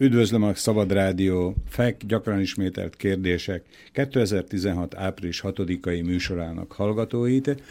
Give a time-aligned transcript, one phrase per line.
[0.00, 4.94] Üdvözlöm a Szabad Rádió FEK gyakran ismételt kérdések 2016.
[4.94, 7.62] április 6-ai műsorának hallgatóit.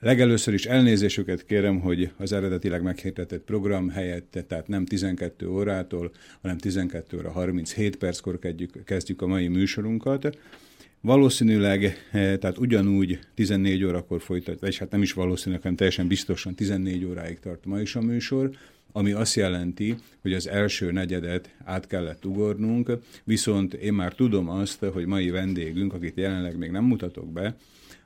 [0.00, 6.10] Legelőször is elnézésüket kérem, hogy az eredetileg meghirdetett program helyett, tehát nem 12 órától,
[6.42, 10.38] hanem 12 óra 37 perckor kezdjük, kezdjük a mai műsorunkat.
[11.00, 16.54] Valószínűleg, eh, tehát ugyanúgy 14 órakor folytat, vagy hát nem is valószínűleg, hanem teljesen biztosan
[16.54, 18.50] 14 óráig tart ma is a műsor,
[18.98, 22.90] ami azt jelenti, hogy az első negyedet át kellett ugornunk,
[23.24, 27.56] viszont én már tudom azt, hogy mai vendégünk, akit jelenleg még nem mutatok be,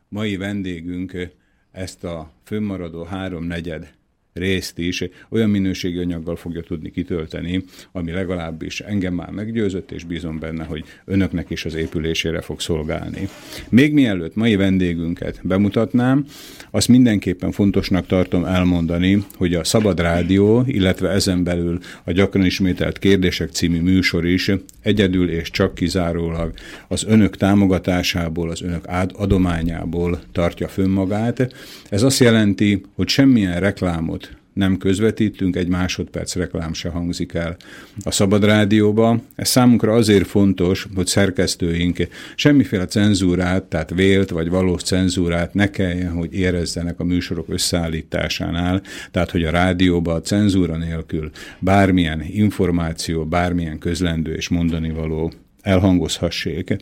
[0.08, 1.28] mai vendégünk
[1.70, 3.94] ezt a fönnmaradó három negyed
[4.32, 10.38] részt is olyan minőségi anyaggal fogja tudni kitölteni, ami legalábbis engem már meggyőzött, és bízom
[10.38, 13.28] benne, hogy önöknek is az épülésére fog szolgálni.
[13.68, 16.24] Még mielőtt mai vendégünket bemutatnám,
[16.70, 22.98] azt mindenképpen fontosnak tartom elmondani, hogy a Szabad Rádió, illetve ezen belül a gyakran ismételt
[22.98, 26.52] kérdések című műsor is egyedül és csak kizárólag
[26.88, 31.54] az önök támogatásából, az önök adományából tartja fönn magát.
[31.88, 34.21] Ez azt jelenti, hogy semmilyen reklámot
[34.52, 37.56] nem közvetítünk, egy másodperc reklám se hangzik el
[38.02, 39.20] a Szabad Rádióba.
[39.34, 46.12] Ez számunkra azért fontos, hogy szerkesztőink semmiféle cenzúrát, tehát vélt vagy valós cenzúrát ne kelljen,
[46.12, 53.78] hogy érezzenek a műsorok összeállításánál, tehát hogy a rádióba a cenzúra nélkül bármilyen információ, bármilyen
[53.78, 55.32] közlendő és mondani való
[55.62, 56.76] elhangozhassék.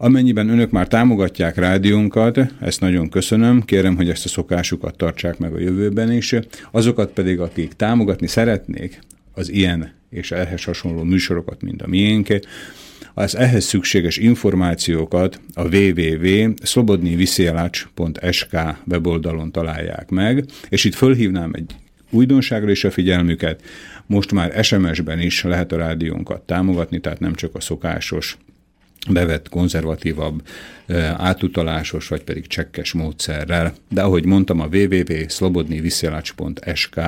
[0.00, 5.54] Amennyiben önök már támogatják rádiónkat, ezt nagyon köszönöm, kérem, hogy ezt a szokásukat tartsák meg
[5.54, 6.34] a jövőben is.
[6.70, 9.00] Azokat pedig, akik támogatni szeretnék
[9.32, 12.28] az ilyen és ehhez hasonló műsorokat, mint a miénk,
[13.14, 21.74] az ehhez szükséges információkat a www.szlobodniviszélács.sk weboldalon találják meg, és itt fölhívnám egy
[22.10, 23.62] újdonságra is a figyelmüket.
[24.06, 28.38] Most már SMS-ben is lehet a rádiónkat támogatni, tehát nem csak a szokásos
[29.10, 30.42] bevett konzervatívabb,
[31.16, 33.74] átutalásos vagy pedig csekkes módszerrel.
[33.88, 37.00] De ahogy mondtam, a www.slobodniviszjelács.sk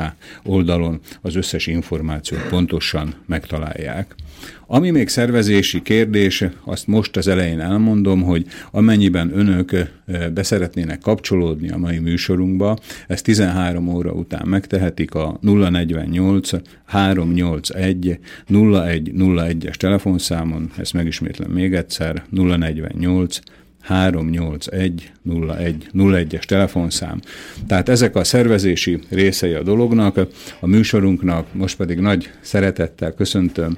[0.43, 4.15] oldalon az összes információt pontosan megtalálják.
[4.67, 9.73] Ami még szervezési kérdés, azt most az elején elmondom, hogy amennyiben önök
[10.35, 16.51] beszeretnének kapcsolódni a mai műsorunkba, ezt 13 óra után megtehetik a 048
[16.85, 18.19] 381
[18.49, 23.39] 0101-es telefonszámon, ezt megismétlem még egyszer, 048
[23.81, 27.21] 381 01 01-es telefonszám.
[27.67, 30.17] Tehát ezek a szervezési részei a dolognak,
[30.61, 33.77] a műsorunknak, most pedig nagy szeretettel köszöntöm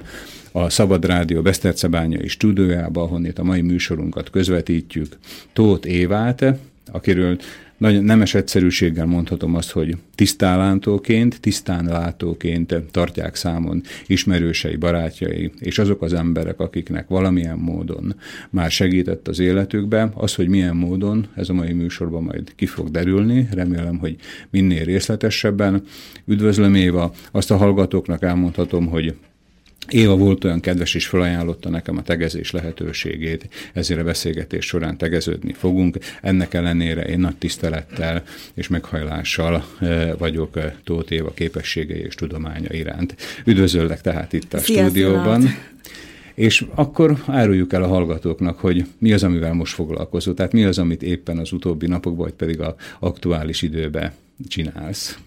[0.55, 5.17] a Szabad Rádió Besztercebányai stúdiójába, ahonnét a mai műsorunkat közvetítjük,
[5.53, 6.45] Tóth Évát,
[6.91, 7.37] akiről
[7.77, 16.01] nagy nemes egyszerűséggel mondhatom azt, hogy tisztánlátóként, tisztán látóként tartják számon ismerősei, barátjai, és azok
[16.01, 18.15] az emberek, akiknek valamilyen módon
[18.49, 22.91] már segített az életükbe, az, hogy milyen módon, ez a mai műsorban majd ki fog
[22.91, 24.15] derülni, remélem, hogy
[24.49, 25.83] minél részletesebben.
[26.25, 29.15] Üdvözlöm Éva, azt a hallgatóknak elmondhatom, hogy
[29.89, 35.53] Éva volt olyan kedves, és felajánlotta nekem a tegezés lehetőségét, ezért a beszélgetés során tegeződni
[35.53, 35.97] fogunk.
[36.21, 38.23] Ennek ellenére én nagy tisztelettel
[38.53, 43.15] és meghajlással eh, vagyok eh, Tóth Éva képességei és tudománya iránt.
[43.45, 45.43] Üdvözöllek tehát itt a Szia, stúdióban.
[46.33, 50.79] És akkor áruljuk el a hallgatóknak, hogy mi az, amivel most foglalkozol, tehát mi az,
[50.79, 54.11] amit éppen az utóbbi napokban, vagy pedig a aktuális időben
[54.47, 55.17] csinálsz.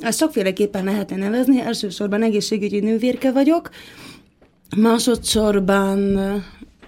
[0.00, 1.60] Ezt sokféleképpen lehetne nevezni.
[1.60, 3.70] Elsősorban egészségügyi nővérke vagyok,
[4.76, 6.18] másodszorban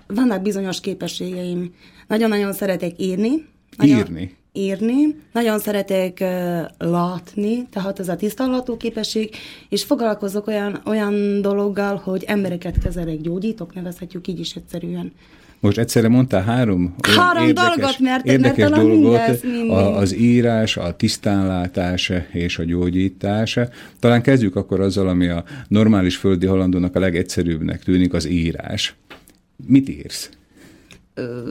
[0.07, 1.75] vannak bizonyos képességeim.
[2.07, 3.47] Nagyon-nagyon szeretek írni.
[3.77, 4.37] Nagyon írni?
[4.53, 5.17] Írni.
[5.33, 9.35] Nagyon szeretek uh, látni, tehát ez a tisztallató képesség,
[9.69, 15.13] és foglalkozok olyan, olyan dologgal, hogy embereket kezelek, gyógyítok, nevezhetjük így is egyszerűen.
[15.61, 20.77] Most egyszerre mondtál három Három érdekes, dolgot, mert, érdekes mert dolgot, mindez, a, az írás,
[20.77, 23.59] a tisztánlátás és a gyógyítás.
[24.01, 28.95] Talán kezdjük akkor azzal, ami a normális földi halandónak a legegyszerűbbnek tűnik, az írás.
[29.67, 30.31] Mit írsz?
[31.15, 31.51] Ö,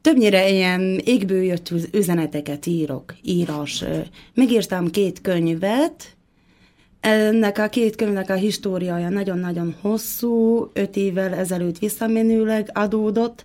[0.00, 3.84] többnyire ilyen égből jött üzeneteket írok, írás.
[4.34, 6.16] Megírtam két könyvet,
[7.00, 13.44] ennek a két könyvnek a históriája nagyon-nagyon hosszú, öt évvel ezelőtt visszamenőleg adódott.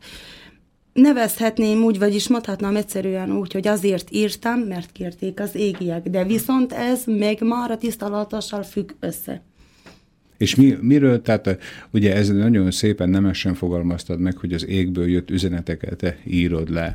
[0.94, 6.74] Nevezhetném úgy, vagyis mondhatnám egyszerűen úgy, hogy azért írtam, mert kérték az égiek, de viszont
[6.74, 9.42] ez még már a tisztalatossal függ össze.
[10.38, 11.57] És mi, miről, tehát
[11.91, 16.94] ugye ez nagyon szépen nemesen fogalmaztad meg, hogy az égből jött üzeneteket írod le.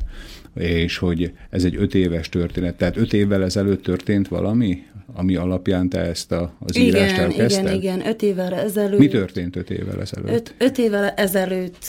[0.55, 2.75] és hogy ez egy öt éves történet.
[2.75, 4.83] Tehát öt évvel ezelőtt történt valami,
[5.13, 7.63] ami alapján te ezt a, az igen, írást elkezdted?
[7.65, 8.99] Igen, igen, öt évvel ezelőtt.
[8.99, 10.31] Mi történt öt évvel ezelőtt?
[10.31, 11.85] Öt, öt évvel ezelőtt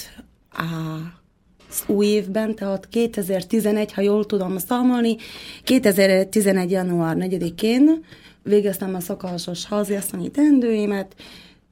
[0.50, 0.64] á,
[1.68, 5.16] az új évben, tehát 2011, ha jól tudom számolni,
[5.64, 6.70] 2011.
[6.70, 8.04] január 4-én
[8.50, 11.14] végeztem a szokásos háziasszonyi teendőimet,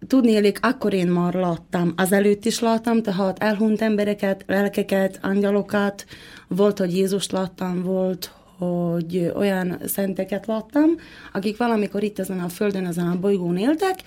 [0.07, 6.05] Tudnélik, akkor én már láttam, azelőtt is láttam, tehát elhunyt embereket, lelkeket, angyalokat,
[6.49, 10.91] volt, hogy Jézust láttam, volt, hogy olyan szenteket láttam,
[11.33, 13.99] akik valamikor itt ezen a földön, ezen a bolygón éltek,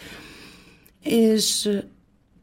[1.04, 1.70] és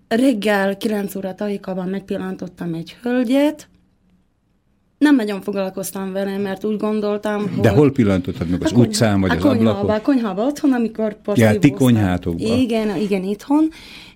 [0.08, 3.68] reggel 9 óra tájékában megpillantottam egy hölgyet,
[4.98, 7.60] nem nagyon foglalkoztam vele, mert úgy gondoltam, hogy...
[7.60, 8.62] De hol pillantottad meg?
[8.62, 9.94] Az konyha, utcán, vagy a az konyhába, ablakon?
[9.94, 12.58] A konyhába otthon, amikor Ja, ti konyhátokban.
[12.58, 13.68] Igen, igen, itthon.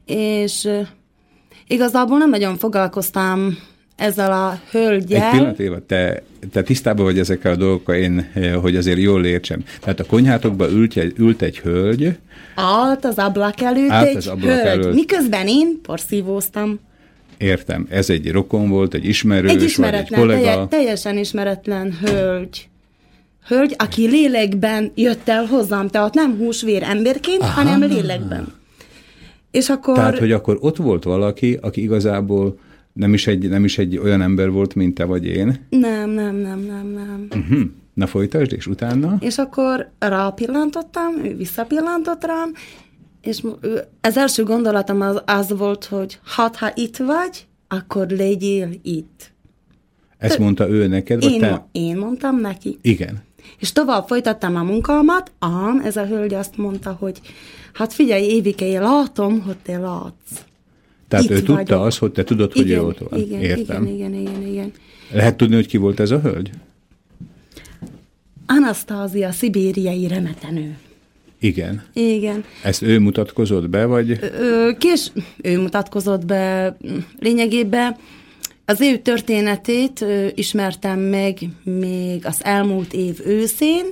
[0.06, 0.69] És
[1.67, 3.58] igazából nem nagyon foglalkoztam
[3.96, 5.23] ezzel a hölgyel.
[5.23, 8.26] Egy pillanat, Éva, te, te tisztában vagy ezekkel a dolgokkal, én,
[8.61, 9.64] hogy azért jól értsem.
[9.81, 12.17] Tehát a konyhátokban ült egy, ült egy hölgy.
[12.55, 14.67] Állt az ablak előtt állt egy az ablak hölgy.
[14.67, 14.94] Előtt.
[14.94, 16.79] Miközben én porszívóztam.
[17.42, 17.86] Értem.
[17.90, 20.50] Ez egy rokon volt, egy ismerős, egy ismeretlen, vagy egy kollega?
[20.50, 22.68] Telje, teljesen ismeretlen hölgy.
[23.46, 27.50] Hölgy, aki lélekben jött el hozzám, tehát nem húsvér emberként, Aha.
[27.50, 28.52] hanem lélekben.
[29.50, 29.94] És akkor...
[29.94, 32.58] Tehát, hogy akkor ott volt valaki, aki igazából
[32.92, 35.66] nem is, egy, nem is egy olyan ember volt, mint te vagy én?
[35.68, 37.26] Nem, nem, nem, nem, nem.
[37.36, 37.60] Uh-huh.
[37.94, 39.16] Na folytasd, és utána?
[39.20, 42.52] És akkor rápillantottam, ő visszapillantott rám,
[43.22, 43.42] és
[44.00, 49.30] az első gondolatom az, az volt, hogy hát, ha itt vagy, akkor legyél itt.
[50.19, 51.66] Ezt Te, mondta ő neked, vagy én, te?
[51.72, 52.78] Én mondtam neki.
[52.82, 53.22] Igen.
[53.58, 57.20] És tovább folytattam a munkámat, ám ez a hölgy azt mondta, hogy
[57.72, 60.44] hát figyelj, Évike, én látom, hogy te látsz.
[61.08, 61.84] Tehát Itt ő tudta vagyok.
[61.86, 63.20] azt, hogy te tudod, hogy igen, ő ott van.
[63.20, 63.86] Igen, Értem.
[63.86, 64.72] igen, igen, igen, igen.
[65.12, 66.50] Lehet tudni, hogy ki volt ez a hölgy?
[68.46, 70.76] Anasztázia, szibériai remetenő.
[71.42, 71.82] Igen.
[71.92, 72.44] Igen.
[72.62, 74.18] Ezt ő mutatkozott be, vagy?
[74.20, 75.12] Ö, kés,
[75.42, 76.76] ő mutatkozott be
[77.18, 77.96] lényegében.
[78.64, 83.84] Az ő történetét ö, ismertem meg még az elmúlt év őszén,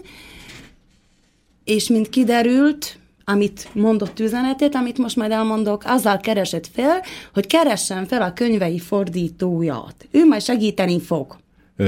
[1.64, 7.02] és mint kiderült, amit mondott üzenetét, amit most majd elmondok, azzal keresett fel,
[7.34, 10.08] hogy keressen fel a könyvei fordítóját.
[10.10, 11.36] Ő majd segíteni fog.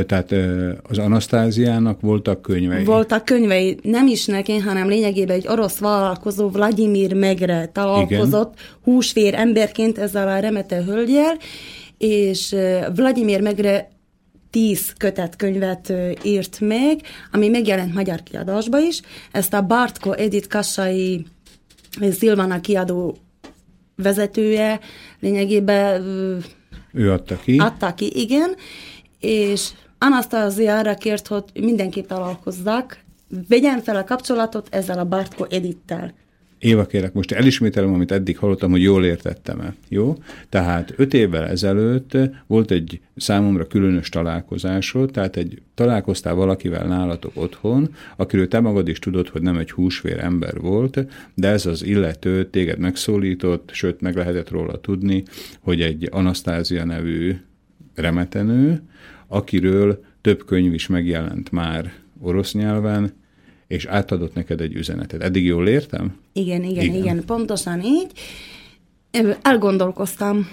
[0.07, 0.35] Tehát
[0.83, 2.85] az Anasztáziának voltak könyvei?
[2.85, 8.67] Voltak könyvei, nem is neki, hanem lényegében egy orosz vállalkozó Vladimir Megre találkozott Igen.
[8.83, 11.37] húsvér emberként ezzel a remete hölgyel,
[11.99, 12.57] és
[12.95, 13.91] Vladimir Megre
[14.51, 15.93] tíz kötetkönyvet
[16.23, 17.01] írt meg,
[17.33, 19.01] ami megjelent magyar kiadásba is.
[19.33, 21.27] Ezt a Bartko Edith Kassai
[22.11, 23.17] Szilvana kiadó
[23.97, 24.81] vezetője
[25.21, 26.03] lényegében
[26.93, 27.59] ő adta ki.
[27.59, 28.55] Adta ki, igen,
[29.23, 32.99] és Anasztázia arra kért, hogy mindenképp találkozzak,
[33.49, 36.15] vegyen fel a kapcsolatot ezzel a Bartko Edittel.
[36.59, 39.75] Éva, kérek, most elismételem, amit eddig hallottam, hogy jól értettem-e.
[39.89, 40.17] Jó?
[40.49, 47.95] Tehát öt évvel ezelőtt volt egy számomra különös találkozásod, tehát egy találkoztál valakivel nálatok otthon,
[48.17, 52.51] akiről te magad is tudod, hogy nem egy húsvér ember volt, de ez az illető
[52.51, 55.23] téged megszólított, sőt, meg lehetett róla tudni,
[55.61, 57.37] hogy egy Anasztázia nevű
[57.95, 58.83] remetenő,
[59.33, 63.13] akiről több könyv is megjelent már orosz nyelven,
[63.67, 65.23] és átadott neked egy üzenetet.
[65.23, 66.17] Eddig jól értem?
[66.33, 68.11] Igen, igen, igen, igen, pontosan így.
[69.43, 70.49] Elgondolkoztam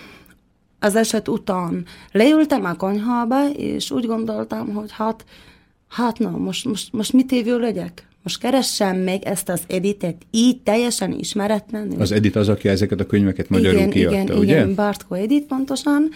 [0.79, 1.85] az eset után.
[2.11, 5.25] Leültem a konyhába, és úgy gondoltam, hogy hát,
[5.87, 8.07] hát na, most, most, most mit évő legyek?
[8.23, 12.01] Most keressem meg ezt az editet, így teljesen ismeretlenül.
[12.01, 14.55] Az edit az, aki ezeket a könyveket magyarul igen, kiadta, igen, ugye?
[14.55, 16.09] Igen, Bartko Edit pontosan.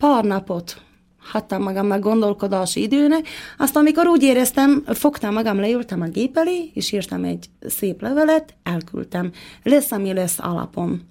[0.00, 0.82] Pár napot
[1.18, 3.28] hattam magam meg gondolkodási időnek,
[3.58, 8.54] azt amikor úgy éreztem, fogtam magam, leültem a gép elé, és írtam egy szép levelet,
[8.62, 9.32] elküldtem.
[9.62, 11.02] Lesz, ami lesz alapom.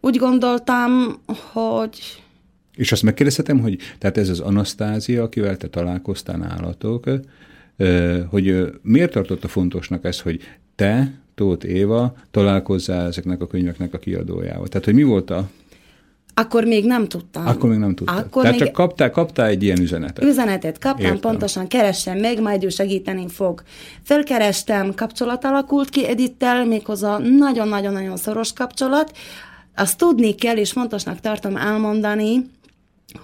[0.00, 1.20] Úgy gondoltam,
[1.52, 2.22] hogy...
[2.74, 7.10] És azt megkérdezhetem, hogy tehát ez az Anasztázia, akivel te találkoztál nálatok,
[8.28, 10.40] hogy miért tartotta fontosnak ez, hogy
[10.74, 14.68] te, Tóth Éva, találkozzál ezeknek a könyveknek a kiadójával?
[14.68, 15.48] Tehát, hogy mi volt a
[16.34, 17.46] akkor még nem tudtam.
[17.46, 18.16] Akkor még nem tudtam.
[18.16, 20.24] Akkor Tehát még csak kaptál, kaptál egy ilyen üzenetet.
[20.24, 21.20] Üzenetet kaptam, Értem.
[21.20, 23.62] pontosan keressem meg, majd ő segíteni fog.
[24.02, 29.16] Felkerestem, kapcsolat alakult ki Edittel, méghozzá nagyon-nagyon-nagyon szoros kapcsolat.
[29.74, 32.50] Azt tudni kell, és fontosnak tartom elmondani,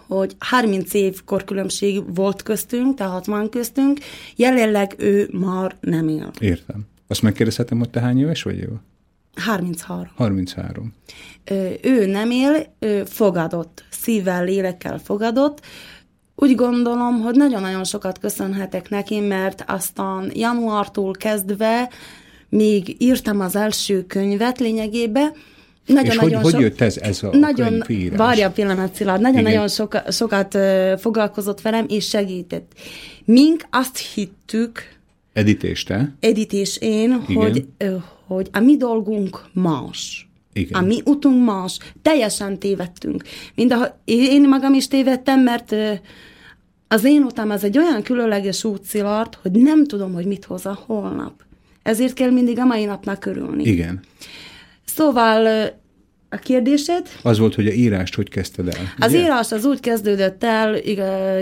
[0.06, 3.98] hogy 30 év korkülönbség volt köztünk, tehát van köztünk,
[4.36, 6.30] jelenleg ő már nem él.
[6.40, 6.86] Értem.
[7.06, 8.82] Azt megkérdezhetem, hogy te hány éves vagy, Éva?
[9.38, 10.12] 33.
[10.16, 10.92] 33.
[11.82, 15.60] Ő nem él, ő fogadott, szívvel, lélekkel fogadott.
[16.34, 21.90] úgy gondolom, hogy nagyon-nagyon sokat köszönhetek neki, mert aztán januártól kezdve
[22.48, 25.32] még írtam az első könyvet lényegében,
[25.88, 28.18] nagyon, És nagyon hogy, sok, hogy jött ez, ez a nagyon, könyvírás?
[28.18, 29.20] Várja pillanat, Szilárd.
[29.20, 32.72] Nagyon-nagyon soka, sokat uh, foglalkozott velem, és segített.
[33.24, 34.96] Mink azt hittük...
[35.32, 36.12] Edités, te?
[36.20, 37.42] Edités én, Igen.
[37.42, 40.28] hogy, uh, hogy a mi dolgunk más.
[40.52, 40.82] Igen.
[40.82, 41.78] A mi utunk más.
[42.02, 43.22] Teljesen tévedtünk.
[43.54, 45.74] Mind a, én magam is tévedtem, mert
[46.88, 50.66] az én utam az egy olyan különleges út, Szilárd, hogy nem tudom, hogy mit hoz
[50.66, 51.32] a holnap.
[51.82, 53.64] Ezért kell mindig a mai napnak körülni.
[53.64, 54.00] Igen.
[54.84, 55.70] Szóval
[56.30, 57.08] a kérdésed?
[57.22, 58.92] Az volt, hogy a írást hogy kezdted el?
[58.98, 59.22] Az ugye?
[59.22, 60.76] írás az úgy kezdődött el,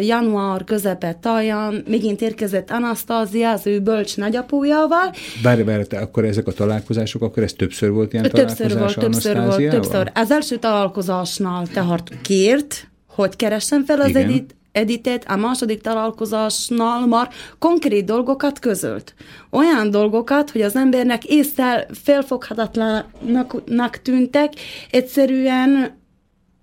[0.00, 5.14] január közepe taján, megint érkezett Anasztázia, az ő bölcs nagyapójával.
[5.43, 9.11] Bár, bár te, akkor ezek a találkozások, akkor ez többször volt ilyen többször találkozás volt,
[9.11, 10.11] többször volt, többször.
[10.14, 17.28] Az első találkozásnál tehát kért, hogy keressen fel az edit, editet, a második találkozásnál már
[17.59, 19.14] konkrét dolgokat közölt.
[19.50, 24.52] Olyan dolgokat, hogy az embernek észre felfoghatatlanak tűntek,
[24.90, 25.97] egyszerűen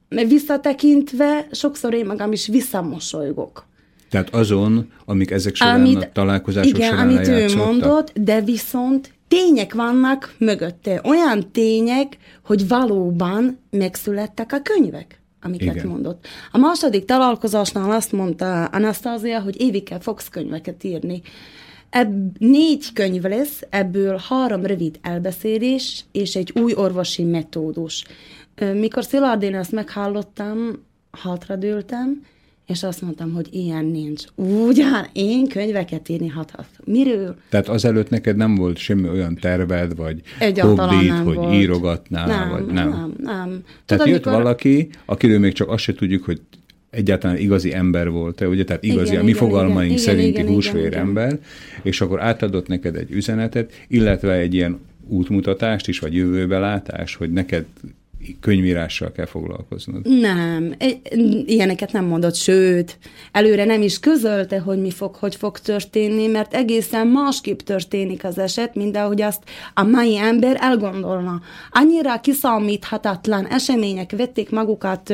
[0.10, 3.65] visszatekintve sokszor én magam is visszamosolygok.
[4.10, 9.13] Tehát azon, amik ezek során amit, a találkozások igen, során amit ő mondott, de viszont
[9.27, 11.01] tények vannak mögötte.
[11.03, 15.88] Olyan tények, hogy valóban megszülettek a könyvek amiket Igen.
[15.88, 16.28] mondott.
[16.52, 21.22] A második találkozásnál azt mondta Anasztázia, hogy évikkel fogsz könyveket írni.
[21.90, 28.06] Ebb, négy könyv lesz, ebből három rövid elbeszélés és egy új orvosi metódus.
[28.74, 32.22] Mikor Szilárdén ezt meghallottam, hátradőltem,
[32.74, 34.24] és azt mondtam, hogy ilyen nincs.
[34.36, 36.68] Ugyan én könyveket írni hathat.
[36.84, 37.36] Miről?
[37.50, 40.22] Tehát azelőtt neked nem volt semmi olyan terved, vagy
[40.56, 41.53] hobbit, hogy volt.
[41.53, 42.89] írogatnál, nem, vagy nem?
[42.89, 43.63] Nem, nem.
[43.86, 44.42] Tehát Tudod, jött mikor...
[44.42, 46.42] valaki, akiről még csak azt se tudjuk, hogy
[46.89, 50.48] egyáltalán igazi ember volt-e, ugye, tehát igazi, igen, a mi igen, fogalmaink igen, szerinti igen,
[50.53, 51.39] húsvér igen, ember,
[51.82, 57.65] és akkor átadott neked egy üzenetet, illetve egy ilyen útmutatást is, vagy jövőbelátás, hogy neked
[58.39, 60.20] könyvírással kell foglalkoznod.
[60.20, 60.75] Nem,
[61.46, 62.98] ilyeneket nem mondott, sőt,
[63.32, 68.38] előre nem is közölte, hogy mi fog, hogy fog történni, mert egészen másképp történik az
[68.38, 71.42] eset, mint ahogy azt a mai ember elgondolna.
[71.72, 75.13] Annyira kiszámíthatatlan események vették magukat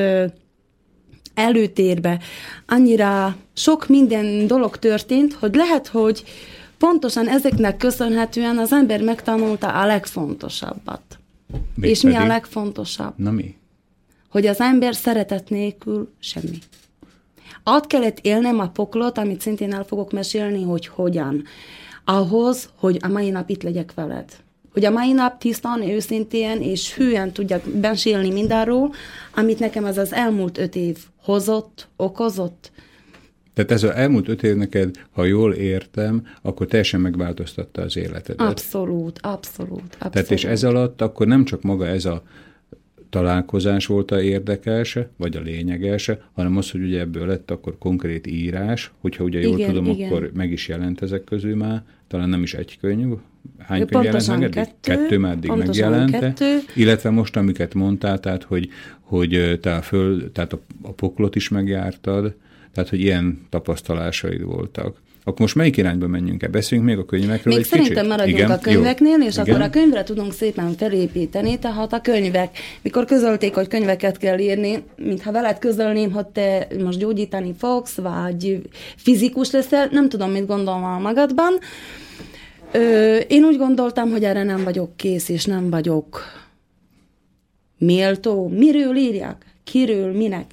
[1.33, 2.19] előtérbe,
[2.67, 6.23] annyira sok minden dolog történt, hogy lehet, hogy
[6.77, 11.18] pontosan ezeknek köszönhetően az ember megtanulta a legfontosabbat.
[11.75, 12.17] Még és pedig?
[12.17, 13.13] mi a legfontosabb?
[13.15, 13.55] Na mi?
[14.29, 16.57] Hogy az ember szeretet nélkül semmi.
[17.63, 21.43] Át kellett élnem a poklot, amit szintén el fogok mesélni, hogy hogyan.
[22.05, 24.31] Ahhoz, hogy a mai nap itt legyek veled.
[24.73, 28.93] Hogy a mai nap tisztán, őszintén és hűen tudjak besélni mindarról,
[29.35, 32.71] amit nekem az az elmúlt öt év hozott, okozott,
[33.65, 38.47] tehát ez az elmúlt öt év neked, ha jól értem, akkor teljesen megváltoztatta az életedet.
[38.49, 40.11] Abszolút, abszolút, abszolút.
[40.11, 42.23] Tehát és ez alatt akkor nem csak maga ez a
[43.09, 48.27] találkozás volt a érdekes, vagy a lényeges, hanem az, hogy ugye ebből lett akkor konkrét
[48.27, 50.07] írás, hogyha ugye jól igen, tudom, igen.
[50.11, 53.13] akkor meg is jelent ezek közül már, talán nem is egy könyv,
[53.57, 54.53] hány könyv jelent meg eddig?
[54.53, 56.19] Kettő, kettő már eddig megjelente.
[56.19, 56.57] Kettő.
[56.75, 61.49] Illetve most, amiket mondtál, tehát, hogy, hogy te a föld, tehát a, a poklot is
[61.49, 62.35] megjártad,
[62.73, 64.97] tehát, hogy ilyen tapasztalásaid voltak.
[65.23, 66.49] Akkor most melyik irányba menjünk el?
[66.49, 68.09] Beszéljünk még a könyvekről Még egy szerintem kicsit?
[68.09, 68.51] maradjunk Igen?
[68.51, 69.45] a könyveknél, és Igen?
[69.49, 72.57] akkor a könyvre tudunk szépen felépíteni, tehát a könyvek.
[72.81, 78.61] Mikor közölték, hogy könyveket kell írni, mintha veled közölném, hogy te most gyógyítani fogsz, vagy
[78.95, 81.53] fizikus leszel, nem tudom, mit gondolom magadban.
[82.71, 86.21] Ö, én úgy gondoltam, hogy erre nem vagyok kész, és nem vagyok
[87.77, 88.47] méltó.
[88.47, 89.45] Miről írjak?
[89.63, 90.11] Kiről?
[90.11, 90.45] Minek?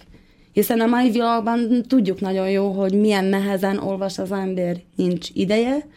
[0.57, 5.89] Hiszen a mai világban tudjuk nagyon jó, hogy milyen nehezen olvas az ember, nincs ideje,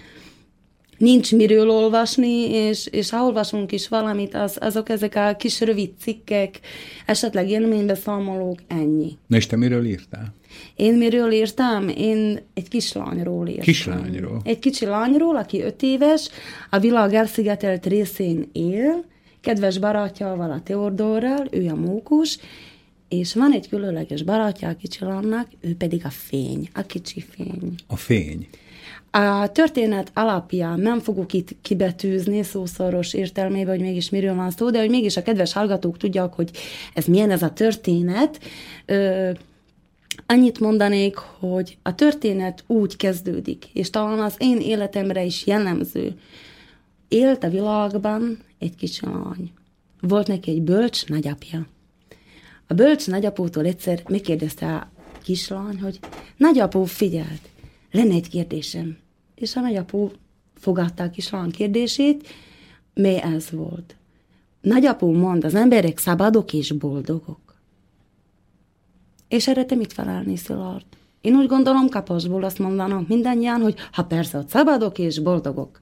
[0.98, 5.90] nincs miről olvasni, és, és ha olvasunk is valamit, az, azok ezek a kis rövid
[6.00, 6.60] cikkek,
[7.06, 9.18] esetleg élménybeszámolók, ennyi.
[9.28, 10.34] Na és te miről írtál?
[10.76, 11.88] Én miről írtam?
[11.88, 13.64] Én egy kislányról írtam.
[13.64, 14.42] Kislányról?
[14.44, 16.30] Egy kicsi lányról, aki öt éves,
[16.70, 19.06] a világ elszigetelt részén él,
[19.42, 22.38] kedves barátjával, a Teodorral, ő a mókus,
[23.10, 27.76] és van egy különleges barátja a kicsilannak, ő pedig a fény, a kicsi fény.
[27.88, 28.48] A fény.
[29.12, 34.80] A történet alapján nem fogok itt kibetűzni szószoros értelmébe, hogy mégis miről van szó, de
[34.80, 36.52] hogy mégis a kedves hallgatók tudják, hogy
[36.94, 38.40] ez milyen ez a történet.
[38.86, 39.32] Ö,
[40.26, 46.20] annyit mondanék, hogy a történet úgy kezdődik, és talán az én életemre is jellemző.
[47.08, 49.52] Élt a világban egy kicsi lány.
[50.02, 51.68] Volt neki egy bölcs nagyapja.
[52.72, 54.92] A bölcs nagyapótól egyszer megkérdezte a
[55.24, 56.00] kislány, hogy
[56.38, 57.50] nagyapó figyelt,
[57.92, 58.98] lenne egy kérdésem.
[59.36, 60.12] És a nagyapó
[60.56, 62.28] fogadta a kislány kérdését,
[62.94, 63.96] mely ez volt.
[64.62, 67.56] Nagyapó mond, az emberek szabadok és boldogok.
[69.28, 70.86] És erre te mit felelni, Szilárd?
[71.22, 75.82] Én úgy gondolom, kapasból azt mondanak mindannyian, hogy ha persze ott szabadok és boldogok.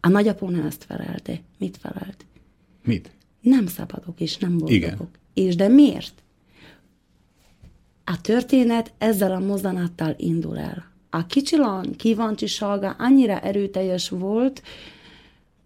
[0.00, 1.40] A nagyapó nem ezt felelte.
[1.58, 2.24] Mit felelt?
[2.84, 3.10] Mit?
[3.40, 4.74] Nem szabadok és nem boldogok.
[4.74, 5.08] Igen.
[5.38, 6.12] És de miért?
[8.04, 10.84] A történet ezzel a mozzanattal indul el.
[11.10, 14.62] A kicsi lány kíváncsisága annyira erőteljes volt,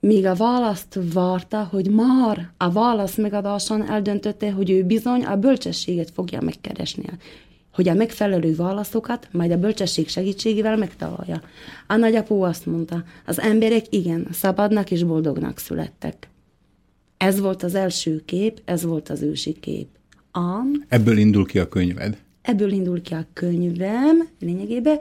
[0.00, 6.10] míg a választ várta, hogy már a válasz megadáson eldöntötte, hogy ő bizony a bölcsességet
[6.10, 7.04] fogja megkeresni
[7.74, 11.40] hogy a megfelelő válaszokat majd a bölcsesség segítségével megtalálja.
[11.86, 16.31] A nagyapó azt mondta, az emberek igen, szabadnak és boldognak születtek.
[17.22, 19.86] Ez volt az első kép, ez volt az ősi kép.
[20.32, 22.18] A, Ebből indul ki a könyved?
[22.42, 24.98] ebből indul ki a könyvem lényegében,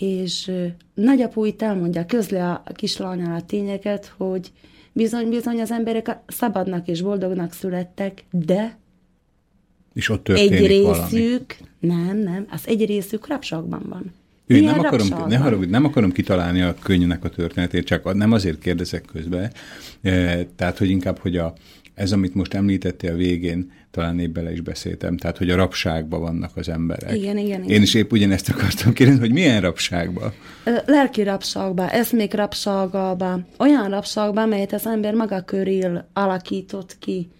[0.00, 4.52] és ö, nagyapó itt elmondja, közli a kislányal a tényeket, hogy
[4.92, 8.78] bizony-bizony az emberek szabadnak és boldognak születtek, de
[9.92, 11.16] És ott egy történik valami.
[11.16, 14.12] részük, nem, nem, az egy részük rapsakban van.
[14.46, 15.28] Milyen nem, akarom, rabságban?
[15.28, 19.50] ne haragudj, nem akarom kitalálni a könyvnek a történetét, csak nem azért kérdezek közbe,
[20.02, 21.54] e, tehát, hogy inkább, hogy a,
[21.94, 26.20] ez, amit most említettél a végén, talán én bele is beszéltem, tehát, hogy a rabságban
[26.20, 27.16] vannak az emberek.
[27.16, 27.82] Igen, igen, Én igen.
[27.82, 30.32] is épp ugyanezt akartam kérdezni, hogy milyen rabságban?
[30.86, 37.30] Lelki rabságba, eszmék rabságába, olyan rabságba, melyet az ember maga körül alakított ki.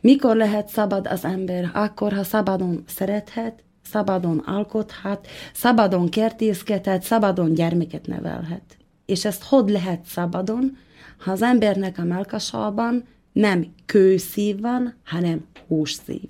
[0.00, 1.70] Mikor lehet szabad az ember?
[1.74, 8.76] Akkor, ha szabadon szerethet, szabadon alkothat, szabadon kertészkedhet, szabadon gyermeket nevelhet.
[9.06, 10.76] És ezt hogy lehet szabadon,
[11.18, 16.28] ha az embernek a melkasában nem kőszív van, hanem hússzív.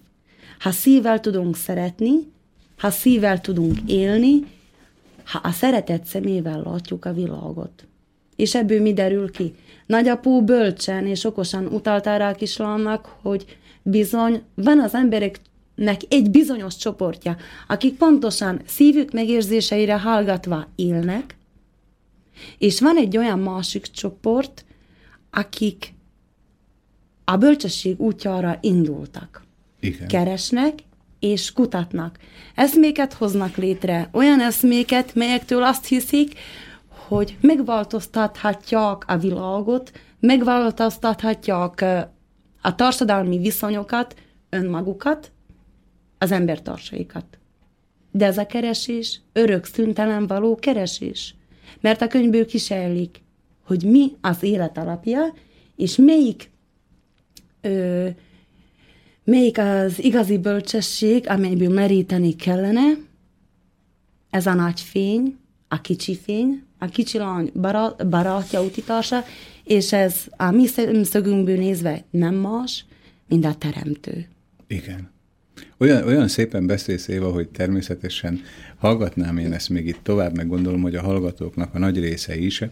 [0.58, 2.12] Ha szívvel tudunk szeretni,
[2.78, 4.44] ha szívvel tudunk élni,
[5.24, 7.86] ha a szeretet szemével látjuk a világot.
[8.36, 9.54] És ebből mi derül ki?
[9.86, 13.44] Nagyapó bölcsen és okosan utalta rá a kislánynak, hogy
[13.82, 14.94] bizony van az
[15.76, 21.36] embereknek egy bizonyos csoportja, akik pontosan szívük megérzéseire hallgatva élnek,
[22.58, 24.64] és van egy olyan másik csoport,
[25.30, 25.94] akik
[27.24, 29.42] a bölcsesség útjára indultak
[29.80, 30.08] Igen.
[30.08, 30.78] keresnek
[31.20, 32.18] és kutatnak.
[32.54, 36.38] Eszméket hoznak létre, olyan eszméket, melyektől azt hiszik,
[36.88, 41.84] hogy megváltoztathatják a világot, megváltoztathatják
[42.62, 44.14] a társadalmi viszonyokat,
[44.50, 45.32] önmagukat,
[46.22, 47.38] az embertársaikat.
[48.10, 51.34] De ez a keresés örök szüntelen való keresés.
[51.80, 53.22] Mert a könyvből kisejlik,
[53.64, 55.34] hogy mi az élet alapja,
[55.76, 56.50] és melyik
[57.60, 58.08] ö,
[59.24, 62.92] melyik az igazi bölcsesség, amelyből meríteni kellene,
[64.30, 65.36] ez a nagy fény,
[65.68, 69.24] a kicsi fény, a kicsi lány barát, barátja, utitársa,
[69.64, 72.84] és ez a mi szemszögünkből nézve nem más,
[73.28, 74.28] mint a teremtő.
[74.66, 75.10] Igen.
[75.78, 78.40] Olyan, olyan szépen beszélsz, Éva, hogy természetesen
[78.76, 82.62] hallgatnám én ezt még itt tovább, meg gondolom, hogy a hallgatóknak a nagy része is,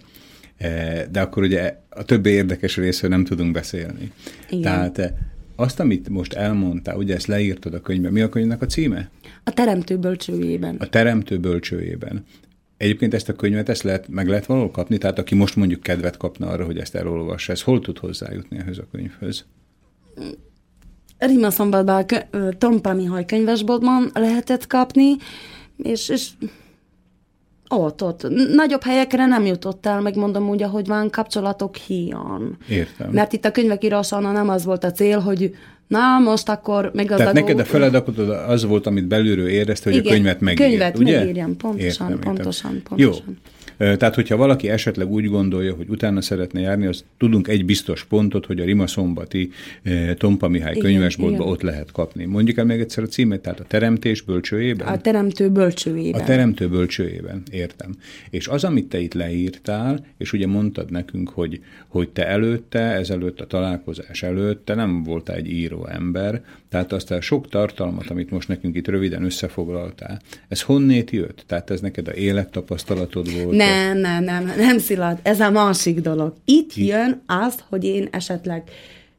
[0.57, 4.12] eh, de akkor ugye a többi érdekes részről nem tudunk beszélni.
[4.49, 4.62] Igen.
[4.62, 5.11] Tehát eh,
[5.57, 9.11] azt, amit most elmondtál, ugye ezt leírtad a könyvben, mi a könyvnek a címe?
[9.45, 10.77] A teremtő bölcsőjében.
[10.79, 12.25] A Teremtő bölcsőjében.
[12.77, 16.16] Egyébként ezt a könyvet ezt lehet, meg lehet valahol kapni, tehát aki most mondjuk kedvet
[16.16, 19.45] kapna arra, hogy ezt elolvassa, ez hol tud hozzájutni ehhez a könyvhöz?
[21.21, 22.19] Rima szombatban a
[22.59, 25.17] Tompa Mihály könyvesboltban lehetett kapni,
[25.77, 26.29] és, és
[27.69, 28.27] ott, ott.
[28.55, 32.57] Nagyobb helyekre nem jutott el, megmondom úgy, ahogy van, kapcsolatok hiány.
[32.69, 33.11] Értem.
[33.11, 35.55] Mert itt a könyvek írásánál nem az volt a cél, hogy
[35.87, 37.47] na, most akkor Tehát meggazdagodunk.
[37.47, 41.19] neked a feladatod az volt, amit belülről érezte, hogy Igen, a könyvet megír, könyvet ugye?
[41.19, 43.09] megírjam, pontosan, pontosan, Jó.
[43.11, 43.25] pontosan.
[43.29, 48.05] Ö, Tehát, hogyha valaki esetleg úgy gondolja, hogy utána szeretne járni, az tudunk egy biztos
[48.05, 49.51] pontot, hogy a Rima Szombati
[50.16, 51.49] Tompa Mihály Igen, könyvesboltba igen.
[51.49, 52.25] ott lehet kapni.
[52.25, 54.87] Mondjuk el még egyszer a címet, tehát a Teremtés bölcsőjében?
[54.87, 56.21] A teremtő bölcsőjében.
[56.21, 57.90] A teremtő bölcsőjében, értem.
[58.31, 63.40] És az, amit te itt leírtál, és ugye mondtad nekünk, hogy, hogy te előtte, ezelőtt
[63.40, 68.31] a találkozás előtt, te nem voltál egy író ember, tehát azt a sok tartalmat, amit
[68.31, 71.45] most nekünk itt röviden összefoglaltál, ez honnét jött?
[71.47, 73.57] Tehát ez neked a élettapasztalatod volt?
[73.57, 76.35] Nem, nem, nem, nem Szilárd, ez a másik dolog.
[76.45, 78.71] Itt jön az, hogy én esetleg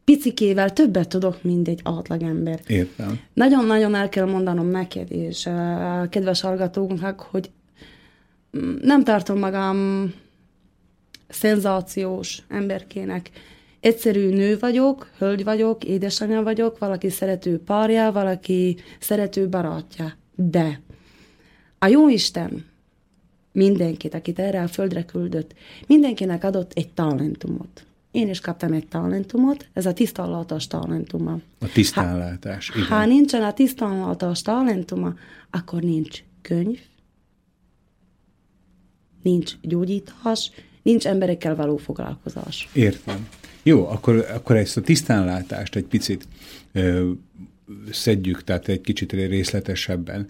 [0.04, 2.60] picikével többet tudok, mint egy átlagember.
[2.68, 3.20] Értem.
[3.34, 7.50] Nagyon-nagyon el kell mondanom neked és a kedves hallgatóknak, hogy
[8.58, 10.12] mm, nem tartom magam
[11.28, 13.30] szenzációs emberkének.
[13.80, 20.14] Egyszerű nő vagyok, hölgy vagyok, édesanyja vagyok, valaki szerető párja, valaki szerető barátja.
[20.36, 20.82] De
[21.80, 22.66] A jó Isten
[23.52, 25.54] mindenkit, akit erre a földre küldött,
[25.88, 27.86] mindenkinek adott egy talentumot.
[28.12, 31.40] Én is kaptam egy talentumot, ez a tisztallatos talentuma.
[31.60, 32.90] A tisztánlátás, ha, igen.
[32.90, 35.14] Ha nincsen a tisztallatos talentuma,
[35.50, 36.80] akkor nincs könyv,
[39.22, 42.70] nincs gyógyítás, nincs emberekkel való foglalkozás.
[42.74, 43.28] Értem.
[43.64, 46.28] Jó, akkor, akkor ezt a tisztánlátást egy picit
[46.72, 47.12] ö,
[47.92, 50.30] szedjük, tehát egy kicsit részletesebben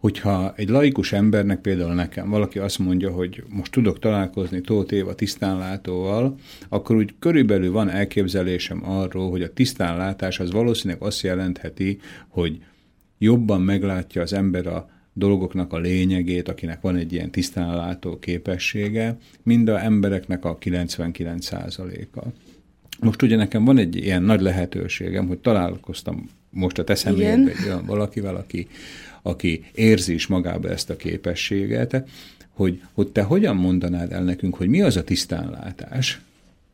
[0.00, 5.14] hogyha egy laikus embernek, például nekem, valaki azt mondja, hogy most tudok találkozni Tóth Éva
[5.14, 6.34] tisztánlátóval,
[6.68, 12.58] akkor úgy körülbelül van elképzelésem arról, hogy a tisztánlátás az valószínűleg azt jelentheti, hogy
[13.18, 19.68] jobban meglátja az ember a dolgoknak a lényegét, akinek van egy ilyen tisztánlátó képessége, mind
[19.68, 22.26] a embereknek a 99%-a.
[23.00, 27.86] Most ugye nekem van egy ilyen nagy lehetőségem, hogy találkoztam most a teszembe egy olyan
[27.86, 28.68] valakivel, aki
[29.22, 32.04] aki érzi is magába ezt a képességet,
[32.48, 36.20] hogy, hogy te hogyan mondanád el nekünk, hogy mi az a tisztánlátás?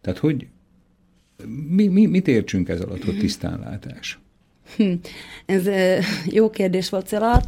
[0.00, 0.46] Tehát hogy
[1.68, 4.18] mi, mi, mit értsünk ez alatt, hogy tisztánlátás?
[4.76, 4.92] Hm,
[5.46, 5.68] ez
[6.26, 7.44] jó kérdés volt, Szilárd.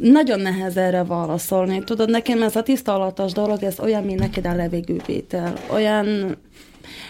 [0.00, 1.84] Nagyon nehez erre válaszolni.
[1.84, 5.54] Tudod, nekem ez a tisztalatos dolog, ez olyan, mint neked a levegővétel.
[5.70, 6.36] Olyan,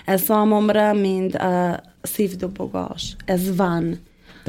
[0.05, 3.17] ez számomra, mint a szívdobogás.
[3.25, 3.99] Ez van.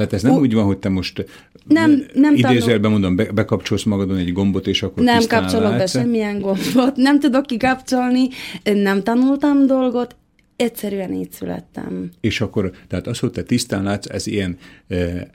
[0.00, 1.24] Tehát ez nem U- úgy van, hogy te most
[1.66, 6.40] nem, nem idézőjelben mondom, be, bekapcsolsz magadon egy gombot, és akkor Nem kapcsolok be semmilyen
[6.40, 8.28] gombot, nem tudok kikapcsolni,
[8.62, 10.16] nem tanultam dolgot,
[10.56, 12.10] egyszerűen így születtem.
[12.20, 14.58] És akkor, tehát az, hogy te tisztán látsz, ez ilyen
[14.88, 15.30] e,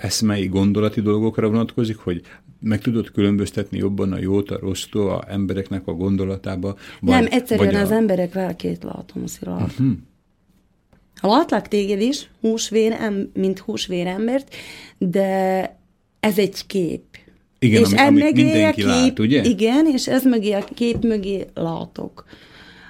[0.00, 2.22] eszmei gondolati dolgokra vonatkozik, hogy
[2.60, 6.76] meg tudod különböztetni jobban a jót, a rossztól, a embereknek a gondolatába?
[7.00, 7.94] Vagy, nem, egyszerűen vagy az a...
[7.94, 9.62] emberek lelkét látom, Szilárd.
[9.62, 9.92] Uh-huh.
[11.28, 12.96] Látlak téged is, húsvér,
[13.34, 14.54] mint húsvérembert,
[14.98, 15.60] de
[16.20, 17.02] ez egy kép.
[17.58, 19.42] Igen, és ami, amit mindenki a kép, lát, ugye?
[19.42, 22.24] Igen, és ez mögé a kép mögé látok.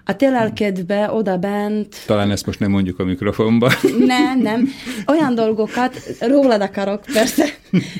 [0.05, 1.97] A te lelkedbe oda bent...
[2.07, 3.73] Talán ezt most nem mondjuk a mikrofonba.
[4.07, 4.69] Nem, nem.
[5.07, 7.45] Olyan dolgokat, rólad akarok persze,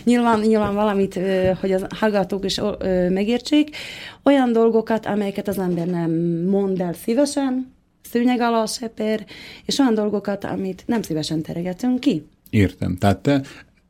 [0.05, 1.19] nyilván, nyilván valamit,
[1.61, 2.61] hogy az hallgatók is
[3.09, 3.77] megértsék,
[4.23, 6.11] olyan dolgokat, amelyeket az ember nem
[6.51, 7.73] mond el szívesen,
[8.13, 9.27] szőnyeg alá seper,
[9.65, 12.25] és olyan dolgokat, amit nem szívesen teregetünk ki.
[12.51, 12.97] Értem.
[12.97, 13.43] Tehát te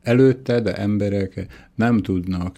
[0.03, 2.57] előtte, de emberek nem tudnak,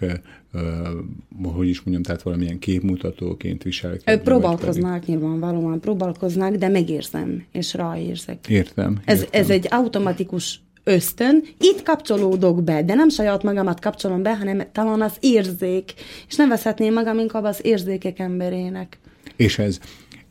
[1.42, 4.22] hogy is mondjam, tehát valamilyen képmutatóként viselkedni.
[4.22, 8.48] Próbálkoznak nyilvánvalóan, próbálkoznak, de megérzem, és ráérzek.
[8.48, 9.00] Értem.
[9.04, 9.40] Ez, értem.
[9.40, 15.00] ez egy automatikus ösztön, itt kapcsolódok be, de nem saját magamat kapcsolom be, hanem talán
[15.00, 15.92] az érzék,
[16.28, 18.98] és nem veszhetném magam inkább az érzékek emberének.
[19.36, 19.78] És ez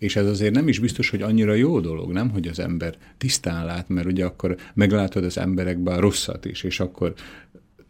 [0.03, 3.65] és ez azért nem is biztos, hogy annyira jó dolog, nem, hogy az ember tisztán
[3.65, 7.13] lát, mert ugye akkor meglátod az emberekben a rosszat is, és akkor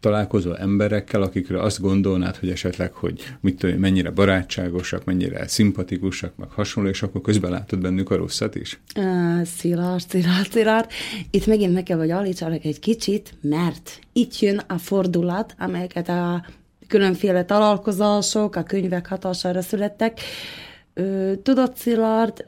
[0.00, 6.50] találkozol emberekkel, akikre azt gondolnád, hogy esetleg, hogy mit tudom, mennyire barátságosak, mennyire szimpatikusak, meg
[6.50, 8.80] hasonló, és akkor közben látod bennük a rosszat is?
[8.96, 10.90] Uh, szilárd, szilárd, szilárd.
[11.30, 16.46] Itt megint meg kell, hogy alítsalak egy kicsit, mert itt jön a fordulat, amelyeket a
[16.86, 20.20] különféle találkozások, a könyvek hatására születtek,
[21.42, 22.44] tudod, Szilárd,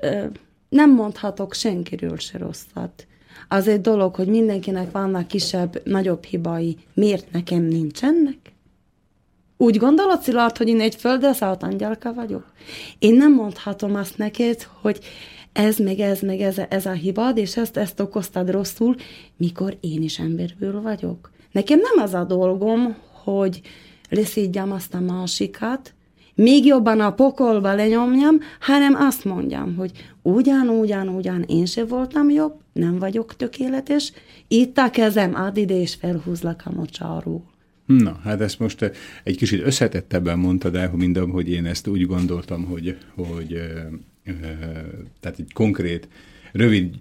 [0.68, 3.06] nem mondhatok senkiről se rosszat.
[3.48, 6.76] Az egy dolog, hogy mindenkinek vannak kisebb, nagyobb hibai.
[6.94, 8.38] Miért nekem nincsenek?
[9.56, 12.52] Úgy gondolod, Szilárd, hogy én egy földre szállt angyalka vagyok?
[12.98, 14.98] Én nem mondhatom azt neked, hogy
[15.52, 18.96] ez, meg ez, meg ez, ez a hibad, és ezt, ezt okoztad rosszul,
[19.36, 21.30] mikor én is emberből vagyok.
[21.52, 23.60] Nekem nem az a dolgom, hogy
[24.08, 25.94] leszígyam azt a másikat,
[26.36, 29.90] még jobban a pokolba lenyomjam, hanem azt mondjam, hogy
[30.22, 34.12] ugyan, ugyan, ugyan, én se voltam jobb, nem vagyok tökéletes,
[34.48, 37.44] itt a kezem, add ide és felhúzlak a mocsáról.
[37.86, 38.90] Na, hát ezt most
[39.24, 43.62] egy kicsit összetettebben mondtad el, mint hogy én ezt úgy gondoltam, hogy, hogy ö,
[44.24, 44.32] ö,
[45.20, 46.08] tehát egy konkrét,
[46.52, 46.94] rövid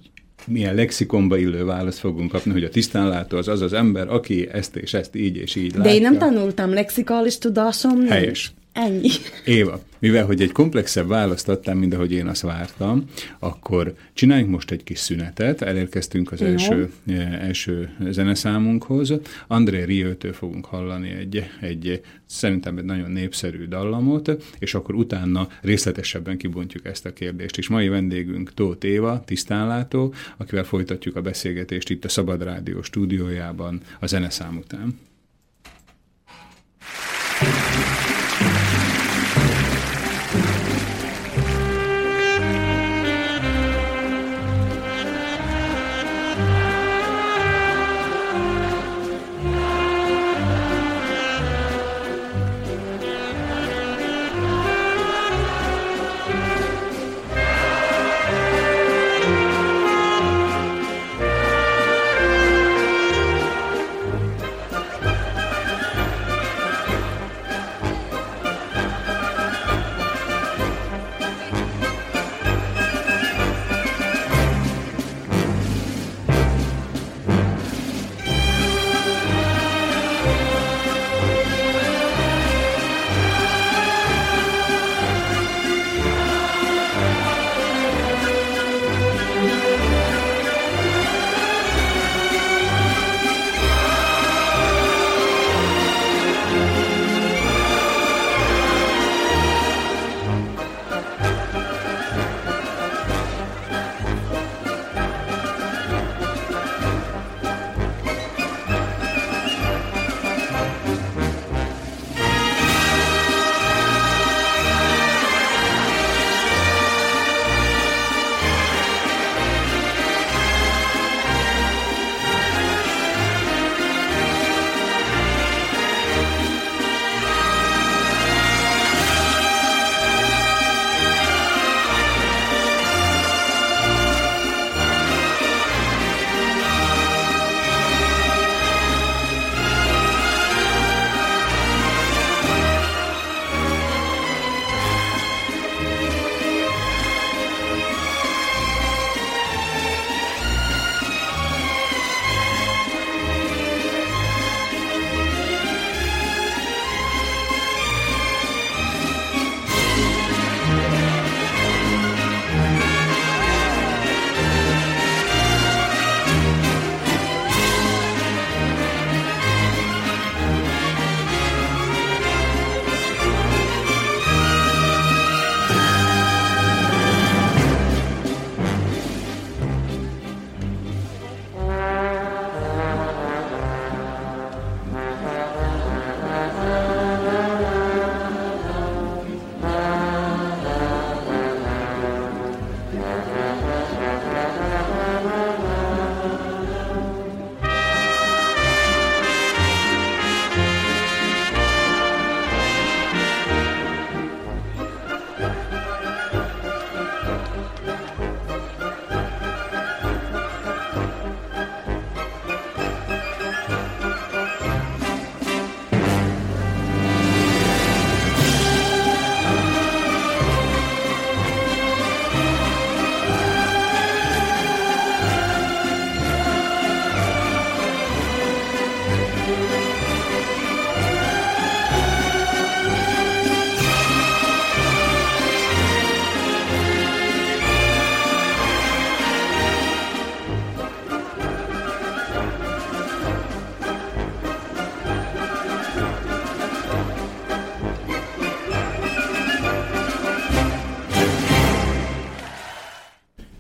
[0.48, 4.76] milyen lexikonba illő választ fogunk kapni, hogy a tisztánlátó az az az ember, aki ezt
[4.76, 5.94] és ezt így és így De látja.
[5.94, 8.06] én nem tanultam lexikális tudásom.
[8.06, 8.54] Helyes.
[8.76, 9.10] Ennyi.
[9.46, 13.04] Éva, mivel hogy egy komplexebb választ adtam, mint ahogy én azt vártam,
[13.40, 19.14] akkor csináljunk most egy kis szünetet, elérkeztünk az első, eh, első zeneszámunkhoz.
[19.48, 26.38] André Riőtől fogunk hallani egy, egy szerintem egy nagyon népszerű dallamot, és akkor utána részletesebben
[26.38, 27.58] kibontjuk ezt a kérdést.
[27.58, 33.82] És mai vendégünk Tóth Éva, tisztánlátó, akivel folytatjuk a beszélgetést itt a Szabad Rádió stúdiójában
[34.00, 35.00] a zeneszám után.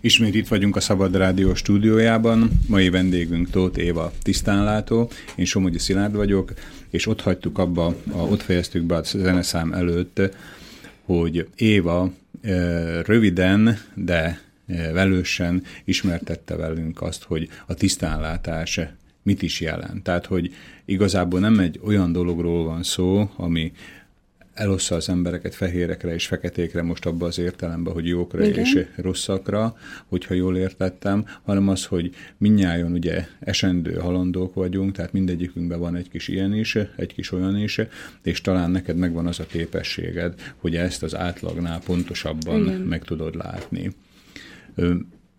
[0.05, 2.51] Ismét itt vagyunk a Szabad Rádió stúdiójában.
[2.67, 6.53] Mai vendégünk Tóth Éva tisztánlátó, én Somogyi Szilárd vagyok,
[6.89, 10.21] és ott hagytuk abba, a, ott fejeztük be a zeneszám előtt,
[11.05, 12.51] hogy Éva e,
[13.01, 18.79] röviden, de e, velősen ismertette velünk azt, hogy a tisztánlátás
[19.23, 20.03] mit is jelent.
[20.03, 20.53] Tehát, hogy
[20.85, 23.71] igazából nem egy olyan dologról van szó, ami
[24.55, 28.59] elossza az embereket fehérekre és feketékre, most abban az értelemben, hogy jókra Igen.
[28.59, 35.79] és rosszakra, hogyha jól értettem, hanem az, hogy minnyáján ugye esendő halandók vagyunk, tehát mindegyikünkben
[35.79, 37.81] van egy kis ilyen is, egy kis olyan is,
[38.23, 42.79] és talán neked megvan az a képességed, hogy ezt az átlagnál pontosabban Igen.
[42.79, 43.91] meg tudod látni.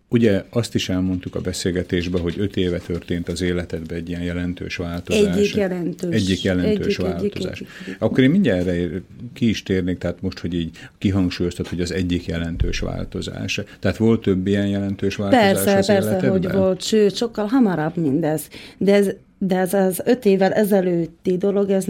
[0.09, 4.75] Ugye azt is elmondtuk a beszélgetésben, hogy öt éve történt az életedben egy ilyen jelentős
[4.75, 5.35] változás.
[5.35, 6.13] Egyik jelentős.
[6.13, 7.59] Egyik jelentős egyik, változás.
[7.59, 7.95] Egyik, egyik.
[7.99, 9.01] Akkor én mindjárt erre
[9.33, 13.61] ki is térnék, tehát most, hogy így kihangsúlyoztad, hogy az egyik jelentős változás.
[13.79, 16.29] Tehát volt több ilyen jelentős változás Persze, az persze, életedben?
[16.29, 18.47] hogy volt, sőt, sokkal hamarabb mindez.
[18.77, 21.85] De ez de ez az öt évvel ezelőtti dolog, ez...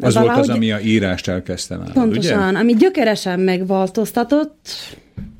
[0.00, 2.58] Az volt az, ami a írást elkezdte nálad, Pontosan, ugye?
[2.58, 4.68] ami gyökeresen megváltoztatott,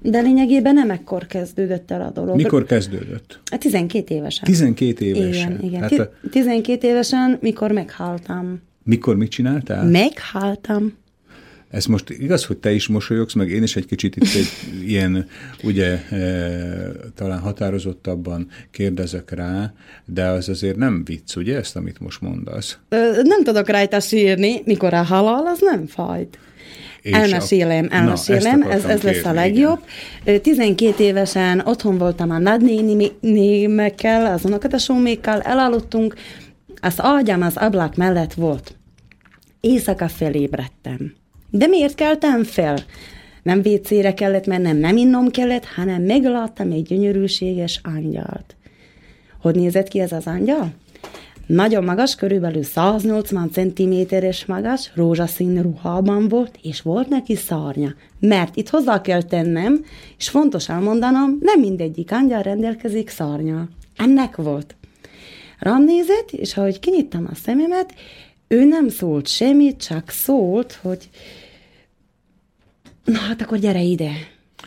[0.03, 2.37] de lényegében nem ekkor kezdődött el a dolog.
[2.37, 3.41] Mikor kezdődött?
[3.51, 4.45] A 12 évesen.
[4.45, 5.53] 12 évesen.
[5.53, 5.81] Igen, igen.
[5.81, 6.11] Hát a...
[6.31, 8.63] 12 évesen, mikor meghaltam.
[8.85, 9.85] Mikor mit csináltál?
[9.85, 10.93] Meghaltam.
[11.71, 14.49] Ez most igaz, hogy te is mosolyogsz, meg én is egy kicsit itt egy
[14.91, 15.27] ilyen,
[15.63, 16.19] ugye, e,
[17.15, 19.73] talán határozottabban kérdezek rá,
[20.05, 22.79] de az azért nem vicc, ugye, ezt, amit most mondasz?
[22.89, 26.39] Ö, nem tudok rajta sírni, mikor a halál, az nem fajt.
[27.13, 29.79] Elmesélem, elmesélem, Na, ez, ez lesz a legjobb.
[30.25, 30.43] Igen.
[30.43, 36.15] 12 évesen otthon voltam a nagynémekkel, az unokatesómékkal, elállottunk,
[36.81, 38.77] az ágyam az ablak mellett volt.
[39.61, 41.15] Éjszaka felébredtem.
[41.51, 42.79] De miért keltem fel?
[43.43, 48.57] Nem vécére kellett mennem, nem innom kellett, hanem megláttam egy gyönyörűséges angyalt.
[49.41, 50.73] Hogy nézett ki ez az angyal?
[51.49, 57.95] Nagyon magas, körülbelül 180 cm-es magas, rózsaszín ruhában volt, és volt neki szárnya.
[58.21, 59.85] Mert itt hozzá kell tennem,
[60.19, 63.69] és fontos elmondanom, nem mindegyik angyal rendelkezik szárnya.
[63.97, 64.77] Ennek volt.
[65.59, 67.95] Rám nézett, és ahogy kinyittam a szememet,
[68.49, 71.09] ő nem szólt semmit, csak szólt, hogy
[73.05, 74.11] na hát akkor gyere ide.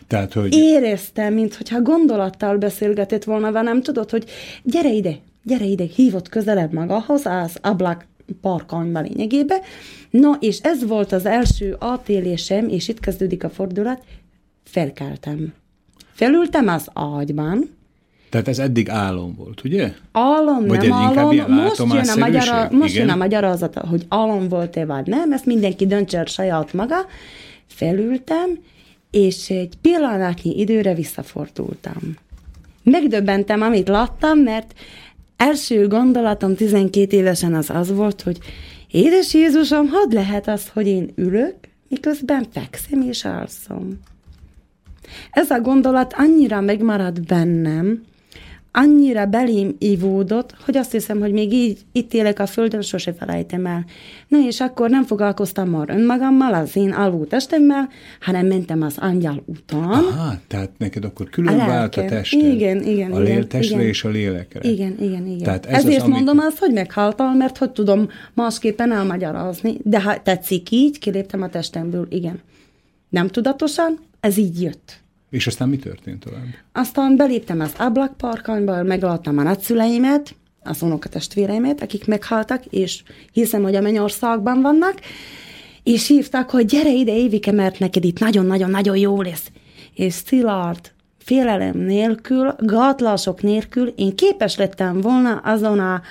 [0.07, 0.55] Tehát, hogy...
[0.55, 4.25] Éreztem, mintha gondolattal beszélgetett volna velem, tudod, hogy
[4.63, 8.05] gyere ide, gyere ide, hívott közelebb magához, az ablak
[8.41, 9.61] parkanyba lényegébe.
[10.09, 14.03] No, és ez volt az első átélésem, és itt kezdődik a fordulat,
[14.63, 15.53] felkeltem.
[16.13, 17.79] Felültem az ágyban,
[18.31, 19.93] tehát ez eddig álom volt, ugye?
[20.11, 21.35] Álom, vagy nem álom.
[21.51, 25.85] Most jön, a magyara, most jön a magyarázata, hogy álom volt-e vagy nem, ezt mindenki
[25.85, 26.95] döntse saját maga.
[27.67, 28.59] Felültem,
[29.11, 32.15] és egy pillanatnyi időre visszafordultam.
[32.83, 34.73] Megdöbbentem, amit láttam, mert
[35.41, 38.37] első gondolatom 12 évesen az az volt, hogy
[38.91, 41.55] édes Jézusom, hadd lehet az, hogy én ülök,
[41.87, 43.99] miközben fekszem és alszom.
[45.31, 48.03] Ez a gondolat annyira megmaradt bennem,
[48.71, 53.65] annyira belém ivódott, hogy azt hiszem, hogy még így itt élek a földön, sose felejtem
[53.65, 53.85] el.
[54.27, 59.43] Na és akkor nem foglalkoztam már önmagammal, az én alvó testemmel, hanem mentem az angyal
[59.45, 59.83] után.
[59.83, 62.53] Aha, tehát neked akkor külön a vált a tested.
[62.53, 63.11] Igen, igen.
[63.11, 63.87] A lél, testre igen.
[63.87, 64.69] és a lélekre.
[64.69, 65.43] Igen, igen, igen.
[65.43, 66.51] Tehát ez Ezért az, mondom amit...
[66.51, 69.77] azt, hogy meghaltam, mert hogy tudom másképpen elmagyarázni.
[69.83, 72.39] De ha tetszik így, kiléptem a testemből, igen.
[73.09, 75.00] Nem tudatosan, ez így jött.
[75.31, 76.45] És aztán mi történt tovább?
[76.71, 83.81] Aztán beléptem az ablakparkanyba, megláttam a nagyszüleimet, az unokatestvéreimet, akik meghaltak, és hiszem, hogy a
[83.81, 84.99] mennyországban vannak,
[85.83, 89.51] és hívtak, hogy gyere ide, Évike, mert neked itt nagyon-nagyon-nagyon jó lesz.
[89.93, 96.01] És Szilárd, félelem nélkül, gátlások nélkül én képes lettem volna azon a,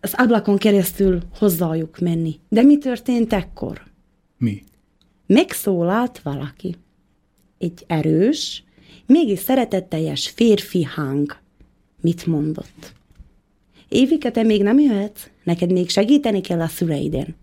[0.00, 2.40] az ablakon keresztül hozzájuk menni.
[2.48, 3.82] De mi történt ekkor?
[4.38, 4.64] Mi?
[5.26, 6.76] Megszólalt valaki
[7.58, 8.64] egy erős,
[9.06, 11.36] mégis szeretetteljes férfi hang.
[12.00, 12.94] Mit mondott?
[13.88, 15.26] Évike, te még nem jöhetsz?
[15.44, 17.36] Neked még segíteni kell a szüleiden.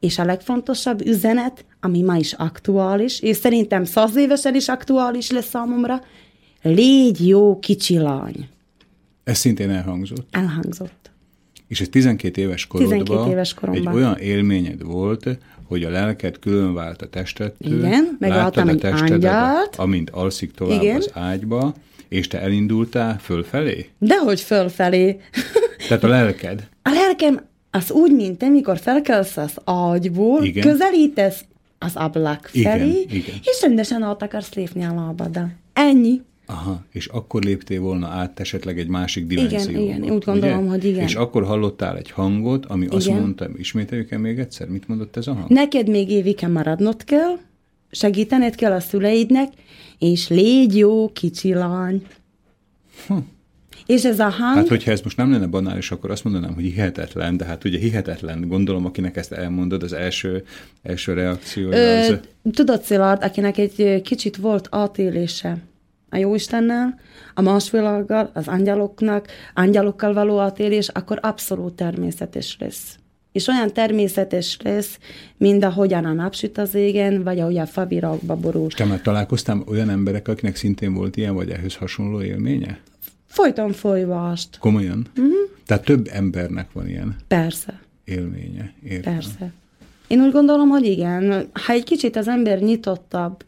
[0.00, 5.48] És a legfontosabb üzenet, ami ma is aktuális, és szerintem száz évesen is aktuális lesz
[5.48, 6.00] számomra,
[6.62, 8.48] légy jó kicsi lány.
[9.24, 10.26] Ez szintén elhangzott.
[10.30, 11.10] Elhangzott.
[11.68, 13.88] És ez 12 éves korodban 12 éves koromban.
[13.88, 15.38] egy olyan élményed volt,
[15.72, 17.78] hogy a lelked külön vált a testettől.
[17.78, 19.76] Igen, megláttam egy angyalt.
[19.76, 20.96] Amint alszik tovább Igen.
[20.96, 21.74] az ágyba,
[22.08, 23.88] és te elindultál fölfelé?
[23.98, 25.20] Dehogy fölfelé.
[25.88, 26.68] Tehát a lelked?
[26.82, 30.62] A lelkem az úgy, mint te, mikor felkelsz az ágyból, igen.
[30.62, 31.44] közelítesz
[31.78, 33.34] az ablak felé, igen, igen.
[33.42, 35.50] és rendesen át akarsz lépni a lábaddal.
[35.72, 36.20] Ennyi.
[36.46, 39.78] Aha, és akkor léptél volna át esetleg egy másik dimenzióba.
[39.78, 40.70] Igen, igen, úgy gondolom, ugye?
[40.70, 41.02] hogy igen.
[41.02, 42.96] És akkor hallottál egy hangot, ami igen.
[42.96, 45.48] azt mondta, ismételjük el még egyszer, mit mondott ez a hang?
[45.48, 47.38] Neked még évike maradnod kell,
[47.90, 49.52] segítened kell a szüleidnek,
[49.98, 52.06] és légy jó kicsi lány.
[53.06, 53.16] Hm.
[53.86, 54.56] És ez a hang...
[54.56, 57.78] Hát, hogyha ez most nem lenne banális, akkor azt mondanám, hogy hihetetlen, de hát ugye
[57.78, 60.44] hihetetlen, gondolom, akinek ezt elmondod, az első,
[60.82, 62.08] első reakciója az...
[62.08, 62.14] Ö,
[62.50, 65.58] tudod, Szilárd, akinek egy kicsit volt átélése
[66.12, 66.98] a Jóistennel,
[67.34, 72.96] a más világgal, az angyaloknak, angyalokkal való átélés, akkor abszolút természetes lesz.
[73.32, 74.98] És olyan természetes lesz,
[75.36, 78.68] mint ahogyan a napsüt az égen, vagy ahogy a favirágba borul.
[78.68, 82.80] Te már találkoztam olyan emberek, akinek szintén volt ilyen, vagy ehhez hasonló élménye?
[83.26, 84.58] Folyton folyvást.
[84.58, 85.06] Komolyan?
[85.14, 85.26] Mhm.
[85.26, 85.40] Uh-huh.
[85.66, 88.72] Tehát több embernek van ilyen Persze, élménye.
[88.84, 89.12] Értem.
[89.12, 89.52] persze.
[90.06, 91.48] Én úgy gondolom, hogy igen.
[91.52, 93.44] Ha egy kicsit az ember nyitottabb,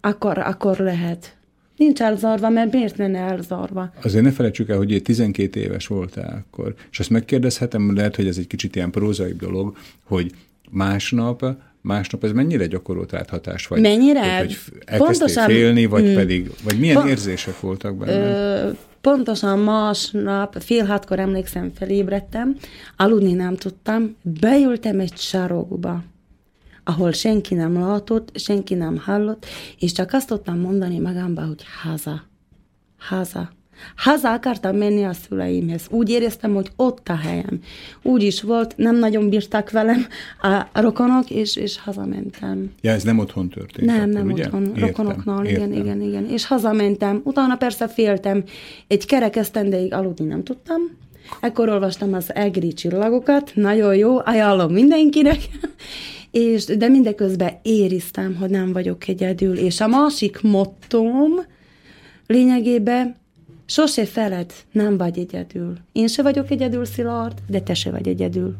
[0.00, 1.33] akkor, akkor lehet.
[1.76, 3.92] Nincs elzarva, mert miért lenne elzarva?
[4.02, 8.26] Azért ne felejtsük el, hogy én 12 éves voltál akkor, és azt megkérdezhetem, lehet, hogy
[8.26, 10.30] ez egy kicsit ilyen prózaibb dolog, hogy
[10.70, 11.44] másnap,
[11.80, 13.68] másnap ez mennyire gyakorolt rád hatást?
[13.68, 14.38] Vagy, Mennyire?
[14.38, 14.56] Hogy,
[14.86, 16.14] hogy Pontosan- félni, vagy Mm.
[16.14, 18.12] pedig, vagy milyen Pon- érzések voltak benne?
[18.12, 18.70] Ö,
[19.00, 22.56] pontosan másnap, fél hatkor emlékszem, felébredtem,
[22.96, 26.02] aludni nem tudtam, beültem egy sarokba,
[26.84, 29.46] ahol senki nem látott, senki nem hallott,
[29.78, 32.22] és csak azt tudtam mondani magamba, hogy haza,
[32.98, 33.52] haza.
[33.96, 35.86] Haza akartam menni a szüleimhez.
[35.90, 37.60] Úgy éreztem, hogy ott a helyem.
[38.02, 40.06] Úgy is volt, nem nagyon bírtak velem
[40.42, 42.72] a, rokonok, és, és hazamentem.
[42.80, 43.86] Ja, ez nem otthon történt.
[43.86, 44.44] Nem, akkor, nem ugye?
[44.44, 45.84] otthon, Értem, rokonoknál, igen, értem.
[45.84, 46.26] igen, igen.
[46.30, 47.20] És hazamentem.
[47.24, 48.44] Utána persze féltem.
[48.86, 50.80] Egy kerek esztendeig aludni nem tudtam.
[51.40, 55.38] Ekkor olvastam az egri csillagokat, nagyon jó, ajánlom mindenkinek.
[56.30, 59.56] És, de mindeközben ériztem, hogy nem vagyok egyedül.
[59.56, 61.32] És a másik mottóm
[62.26, 63.16] lényegében
[63.66, 65.76] sose feled, nem vagy egyedül.
[65.92, 68.54] Én se vagyok egyedül, Szilárd, de te se vagy egyedül.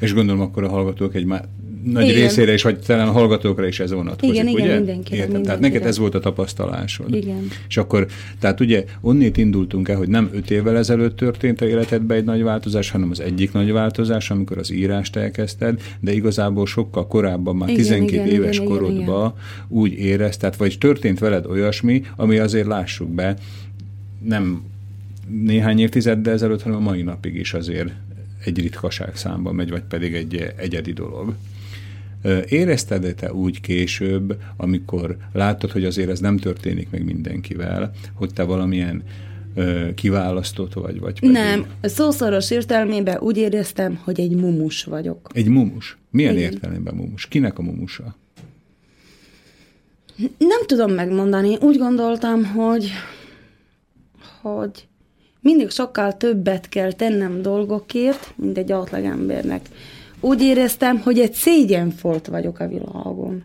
[0.00, 1.24] És gondolom akkor a hallgatók egy
[1.84, 2.14] nagy Igen.
[2.14, 4.76] részére is, vagy talán a hallgatókra is ez vonatkozik, Igen, igen, ugye?
[4.76, 5.30] mindenkire, Értem.
[5.30, 5.72] Tehát mindenkire.
[5.72, 7.14] neked ez volt a tapasztalásod.
[7.14, 7.48] Igen.
[7.68, 8.06] És akkor,
[8.38, 12.42] tehát ugye onnét indultunk el, hogy nem öt évvel ezelőtt történt a életedben egy nagy
[12.42, 17.68] változás, hanem az egyik nagy változás, amikor az írást elkezdted, de igazából sokkal korábban, már
[17.68, 19.34] Igen, 12 igen, éves igen, igen, korodban
[19.68, 23.36] úgy érezted, vagy történt veled olyasmi, ami azért lássuk be,
[24.24, 24.62] nem
[25.28, 27.90] néhány évtizeddel ezelőtt, hanem a mai napig is azért
[28.44, 31.34] egy ritkaság számba megy, vagy pedig egy egyedi dolog.
[32.22, 38.32] Ö, Érezted te úgy később, amikor láttad, hogy azért ez nem történik meg mindenkivel, hogy
[38.32, 39.02] te valamilyen
[39.94, 45.30] kiválasztott vagy, vagy pedig Nem, szószoros értelmében úgy éreztem, hogy egy mumus vagyok.
[45.34, 45.96] egy mumus?
[46.10, 46.52] Milyen Igen.
[46.52, 47.26] értelemben mumus?
[47.26, 48.16] Kinek a mumusa?
[50.38, 51.56] Nem tudom megmondani.
[51.60, 52.90] Úgy gondoltam, hogy,
[54.42, 54.88] hogy
[55.40, 59.68] mindig sokkal többet kell tennem dolgokért, mint egy átlagembernek.
[60.20, 63.44] Úgy éreztem, hogy egy szégyenfolt vagyok a világon.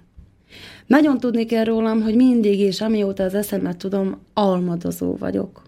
[0.86, 5.62] Nagyon tudni kell rólam, hogy mindig és amióta az eszemet tudom, almadozó vagyok.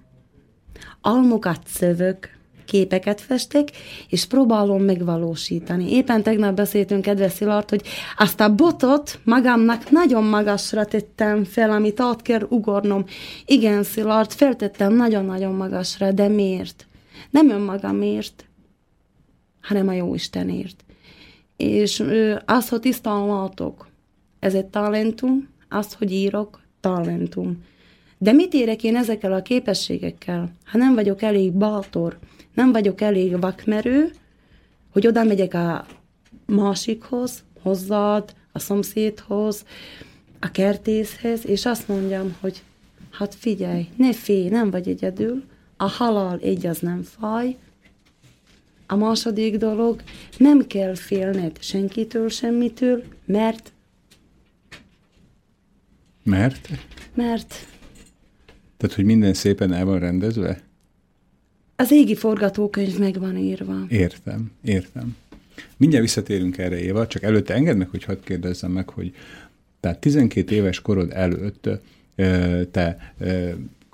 [1.02, 2.30] Almokat szövök,
[2.66, 3.70] képeket festek,
[4.10, 5.92] és próbálom megvalósítani.
[5.92, 7.88] Éppen tegnap beszéltünk, kedves Szilárd, hogy
[8.18, 13.06] azt a botot magamnak nagyon magasra tettem fel, amit át kell ugornom.
[13.46, 16.88] Igen, Szilárd, feltettem nagyon-nagyon magasra, de miért?
[17.30, 18.46] Nem önmagamért,
[19.62, 20.86] hanem a Jóistenért.
[21.58, 22.04] És
[22.46, 23.88] az, hogy tisztán látok,
[24.40, 27.64] ez egy talentum, az, hogy írok, talentum.
[28.18, 32.18] De mit érek én ezekkel a képességekkel, ha nem vagyok elég bátor,
[32.54, 34.12] nem vagyok elég vakmerő,
[34.92, 35.86] hogy oda megyek a
[36.46, 39.66] másikhoz, hozzád, a szomszédhoz,
[40.40, 42.64] a kertészhez, és azt mondjam, hogy
[43.12, 45.44] hát figyelj, ne félj, nem vagy egyedül,
[45.78, 47.56] a halál egy az nem faj,
[48.88, 50.02] a második dolog,
[50.38, 53.72] nem kell félned senkitől, semmitől, mert,
[56.24, 56.70] Mert?
[57.14, 57.68] mert
[58.78, 60.66] Tehát, hogy minden szépen el van rendezve?
[61.80, 63.86] az égi forgatókönyv meg van írva.
[63.90, 65.16] Értem, értem.
[65.78, 69.14] Mindjárt visszatérünk erre, Éva, csak előtte engedd meg, hogy hadd kérdezzem meg, hogy
[69.80, 71.70] tehát 12 éves korod előtt
[72.72, 73.14] te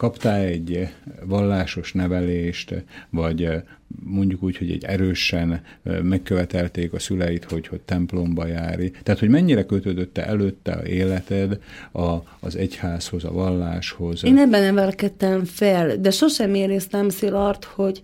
[0.03, 0.87] kaptál egy
[1.25, 3.57] vallásos nevelést, vagy ö,
[4.03, 8.87] mondjuk úgy, hogy egy erősen ö, megkövetelték a szüleit, hogy, hogy templomba járj.
[9.03, 11.59] Tehát, hogy mennyire kötődött te előtte a életed
[11.91, 14.23] a, az egyházhoz, a valláshoz?
[14.23, 18.01] Én ebben nevelkedtem fel, de sosem éreztem Szilárd, hogy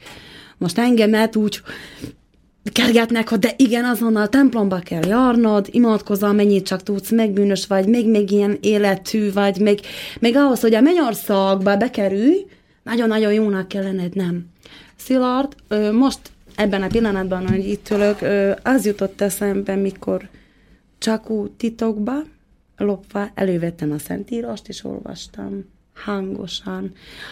[0.57, 1.61] most engemet úgy
[2.71, 8.09] kergetnek, hogy de igen, azonnal templomba kell járnod, imádkozzal, mennyit csak tudsz, megbűnös vagy, még,
[8.09, 9.79] még ilyen életű vagy, még,
[10.19, 12.45] még ahhoz, hogy a mennyországba bekerülj,
[12.83, 14.45] nagyon-nagyon jónak kell lenned, nem.
[14.95, 15.55] Szilárd,
[15.91, 16.19] most
[16.55, 18.17] ebben a pillanatban, hogy itt ülök,
[18.63, 20.29] az jutott eszembe, mikor
[20.97, 22.13] csak úgy titokba,
[22.77, 25.65] lopva elővettem a Szentírást, és olvastam
[25.99, 26.91] hangosan.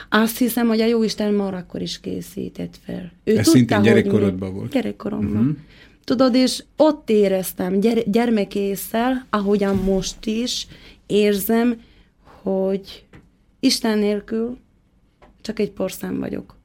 [0.10, 3.12] Azt hiszem, hogy a Jóisten már akkor is készített fel.
[3.24, 4.72] Ő Ez tudta, szintén gyerekkorodban volt.
[4.72, 5.42] Gyerekkoromban.
[5.42, 5.58] Uh-huh.
[6.04, 10.68] Tudod, és ott éreztem gyere, gyermekészsel, ahogyan most is
[11.06, 11.82] érzem,
[12.42, 13.06] hogy
[13.60, 14.58] Isten nélkül
[15.42, 16.57] csak egy porszem vagyok.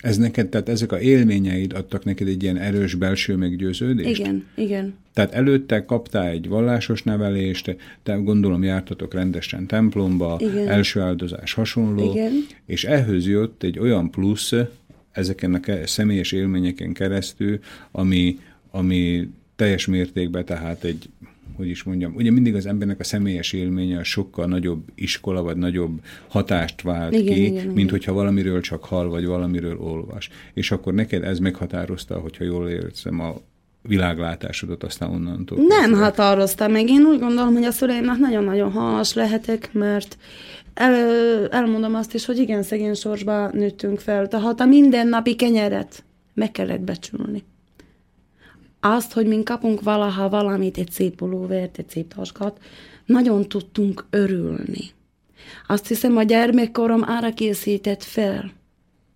[0.00, 4.18] Ez neked, tehát ezek a élményeid adtak neked egy ilyen erős belső meggyőződést?
[4.18, 4.94] Igen, igen.
[5.14, 10.68] Tehát előtte kaptál egy vallásos nevelést, te gondolom jártatok rendesen templomba, igen.
[10.68, 12.32] első áldozás hasonló, igen.
[12.66, 14.52] és ehhez jött egy olyan plusz
[15.12, 17.58] ezeken a személyes élményeken keresztül,
[17.90, 18.38] ami,
[18.70, 21.08] ami teljes mértékben tehát egy
[21.60, 25.56] hogy is mondjam, ugye mindig az embernek a személyes élménye a sokkal nagyobb iskola, vagy
[25.56, 27.90] nagyobb hatást vált igen, ki, igen, mint igen.
[27.90, 30.28] hogyha valamiről csak hall, vagy valamiről olvas.
[30.54, 33.34] És akkor neked ez meghatározta, hogyha jól érzem a
[33.82, 35.58] világlátásodat aztán onnantól.
[35.66, 36.88] Nem határozta meg.
[36.88, 40.16] Én úgy gondolom, hogy a szüleimnek nagyon-nagyon hálás lehetek, mert
[40.74, 44.28] el, elmondom azt is, hogy igen, szegény sorsba nőttünk fel.
[44.28, 46.04] Tehát a mindennapi kenyeret
[46.34, 47.42] meg kellett becsülni
[48.80, 52.60] azt, hogy mi kapunk valaha valamit, egy szép pulóvert, egy szép taskat,
[53.06, 54.90] nagyon tudtunk örülni.
[55.66, 58.52] Azt hiszem, a gyermekkorom arra készített fel,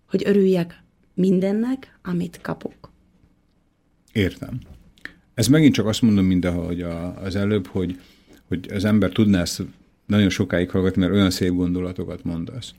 [0.09, 2.91] hogy örüljek mindennek, amit kapok.
[4.11, 4.59] Értem.
[5.33, 6.81] Ez megint csak azt mondom, mint ahogy
[7.23, 7.99] az előbb, hogy,
[8.47, 9.61] hogy az ember tudná ezt
[10.05, 12.73] nagyon sokáig hallgatni, mert olyan szép gondolatokat mondasz.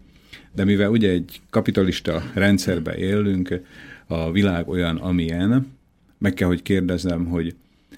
[0.52, 3.60] De mivel ugye egy kapitalista rendszerbe élünk,
[4.06, 5.75] a világ olyan, amilyen,
[6.18, 7.54] meg kell, hogy kérdezem, hogy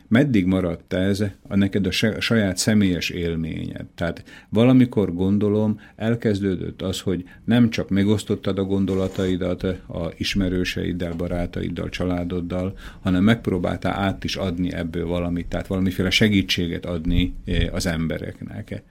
[0.09, 3.87] meddig maradt ez a neked a saját személyes élményed?
[3.95, 12.77] Tehát valamikor gondolom elkezdődött az, hogy nem csak megosztottad a gondolataidat a ismerőseiddel, barátaiddal, családoddal,
[13.01, 18.83] hanem megpróbáltál át is adni ebből valamit, tehát valamiféle segítséget adni eh, az embereknek.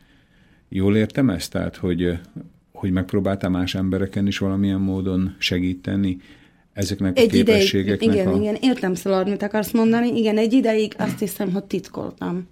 [0.69, 1.51] Jól értem ezt?
[1.51, 2.19] Tehát, hogy,
[2.71, 6.17] hogy megpróbáltál más embereken is valamilyen módon segíteni?
[6.77, 8.37] Ezeknek egy a képességeknek ideig, igen, a...
[8.37, 10.17] igen, értem Szilard, mit akarsz mondani.
[10.17, 12.47] Igen, egy ideig azt hiszem, hogy titkoltam.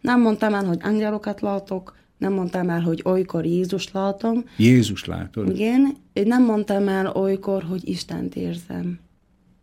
[0.00, 4.44] Nem mondtam el, hogy angelokat látok, nem mondtam el, hogy olykor Jézus látom.
[4.56, 5.48] Jézus látod?
[5.50, 8.98] Igen, nem mondtam el olykor, hogy Istent érzem.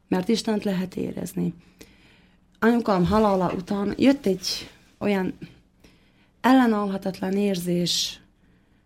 [0.08, 1.54] Mert Istent lehet érezni.
[2.60, 5.34] Anyukám halála után jött egy olyan
[6.42, 8.20] ellenállhatatlan érzés,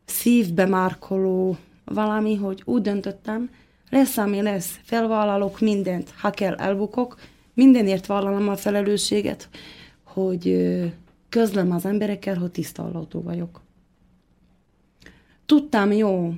[0.05, 3.49] szívbe márkoló valami, hogy úgy döntöttem,
[3.93, 7.19] lesz, ami lesz, felvállalok mindent, ha kell, elbukok,
[7.53, 9.49] mindenért vállalom a felelősséget,
[10.03, 10.71] hogy
[11.29, 13.61] közlöm az emberekkel, hogy tisztallható vagyok.
[15.45, 16.33] Tudtam jó,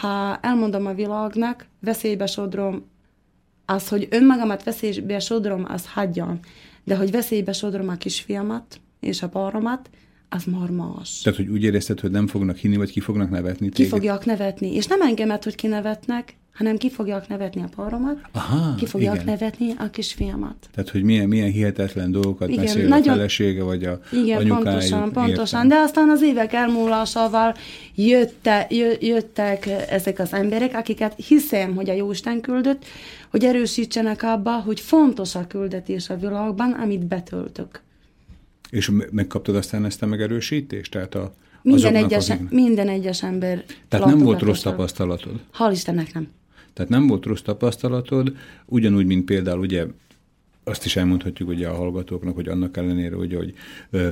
[0.00, 2.84] ha elmondom a világnak, veszélybe sodrom,
[3.64, 6.40] az, hogy önmagamat veszélybe sodrom, az hagyjam.
[6.84, 9.90] De hogy veszélybe sodrom a kisfiamat és a páromat,
[10.28, 11.20] az már más.
[11.20, 13.74] Tehát, hogy úgy érezted, hogy nem fognak hinni, vagy ki fognak nevetni téged?
[13.74, 14.74] Ki fogják nevetni.
[14.74, 19.26] És nem engemet, hogy kinevetnek, hanem ki fogják nevetni a paromat, Aha, ki fogják igen.
[19.26, 20.54] nevetni a kisfiamat.
[20.74, 24.62] Tehát, hogy milyen, milyen hihetetlen dolgokat igen, mesél nagyon, a felesége, vagy a Igen, anyukájuk.
[24.62, 25.64] pontosan, pontosan.
[25.64, 25.78] Értem.
[25.78, 27.54] De aztán az évek elmúlásával
[27.94, 28.66] jötte,
[29.00, 32.84] jöttek ezek az emberek, akiket hiszem, hogy a Jóisten küldött,
[33.30, 37.82] hogy erősítsenek abba, hogy fontos a küldetés a világban, amit betöltök.
[38.70, 40.90] És megkaptad aztán ezt a megerősítést?
[40.90, 41.32] Tehát a,
[41.62, 42.50] minden egyes, akik...
[42.50, 45.40] minden egyes ember Tehát nem volt rossz tapasztalatod?
[45.58, 46.28] Hál' Istennek nem.
[46.76, 49.86] Tehát nem volt rossz tapasztalatod, ugyanúgy, mint például ugye
[50.64, 53.54] azt is elmondhatjuk ugye a hallgatóknak, hogy annak ellenére, ugye, hogy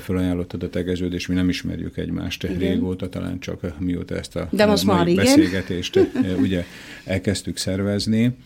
[0.00, 2.58] felajánlottad a tegeződést, mi nem ismerjük egymást igen.
[2.58, 6.00] régóta, talán csak mióta ezt a De most már beszélgetést
[6.44, 6.64] ugye
[7.04, 8.36] elkezdtük szervezni.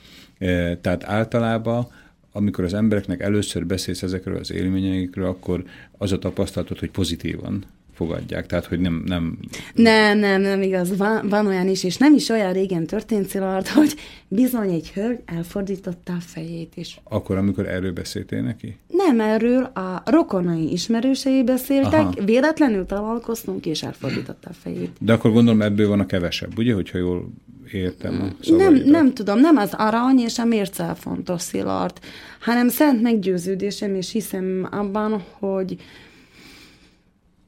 [0.81, 1.87] Tehát általában
[2.33, 5.65] amikor az embereknek először beszélsz ezekről az élményeikről, akkor
[5.99, 7.65] az a tapasztalatod, hogy pozitívan
[7.99, 9.03] fogadják, tehát hogy nem...
[9.07, 9.39] Nem,
[9.75, 13.69] nem, nem, nem igaz, van, van olyan is, és nem is olyan régen történt Szilard,
[13.79, 13.95] hogy
[14.29, 17.01] bizony egy hölgy elfordította a fejét is.
[17.05, 18.77] Akkor, amikor erről beszéltél neki?
[18.89, 22.25] Nem erről, a rokonai ismerősei beszéltek, Aha.
[22.25, 24.91] véletlenül találkoztunk, és elfordította a fejét.
[25.01, 27.29] De akkor gondolom ebből van a kevesebb, ugye, hogyha jól
[27.73, 31.99] értem a Nem, nem tudom, nem az arany és a mérce fontos Szilard,
[32.41, 35.77] hanem szent meggyőződésem, és hiszem abban, hogy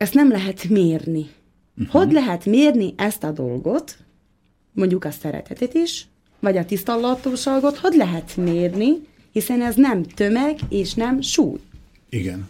[0.01, 1.27] ezt nem lehet mérni.
[1.77, 1.93] Uh-huh.
[1.93, 3.97] Hogy lehet mérni ezt a dolgot,
[4.73, 6.07] mondjuk a szeretetet is,
[6.39, 11.59] vagy a tisztallatóságot, hogy lehet mérni, Hiszen ez nem tömeg és nem súly.
[12.09, 12.49] Igen.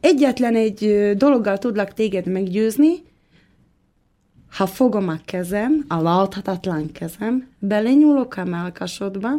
[0.00, 3.02] Egyetlen egy dologgal tudlak téged meggyőzni,
[4.50, 9.30] ha fogom a kezem, a láthatatlan kezem, belenyúlok a melkasodba,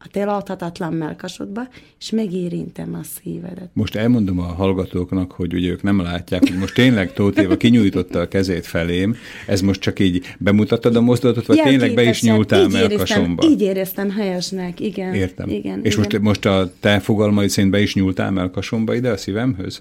[0.00, 1.68] a te láthatatlan melkasodba,
[2.00, 3.70] és megérintem a szívedet.
[3.72, 8.20] Most elmondom a hallgatóknak, hogy ugye ők nem látják, hogy most tényleg Tóth Éva kinyújtotta
[8.20, 12.62] a kezét felém, ez most csak így bemutattad a mozdulatot, vagy tényleg be is nyúltál
[12.62, 13.46] így melkasomba?
[13.46, 15.14] Így éreztem helyesnek, igen.
[15.14, 15.48] Értem.
[15.48, 16.04] Igen, és igen.
[16.04, 19.80] Most, most a te fogalmaid szerint be is nyúltál melkasomba ide a szívemhöz?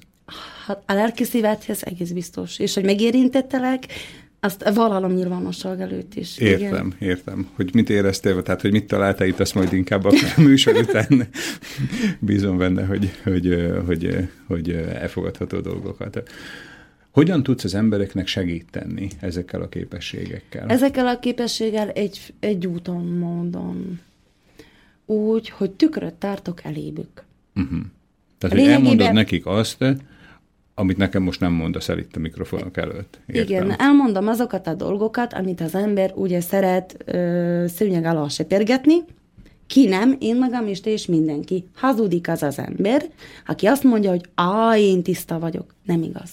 [0.65, 2.59] Hát a lelki szívedhez egész biztos.
[2.59, 3.85] És hogy megérintettelek,
[4.39, 6.37] azt vállalom nyilvánosság előtt is.
[6.37, 6.95] Értem, igen.
[6.99, 7.47] értem.
[7.55, 11.27] Hogy mit éreztél, tehát hogy mit találtál itt, azt majd inkább a műsor után
[12.19, 16.29] bízom benne, hogy, hogy, hogy, hogy elfogadható dolgokat.
[17.11, 20.67] Hogyan tudsz az embereknek segíteni ezekkel a képességekkel?
[20.69, 23.99] Ezekkel a képességgel egy, egy úton, módon.
[25.05, 27.23] Úgy, hogy tükröt tartok elébük.
[27.55, 27.79] Uh-huh.
[28.37, 29.85] Tehát, hogy elmondod nekik azt,
[30.79, 33.19] amit nekem most nem mondasz el itt a mikrofonok előtt.
[33.25, 33.43] Értem.
[33.43, 38.95] Igen, elmondom azokat a dolgokat, amit az ember ugye szeret ö, szőnyeg alá sepérgetni,
[39.67, 41.67] ki nem, én magam is, és mindenki.
[41.75, 43.05] Hazudik az az ember,
[43.47, 45.75] aki azt mondja, hogy á, én tiszta vagyok.
[45.83, 46.29] Nem igaz.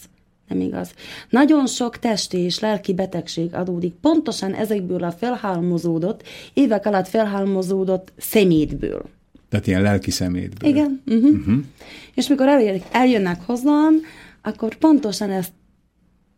[0.49, 0.95] Nem igaz.
[1.30, 6.22] Nagyon sok testi és lelki betegség adódik pontosan ezekből a felhalmozódott,
[6.53, 9.03] évek alatt felhalmozódott szemétből.
[9.49, 10.70] Tehát ilyen lelki szemétből.
[10.70, 11.03] Igen.
[11.07, 11.30] Uh-huh.
[11.30, 11.64] Uh-huh.
[12.14, 12.49] És mikor
[12.90, 14.01] eljönnek hozzám,
[14.45, 15.53] akkor pontosan ezt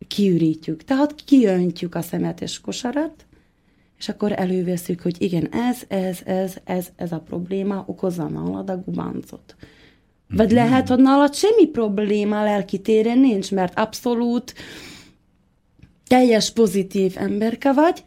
[0.09, 0.84] kiürítjük.
[0.84, 3.26] Tehát kiöntjük a szemetes kosarat,
[3.98, 8.76] és akkor előveszük, hogy igen, ez, ez, ez, ez, ez a probléma okozza nálad a
[8.76, 9.57] gubancot.
[10.28, 10.54] Vagy mm-hmm.
[10.54, 14.54] lehet, hogy nálad semmi probléma lelki téren nincs, mert abszolút
[16.07, 18.04] teljes pozitív emberke vagy,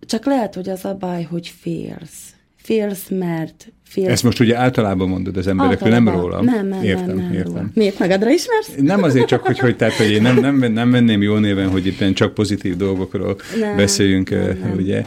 [0.00, 2.34] csak lehet, hogy az a baj, hogy félsz.
[2.56, 4.08] Félsz, mert Fél...
[4.08, 6.44] Ezt most ugye általában mondod az emberekről, nem rólam.
[6.44, 7.52] Nem, nem, értem, nem, nem értem.
[7.52, 7.70] Róla.
[7.74, 8.72] Miért magadra ismersz?
[8.76, 11.86] Nem azért csak, hogy, hogy, tehát, hogy én nem, nem, nem venném jó néven, hogy
[11.86, 14.72] itt csak pozitív dolgokról nem, beszéljünk, nem, nem.
[14.76, 15.06] ugye,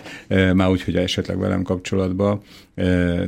[0.54, 2.42] már úgy, hogy esetleg velem kapcsolatban.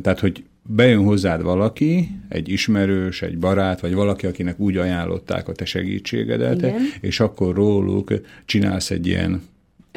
[0.01, 5.51] Tehát, hogy bejön hozzád valaki, egy ismerős, egy barát, vagy valaki, akinek úgy ajánlották a
[5.51, 6.75] te segítségedet, Igen.
[7.01, 8.13] és akkor róluk
[8.45, 9.41] csinálsz egy ilyen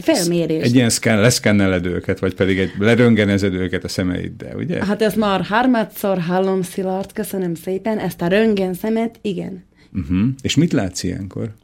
[0.00, 0.62] Felmérés.
[0.62, 4.84] Egy ilyen szken, leszkenneled őket, vagy pedig egy leröngenezed őket a szemeiddel, ugye?
[4.84, 9.64] Hát ez már harmadszor hallom, Szilárd, köszönöm szépen, ezt a röngen szemet, igen.
[9.92, 10.28] Uh-huh.
[10.42, 11.54] És mit látsz ilyenkor?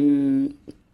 [0.00, 0.44] Mm,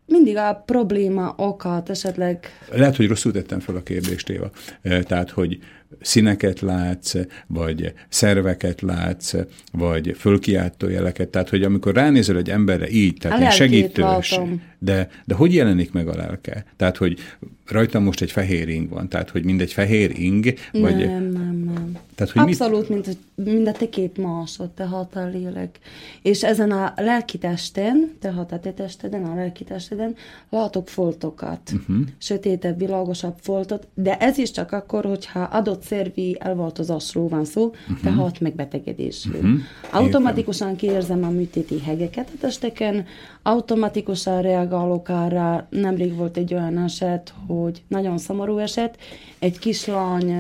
[0.07, 2.47] mindig a probléma okat esetleg...
[2.73, 4.51] Lehet, hogy rosszul tettem fel a kérdést, Éva.
[4.83, 5.59] Tehát, hogy
[6.01, 7.15] színeket látsz,
[7.47, 9.35] vagy szerveket látsz,
[9.73, 11.29] vagy fölkiáltó jeleket.
[11.29, 14.41] Tehát, hogy amikor ránézel egy emberre így, tehát a segítős,
[14.79, 16.65] de, de hogy jelenik meg a lelke?
[16.77, 17.19] Tehát, hogy
[17.67, 20.97] rajtam most egy fehér ing van, tehát, hogy mindegy fehér ing, vagy...
[20.97, 21.99] Nem, nem, nem.
[22.15, 23.07] Tehát, hogy Abszolút, mit...
[23.07, 25.79] mint mind a te két másod, tehát a lélek.
[26.23, 30.15] És ezen a lelki testen, tehát a te testeden, a lelki testeden
[30.51, 31.73] látok foltokat.
[31.73, 31.97] Uh-huh.
[32.19, 38.01] Sötétebb, világosabb foltot, de ez is csak akkor, hogyha adott szervi elváltozásról van szó, uh-huh.
[38.03, 39.41] tehát megbetegedésről.
[39.41, 39.61] Uh-huh.
[39.91, 43.07] Automatikusan kiérzem a műtéti hegeket a testeken,
[43.43, 45.67] automatikusan reagálok arra.
[45.71, 48.99] Nemrég volt egy olyan eset, hogy nagyon szomorú eset,
[49.39, 50.33] egy kislány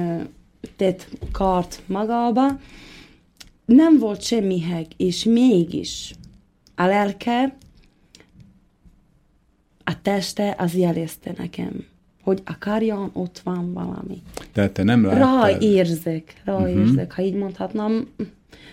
[0.76, 2.46] tett kart magába,
[3.64, 6.14] nem volt semmi heg, és mégis
[6.74, 7.56] a lelke,
[9.84, 11.86] a teste az jelezte nekem,
[12.22, 14.22] hogy a ott van valami.
[14.52, 15.20] Tehát te nem láttad?
[15.20, 17.10] Ráérzek, ráérzek, uh-huh.
[17.10, 18.08] ha így mondhatnám.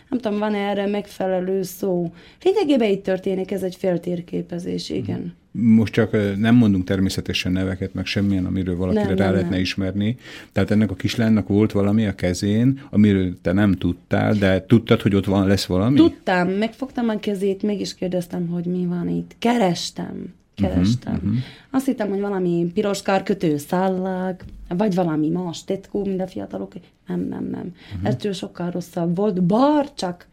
[0.09, 2.13] Nem tudom, van -e erre megfelelő szó.
[2.43, 5.19] Lényegében itt történik, ez egy feltérképezés, igen.
[5.19, 5.31] Uh-huh.
[5.53, 9.61] Most csak nem mondunk természetesen neveket, meg semmilyen, amiről valakire nem, rá nem, lehetne nem.
[9.61, 10.17] ismerni.
[10.51, 15.15] Tehát ennek a kislánynak volt valami a kezén, amiről te nem tudtál, de tudtad, hogy
[15.15, 15.95] ott van, lesz valami?
[15.95, 19.35] Tudtam, megfogtam a kezét, meg is kérdeztem, hogy mi van itt.
[19.39, 21.13] Kerestem, kerestem.
[21.13, 21.43] Uh-huh, uh-huh.
[21.71, 24.35] Azt hittem, hogy valami piros kárkötő szállag,
[24.67, 26.73] vagy valami más tetkó, mint a fiatalok.
[27.07, 27.73] Nem, nem, nem.
[27.93, 28.09] Uh-huh.
[28.09, 30.29] Ettől sokkal rosszabb volt, bár csak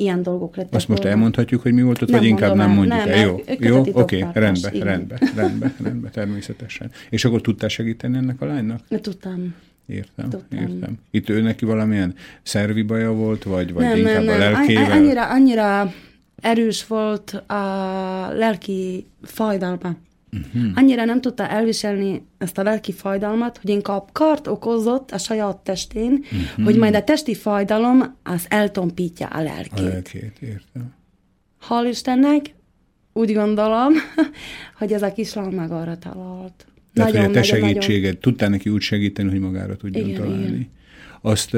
[0.00, 1.16] ilyen dolgok lettek Azt most volna.
[1.16, 3.18] elmondhatjuk, hogy mi volt ott, nem vagy inkább nem mondjuk nem, el?
[3.18, 6.90] Jó, jó oké, okay, rendben, rendben, rendben, rendben, természetesen.
[7.10, 8.80] És akkor tudtál segíteni ennek a lánynak?
[9.00, 9.54] Tudtam.
[9.86, 10.58] Értem, Tudtam.
[10.58, 10.98] értem.
[11.10, 14.90] Itt ő neki valamilyen szervi baja volt, vagy, vagy nem, inkább nem, a lelkével?
[14.90, 15.92] Annyira, annyira
[16.40, 17.54] erős volt a
[18.32, 19.96] lelki fajdalma.
[20.32, 20.72] Uh-huh.
[20.74, 26.12] Annyira nem tudta elviselni ezt a lelki fajdalmat, hogy inkább kart okozott a saját testén,
[26.12, 26.64] uh-huh.
[26.64, 29.78] hogy majd a testi fajdalom az eltompítja a lelkét.
[29.78, 30.94] A lelkét, értem.
[31.68, 32.54] Hál' Istennek,
[33.12, 33.92] úgy gondolom,
[34.78, 36.66] hogy ez a kislány meg arra talált.
[36.94, 38.20] Tehát, nagyon, hogy a te segítséged, nagyon...
[38.20, 40.44] tudtál neki úgy segíteni, hogy magára tudjon igen, találni.
[40.44, 40.70] Igen.
[41.20, 41.56] azt,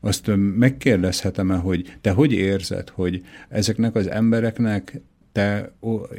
[0.00, 5.00] azt megkérdezhetem-e, hogy te hogy érzed, hogy ezeknek az embereknek
[5.32, 5.72] te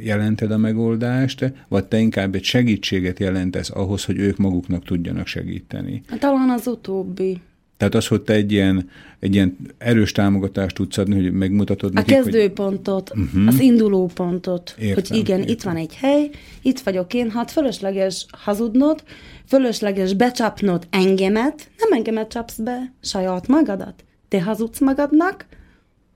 [0.04, 6.02] jelented a megoldást, vagy te inkább egy segítséget jelentesz ahhoz, hogy ők maguknak tudjanak segíteni?
[6.20, 7.42] Talán az utóbbi.
[7.78, 8.90] Tehát az, hogy te egy ilyen,
[9.20, 13.22] egy ilyen erős támogatást tudsz adni, hogy megmutatod nekik, A kezdőpontot, hogy...
[13.22, 13.48] uh-huh.
[13.48, 15.54] az induló pontot, értem, hogy igen, értem.
[15.54, 16.30] itt van egy hely,
[16.62, 19.04] itt vagyok én, hát fölösleges hazudnod,
[19.48, 24.04] fölösleges becsapnod engemet, nem engemet csapsz be, saját magadat.
[24.28, 25.46] Te hazudsz magadnak,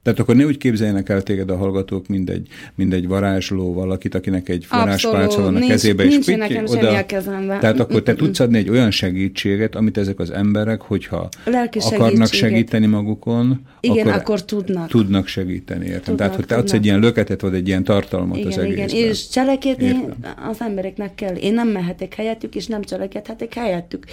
[0.07, 4.15] tehát akkor ne úgy képzeljenek el téged a hallgatók, mint egy, mint egy varázsló valakit,
[4.15, 6.97] akinek egy varázspálca van a nincs, kezébe, nincs és pitty, nekem oda.
[6.97, 7.57] A kezembe.
[7.57, 12.27] Tehát akkor te tudsz adni egy olyan segítséget, amit ezek az emberek, hogyha Lelki akarnak
[12.27, 14.87] segíteni magukon, igen, akkor, akkor tudnak.
[14.87, 15.99] Tudnak segíteni, értem.
[15.99, 18.87] Tudnak, Tehát, hogy te adsz egy ilyen löketet, vagy egy ilyen tartalmat igen, az egészben.
[18.87, 20.03] Igen, és cselekedni
[20.49, 21.35] az embereknek kell.
[21.35, 24.05] Én nem mehetek helyettük, és nem cselekedhetek helyettük.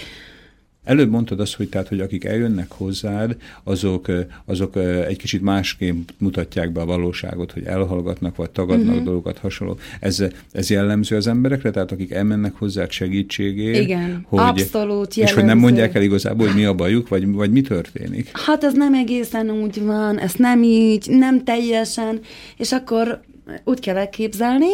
[0.85, 4.07] Előbb mondtad azt, hogy, tehát, hogy akik eljönnek hozzád, azok,
[4.45, 4.75] azok
[5.07, 9.03] egy kicsit másként mutatják be a valóságot, hogy elhallgatnak, vagy tagadnak uh-huh.
[9.03, 9.77] dolgokat, hasonló.
[9.99, 13.79] Ez, ez jellemző az emberekre, tehát akik elmennek hozzá segítségért.
[13.79, 15.21] Igen, hogy, abszolút jellemző.
[15.21, 18.37] És hogy nem mondják el igazából, hogy mi a bajuk, vagy, vagy mi történik.
[18.37, 22.19] Hát ez nem egészen úgy van, ez nem így, nem teljesen,
[22.57, 23.21] és akkor
[23.63, 24.71] úgy kell elképzelni,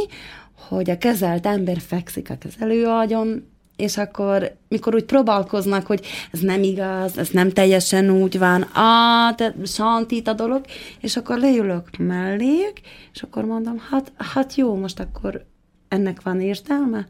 [0.68, 3.51] hogy a kezelt ember fekszik a kezelőagyon,
[3.82, 9.34] és akkor, mikor úgy próbálkoznak, hogy ez nem igaz, ez nem teljesen úgy van, á,
[9.34, 10.66] te santít a dolog,
[11.00, 12.82] és akkor leülök mellék,
[13.14, 15.46] és akkor mondom, hát, hát jó, most akkor
[15.88, 17.08] ennek van értelme,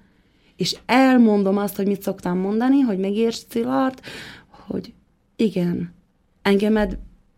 [0.56, 4.00] és elmondom azt, hogy mit szoktam mondani, hogy megérts Szilárd,
[4.50, 4.94] hogy
[5.36, 5.94] igen,
[6.42, 6.98] engemet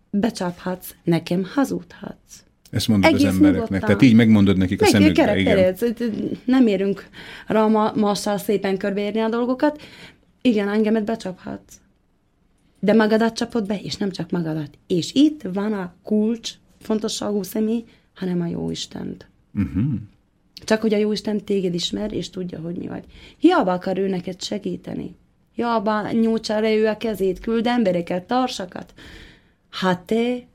[0.09, 2.43] becsaphatsz, nekem hazudhatsz.
[2.74, 3.61] Ezt mondod Egész az embereknek.
[3.61, 3.88] Nyugodtan.
[3.88, 5.39] Tehát így megmondod nekik Meg a szemükbe.
[5.39, 5.76] Igen.
[6.45, 7.07] Nem érünk
[7.47, 7.65] rá
[7.95, 9.82] massal szépen körbeérni a dolgokat.
[10.41, 11.76] Igen, engemet becsaphatsz.
[12.80, 14.78] De magadat csapod be, és nem csak magadat.
[14.88, 19.28] És itt van a kulcs, fontosságú személy, hanem a Jóistent.
[19.53, 19.84] Uh-huh.
[20.53, 23.03] Csak hogy a Jóisten téged ismer, és tudja, hogy mi vagy.
[23.38, 25.15] Hiába akar ő neked segíteni.
[25.55, 28.93] Hiába nyújtsa le ő a kezét, küld embereket, tarsakat.
[29.69, 30.47] Hát te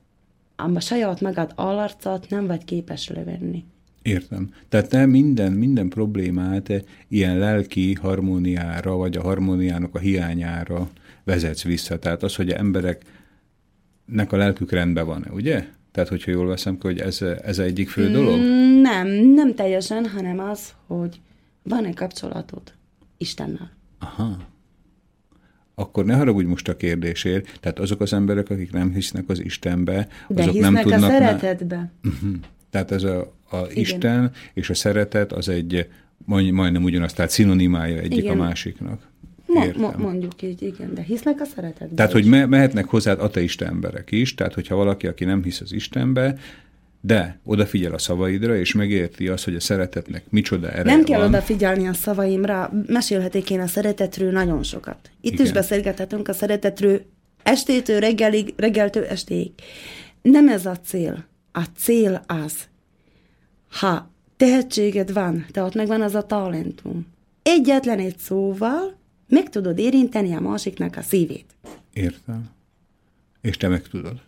[0.59, 3.63] a saját magad alarcát nem vagy képes levenni.
[4.01, 4.49] Értem.
[4.69, 10.89] Tehát te minden, minden problémát ilyen lelki harmóniára, vagy a harmóniának a hiányára
[11.23, 11.99] vezetsz vissza.
[11.99, 13.03] Tehát az, hogy embereknek
[14.29, 15.65] a lelkük rendben van, ugye?
[15.91, 18.39] Tehát, hogyha jól veszem ki, hogy ez, ez egyik fő dolog?
[18.39, 21.19] Mm, nem, nem teljesen, hanem az, hogy
[21.63, 22.61] van-e kapcsolatod
[23.17, 23.71] Istennel.
[23.99, 24.48] Aha
[25.79, 27.59] akkor ne haragudj most a kérdésért.
[27.59, 31.03] Tehát azok az emberek, akik nem hisznek az Istenbe, De azok nem tudnak...
[31.03, 31.91] a szeretetbe.
[32.03, 32.31] Uh-huh.
[32.69, 35.87] Tehát ez a, a Isten és a szeretet az egy
[36.25, 38.39] majd, majdnem ugyanaz, tehát szinonimája egyik igen.
[38.39, 39.07] a másiknak.
[39.45, 41.95] Ma, ma, mondjuk így, igen, de hisznek a szeretetben.
[41.95, 42.21] Tehát, is.
[42.21, 46.37] hogy me, mehetnek hozzád ateista emberek is, tehát hogyha valaki, aki nem hisz az Istenbe,
[47.01, 51.27] de odafigyel a szavaidra, és megérti azt, hogy a szeretetnek micsoda ereje Nem kell van.
[51.27, 55.11] odafigyelni a szavaimra, mesélhetik én a szeretetről nagyon sokat.
[55.21, 55.45] Itt Igen.
[55.45, 57.01] is beszélgethetünk a szeretetről
[57.43, 59.51] estétől reggelig, reggeltől estéig.
[60.21, 61.25] Nem ez a cél.
[61.51, 62.53] A cél az,
[63.69, 67.07] ha tehetséged van, tehát megvan az a talentum,
[67.43, 68.97] egyetlen egy szóval
[69.27, 71.55] meg tudod érinteni a másiknak a szívét.
[71.93, 72.49] Értem.
[73.41, 74.21] És te meg tudod.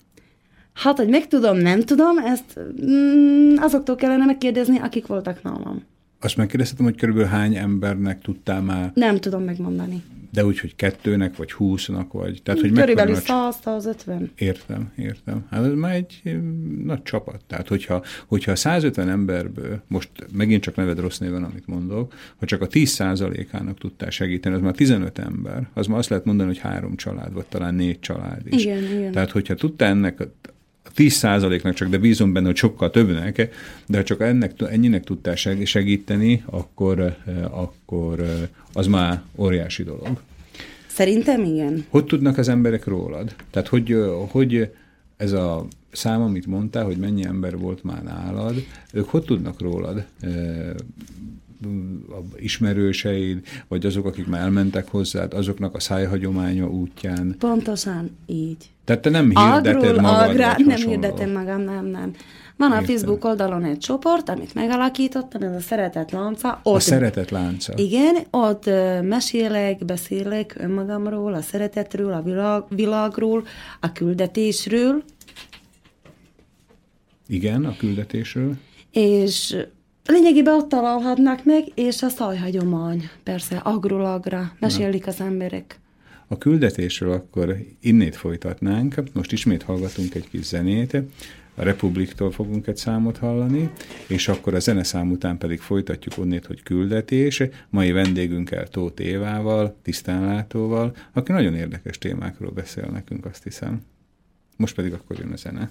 [0.74, 5.84] Hát, hogy meg tudom, nem tudom, ezt mm, azoktól kellene megkérdezni, akik voltak nálam.
[6.20, 8.92] Azt megkérdeztem, hogy körülbelül hány embernek tudtál már...
[8.94, 10.04] Nem tudom megmondani.
[10.32, 12.42] De úgy, hogy kettőnek, vagy húsznak, vagy...
[12.44, 14.30] Tehát, hogy körülbelül 100-150.
[14.36, 15.46] Értem, értem.
[15.50, 16.40] Hát ez már egy
[16.84, 17.42] nagy csapat.
[17.48, 22.62] Tehát, hogyha, hogyha 150 emberből, most megint csak neved rossz néven, amit mondok, ha csak
[22.62, 26.96] a 10%-ának tudtál segíteni, az már 15 ember, az már azt lehet mondani, hogy három
[26.96, 28.64] család, vagy talán négy család is.
[28.64, 29.12] Igen, igen.
[29.12, 30.28] Tehát, hogyha tudtál ennek
[30.96, 33.50] 10%-nak csak, de bízom benne, hogy sokkal többnek,
[33.86, 40.22] de ha csak ennek, ennyinek tudtál segíteni, akkor, eh, akkor eh, az már óriási dolog.
[40.88, 41.86] Szerintem igen.
[41.90, 43.36] Hogy tudnak az emberek rólad?
[43.50, 44.72] Tehát hogy, eh, hogy
[45.18, 50.06] ez a szám, amit mondtál, hogy mennyi ember volt már nálad, ők hogy tudnak rólad?
[52.36, 57.36] Ismerőseid, vagy azok, akik már elmentek hozzád, azoknak a szájhagyománya útján.
[57.40, 58.70] Pontosan így.
[58.86, 62.12] Tehát te nem hirdeted Agról, magad, agra, Nem hirdetem magam, nem, nem.
[62.58, 62.84] Van Értem.
[62.84, 66.60] a Facebook oldalon egy csoport, amit megalakítottam, ez a Szeretet Lánca.
[66.64, 67.74] Ott, a Szeretet Lánca.
[67.76, 68.66] Igen, ott
[69.02, 73.46] mesélek, beszélek önmagamról, a szeretetről, a világ, világról,
[73.80, 75.04] a küldetésről.
[77.28, 78.54] Igen, a küldetésről.
[78.92, 79.56] És
[80.06, 85.80] lényegében ott találhatnak meg, és a szajhagyomány, persze, agról agra, mesélik az emberek.
[86.28, 89.04] A küldetésről akkor innét folytatnánk.
[89.14, 90.98] Most ismét hallgatunk egy kis zenét.
[91.56, 93.72] A Republiktól fogunk egy számot hallani,
[94.08, 97.44] és akkor a zeneszám után pedig folytatjuk onnét, hogy küldetés.
[97.70, 103.82] Mai vendégünkkel Tóth Évával, tisztánlátóval, aki nagyon érdekes témákról beszél nekünk, azt hiszem.
[104.58, 105.70] Most pedig akkor jön a zene.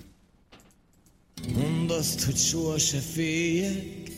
[1.54, 4.10] Mondd azt, hogy soha se féljek,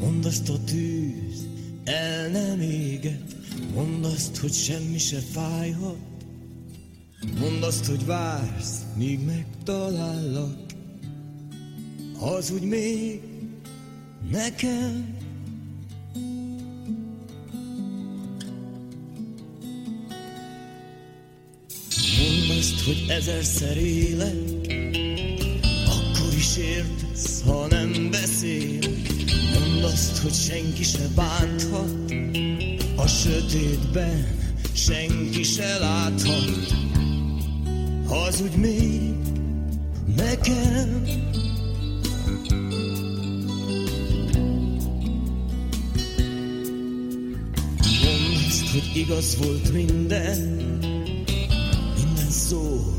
[0.00, 1.46] mondd azt a tűz,
[1.84, 3.36] el nem éget,
[3.74, 5.96] mondd azt, hogy semmi se fájhat,
[7.38, 10.58] mondd azt, hogy vársz, míg megtalállak,
[12.18, 13.20] hazudj még
[14.30, 15.14] nekem.
[22.18, 24.34] Mondd azt, hogy ezerszer élek,
[25.84, 28.75] akkor is értesz, ha nem beszélek.
[29.92, 32.12] Azt, hogy senki se bánthat,
[32.96, 34.26] a sötétben
[34.72, 36.74] senki se láthat.
[38.06, 39.14] Hazudj még
[40.16, 41.02] nekem.
[48.04, 50.38] Mondd azt, hogy igaz volt minden,
[51.96, 52.94] minden szó,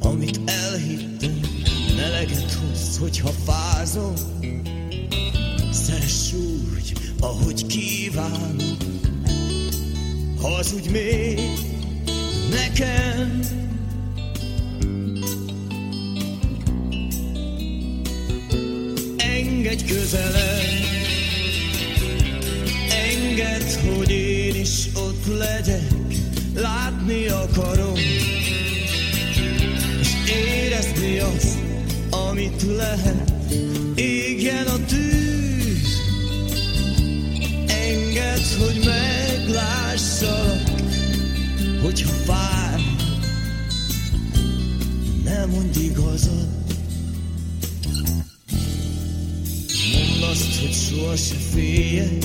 [0.00, 1.40] amit elhittem,
[1.96, 4.12] meleget hoz, hogyha fázom.
[7.22, 8.56] Ahogy kívánom,
[10.40, 11.40] hazudj még
[12.50, 13.40] nekem.
[19.16, 20.62] Engedj közelebb,
[22.90, 25.92] engedd, hogy én is ott legyek,
[26.54, 27.96] látni akarom,
[30.00, 31.58] és érezni azt,
[32.10, 33.21] amit lehet,
[51.12, 52.24] hogy soha se féljek,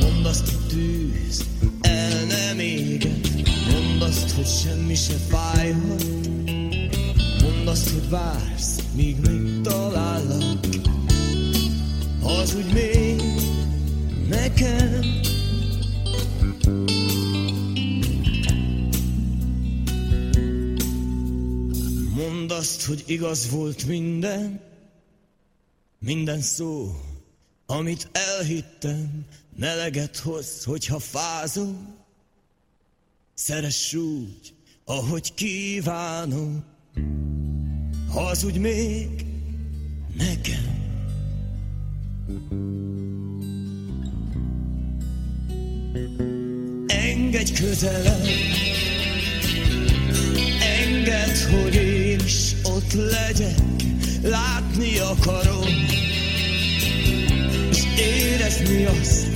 [0.00, 1.44] mondd azt, hogy tűz
[1.80, 3.28] el nem éget,
[3.70, 6.04] mondd azt, hogy semmi se fájhat,
[7.42, 10.66] mondd azt, hogy vársz, míg megtalállak,
[12.22, 13.22] hazudj még
[14.28, 15.20] nekem.
[22.14, 24.60] Mondd azt, hogy igaz volt minden,
[25.98, 26.94] minden szó,
[27.78, 29.24] amit elhittem,
[29.56, 31.94] meleget hoz, hogyha fázom.
[33.34, 34.54] Szeress úgy,
[34.84, 36.64] ahogy kívánom,
[38.08, 39.24] hazudj még
[40.16, 40.80] nekem.
[46.86, 48.26] Engedj közelebb,
[50.60, 53.58] engedd, hogy én is ott legyek,
[54.22, 55.66] látni akarom,
[57.98, 59.26] érezni azt,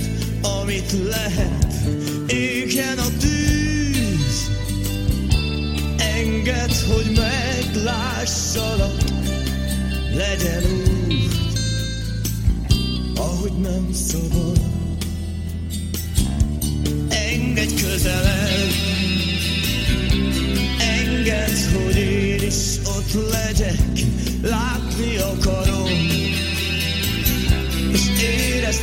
[0.41, 1.65] amit lehet,
[2.27, 4.51] égjen a tűz.
[5.97, 9.03] Engedd, hogy meglássalak,
[10.15, 10.63] legyen
[11.07, 11.29] úgy,
[13.15, 14.59] ahogy nem szabad.
[17.09, 18.71] Engedj közelebb,
[20.79, 22.55] engedd, hogy én is
[22.85, 23.79] ott legyek,
[24.41, 25.66] látni akarom,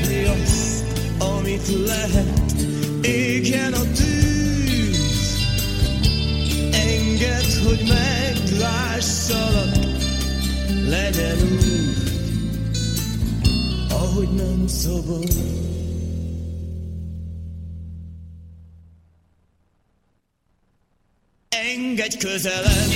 [0.01, 0.85] érezni azt,
[1.19, 2.55] amit lehet,
[3.03, 5.37] égjen a tűz.
[6.73, 9.77] Engedd, hogy meglássalak,
[10.89, 11.97] legyen úgy,
[13.89, 15.33] ahogy nem szabad.
[21.49, 22.91] Engedj közelebb,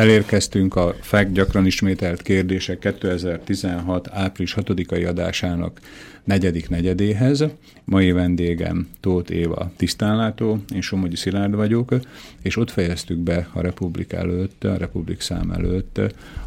[0.00, 4.08] Elérkeztünk a FEK gyakran ismételt kérdések 2016.
[4.12, 5.80] április 6-ai adásának
[6.24, 7.44] negyedik negyedéhez.
[7.84, 11.94] Mai vendégem Tóth Éva tisztánlátó, én Somogyi Szilárd vagyok,
[12.42, 16.00] és ott fejeztük be a Republik előtt, a Republik szám előtt,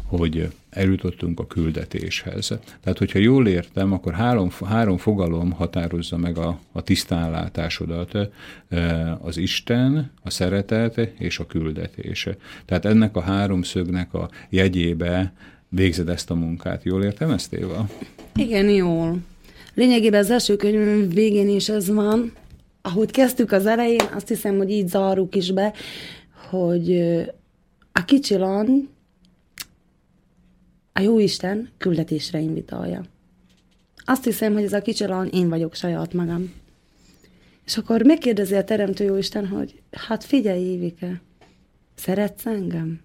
[0.04, 2.46] hogy eljutottunk a küldetéshez.
[2.80, 8.18] Tehát, hogyha jól értem, akkor három, három fogalom határozza meg a, a tisztánlátásodat,
[9.20, 12.28] az Isten, a szeretet és a küldetés.
[12.64, 15.32] Tehát ennek a három szögnek a jegyébe
[15.68, 16.84] végzed ezt a munkát.
[16.84, 17.88] Jól értem ezt, Éva?
[18.34, 19.18] Igen, jól.
[19.74, 22.32] Lényegében az első könyv végén is ez van.
[22.82, 25.72] Ahogy kezdtük az elején, azt hiszem, hogy így zárjuk is be,
[26.50, 27.00] hogy
[27.92, 28.88] a kicsi lang
[30.92, 33.04] a jó Isten küldetésre invitálja.
[34.04, 36.52] Azt hiszem, hogy ez a kicsi lang én vagyok saját magam.
[37.64, 41.20] És akkor megkérdezi a Teremtő Jóisten, hogy hát figyelj, Évike,
[41.94, 43.00] szeretsz engem?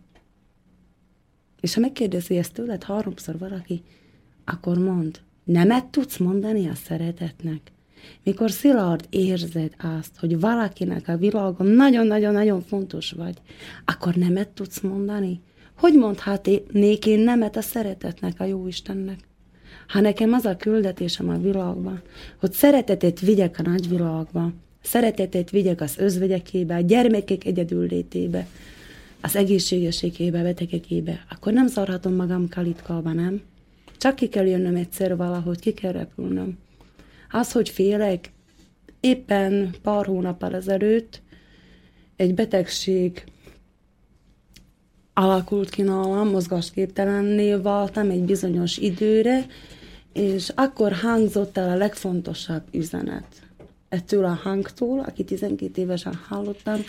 [1.61, 3.83] És ha megkérdezi ezt tőled háromszor valaki,
[4.45, 7.61] akkor mond, nemet tudsz mondani a szeretetnek.
[8.23, 13.37] Mikor szilárd érzed azt, hogy valakinek a világon nagyon-nagyon-nagyon fontos vagy,
[13.85, 15.41] akkor nemet tudsz mondani?
[15.77, 19.19] Hogy mondhatnék én nemet a szeretetnek, a jó Istennek?
[19.87, 22.01] Ha nekem az a küldetésem a világban,
[22.39, 28.47] hogy szeretetet vigyek a nagyvilágba, szeretetet vigyek az özvegyekébe, a gyermekek egyedül létébe,
[29.21, 33.41] az egészségesékébe, betegekébe, akkor nem szarhatom magam kalitkalba, nem?
[33.99, 36.57] Csak ki kell jönnöm egyszer valahogy, ki kell repülnöm.
[37.31, 38.31] Az, hogy félek,
[38.99, 41.21] éppen pár hónappal ezelőtt
[42.15, 43.23] egy betegség
[45.13, 49.45] alakult ki nálam, mozgásképtelenné váltam egy bizonyos időre,
[50.13, 53.27] és akkor hangzott el a legfontosabb üzenet.
[53.89, 56.79] Ettől a hangtól, aki 12 évesen hallottam,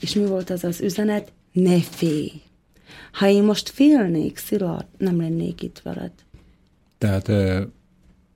[0.00, 1.32] és mi volt ez az üzenet?
[1.52, 2.32] Ne félj!
[3.12, 6.12] Ha én most félnék, Szilárd, nem lennék itt veled.
[6.98, 7.28] Tehát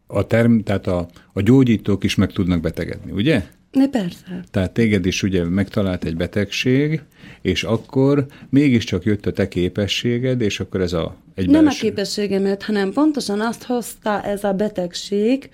[0.06, 3.42] a, term, tehát a, a gyógyítók is meg tudnak betegedni, ugye?
[3.72, 4.44] Ne persze.
[4.50, 7.02] Tehát téged is ugye megtalált egy betegség,
[7.42, 11.78] és akkor mégiscsak jött a te képességed, és akkor ez a egy Nem belső...
[11.78, 15.50] a képességemet, hanem pontosan azt hozta ez a betegség,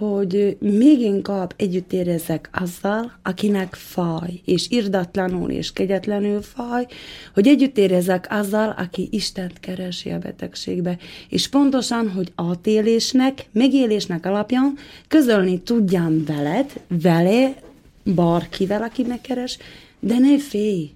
[0.00, 6.86] hogy még inkább együtt érezzek azzal, akinek faj, és irdatlanul és kegyetlenül faj,
[7.34, 10.98] hogy együtt érezzek azzal, aki Istent keresi a betegségbe.
[11.28, 14.76] És pontosan, hogy átélésnek, megélésnek alapján
[15.08, 17.54] közölni tudjam veled, vele,
[18.02, 19.58] bárkivel, aki megkeres,
[19.98, 20.90] de ne félj,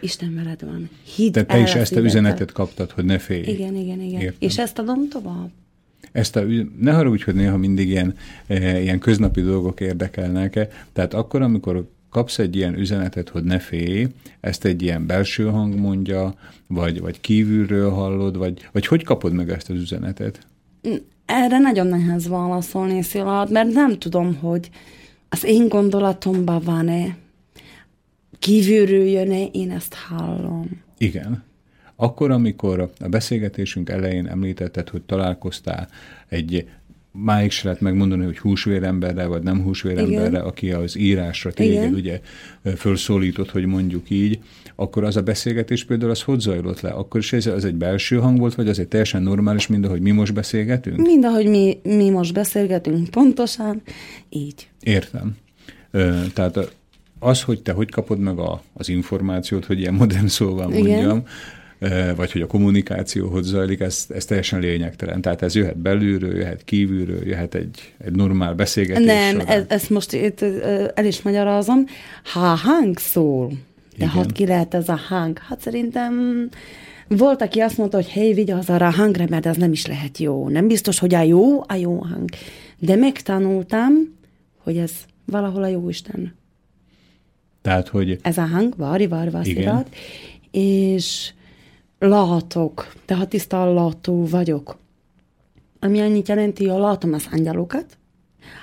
[0.00, 0.90] Isten veled van.
[1.16, 3.42] Hidd Tehát te is ezt a üzenetet kaptad, hogy ne félj.
[3.42, 4.20] Igen, igen, igen.
[4.20, 4.36] Értem.
[4.38, 5.50] És ezt adom tovább.
[6.12, 6.42] Ezt a,
[6.80, 8.14] ne haragudj, hogy néha mindig ilyen,
[8.46, 10.68] e, ilyen köznapi dolgok érdekelnek.
[10.92, 14.06] Tehát akkor, amikor kapsz egy ilyen üzenetet, hogy ne félj,
[14.40, 16.34] ezt egy ilyen belső hang mondja,
[16.66, 20.46] vagy, vagy kívülről hallod, vagy, vagy hogy kapod meg ezt az üzenetet?
[21.26, 24.70] Erre nagyon nehéz válaszolni, Szilárd, mert nem tudom, hogy
[25.28, 27.16] az én gondolatomban van-e,
[28.38, 30.82] kívülről jön-e, én ezt hallom.
[30.98, 31.42] Igen.
[32.02, 35.88] Akkor, amikor a beszélgetésünk elején említetted, hogy találkoztál
[36.28, 36.68] egy
[37.12, 40.40] máig se lehet megmondani, hogy húsvéremberre, vagy nem húsvéremberre, Igen.
[40.40, 42.20] aki az írásra téged ugye
[42.76, 44.38] felszólított, hogy mondjuk így,
[44.74, 46.90] akkor az a beszélgetés például az hogy zajlott le?
[46.90, 50.00] Akkor is ez az egy belső hang volt, vagy az egy teljesen normális, mind ahogy
[50.00, 50.96] mi most beszélgetünk?
[50.96, 53.82] Mind ahogy mi, mi most beszélgetünk, pontosan
[54.28, 54.68] így.
[54.82, 55.36] Értem.
[56.34, 56.74] Tehát
[57.18, 61.24] az, hogy te hogy kapod meg a, az információt, hogy ilyen modern szóval mondjam, Igen
[62.16, 65.20] vagy hogy a kommunikáció hogy zajlik, ez, ez teljesen lényegtelen.
[65.20, 70.12] Tehát ez jöhet belülről, jöhet kívülről, jöhet egy, egy normál beszélgetés Nem, ez, ezt most
[70.12, 70.42] itt
[70.94, 71.84] el is magyarázom.
[72.32, 73.52] Ha hang szól,
[73.96, 75.38] de hát ki lehet ez a hang?
[75.38, 76.48] Hát szerintem
[77.08, 80.18] volt, aki azt mondta, hogy hely, vigyázz arra a hangra, mert ez nem is lehet
[80.18, 80.48] jó.
[80.48, 82.28] Nem biztos, hogy a jó, a jó hang.
[82.78, 83.92] De megtanultam,
[84.62, 84.92] hogy ez
[85.24, 86.34] valahol a jó Isten.
[87.62, 88.18] Tehát, hogy...
[88.22, 89.94] Ez a hang, vari, vari, vaszirat,
[90.50, 91.32] és
[92.00, 94.78] látok, tehát tiszta látó vagyok.
[95.80, 97.98] Ami annyit jelenti, hogy látom az angyalokat,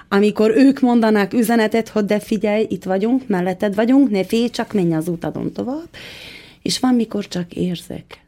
[0.08, 4.94] amikor ők mondanák üzenetet, hogy de figyelj, itt vagyunk, melletted vagyunk, ne félj, csak menj
[4.94, 5.90] az utadon tovább.
[6.62, 8.26] És van, mikor csak érzek.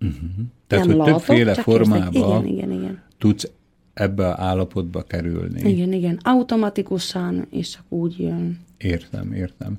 [0.00, 0.30] Uh-huh.
[0.66, 3.02] Tehát, Nem hogy látok, többféle formában igen, igen, igen.
[3.18, 3.50] tudsz
[3.94, 5.70] ebbe a állapotba kerülni.
[5.70, 6.18] Igen, igen.
[6.22, 8.58] Automatikusan, és csak úgy jön.
[8.78, 9.78] Értem, értem.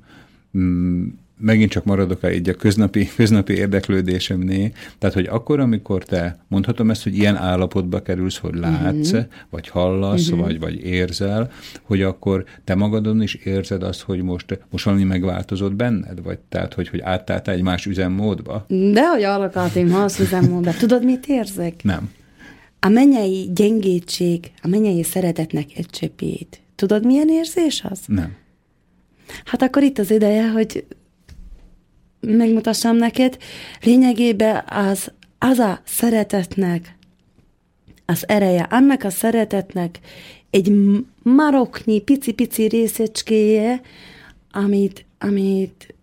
[0.58, 1.08] Mm,
[1.42, 7.04] megint csak maradok egy a köznapi, köznapi érdeklődésemnél, tehát, hogy akkor, amikor te, mondhatom ezt,
[7.04, 9.26] hogy ilyen állapotba kerülsz, hogy látsz, uh-huh.
[9.50, 10.46] vagy hallasz, uh-huh.
[10.46, 15.74] vagy, vagy érzel, hogy akkor te magadon is érzed azt, hogy most, most valami megváltozott
[15.74, 18.66] benned, vagy tehát, hogy, hogy áttáltál egy más üzemmódba?
[18.68, 20.72] De, hogy alakultam más üzemmódba.
[20.72, 21.84] Tudod, mit érzek?
[21.84, 22.10] Nem.
[22.80, 26.62] A mennyei gyengétség, a mennyei szeretetnek egy csöpjét.
[26.76, 28.00] Tudod, milyen érzés az?
[28.06, 28.36] Nem.
[29.46, 30.86] Hát akkor itt az ideje, hogy
[32.22, 33.38] megmutassam neked.
[33.82, 36.95] Lényegében az, az a szeretetnek,
[38.05, 39.99] az ereje, annak a szeretetnek
[40.49, 40.72] egy
[41.24, 43.82] maroknyi, pici-pici részecskéje,
[44.51, 45.93] amit, amit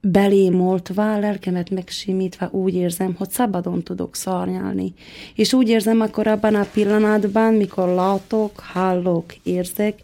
[0.00, 4.94] belémoltva, lelkemet megsimítva úgy érzem, hogy szabadon tudok szarnyalni.
[5.34, 10.00] És úgy érzem akkor abban a pillanatban, mikor látok, hallok, érzek,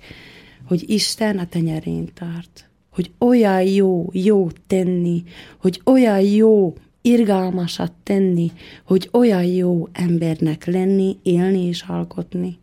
[0.66, 2.67] hogy Isten a tenyerén tart.
[2.98, 5.22] Hogy olyan jó, jó tenni,
[5.58, 8.52] hogy olyan jó, irgalmasat tenni,
[8.84, 12.58] hogy olyan jó embernek lenni, élni és alkotni.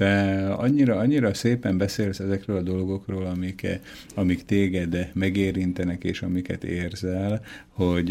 [0.00, 3.80] Te annyira, annyira szépen beszélsz ezekről a dolgokról, amik,
[4.14, 8.10] amik téged megérintenek, és amiket érzel, hogy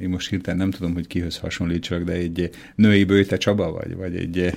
[0.00, 4.16] én most hirtelen nem tudom, hogy kihöz hasonlítsak, de egy női bőte Csaba vagy, vagy
[4.16, 4.52] egy,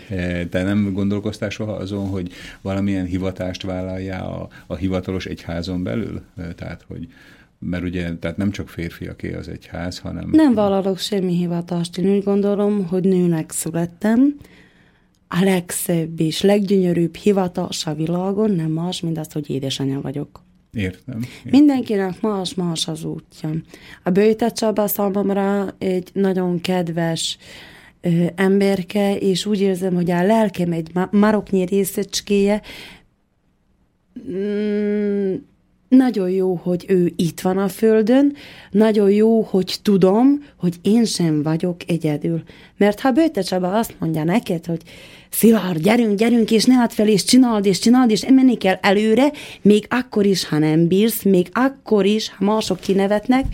[0.50, 6.22] te nem gondolkoztál soha azon, hogy valamilyen hivatást vállaljál a, a hivatalos egyházon belül?
[6.56, 7.08] Tehát, hogy
[7.60, 10.30] mert ugye, tehát nem csak férfiaké az egyház, hanem...
[10.32, 11.98] Nem vállalok semmi hivatást.
[11.98, 14.36] Én úgy gondolom, hogy nőnek születtem,
[15.30, 20.44] a legszebb és leggyönyörűbb hivatás a világon nem más, mint az, hogy édesanyja vagyok.
[20.74, 21.16] Értem.
[21.16, 21.52] értem.
[21.52, 23.50] Mindenkinek más-más az útja.
[24.04, 27.38] A Bőte Csaba számomra egy nagyon kedves
[28.02, 32.62] ö, emberke, és úgy érzem, hogy a lelkem egy ma- maroknyi részecskéje,
[34.32, 35.36] mm,
[35.88, 38.36] nagyon jó, hogy ő itt van a földön,
[38.72, 42.44] nagyon jó, hogy tudom, hogy én sem vagyok egyedül.
[42.78, 44.82] Mert ha Bőte Csaba azt mondja neked, hogy
[45.30, 49.32] Szilárd, gyerünk, gyerünk, és ne add fel, és csináld, és csináld, és menni kell előre,
[49.62, 53.46] még akkor is, ha nem bírsz, még akkor is, ha mások kinevetnek,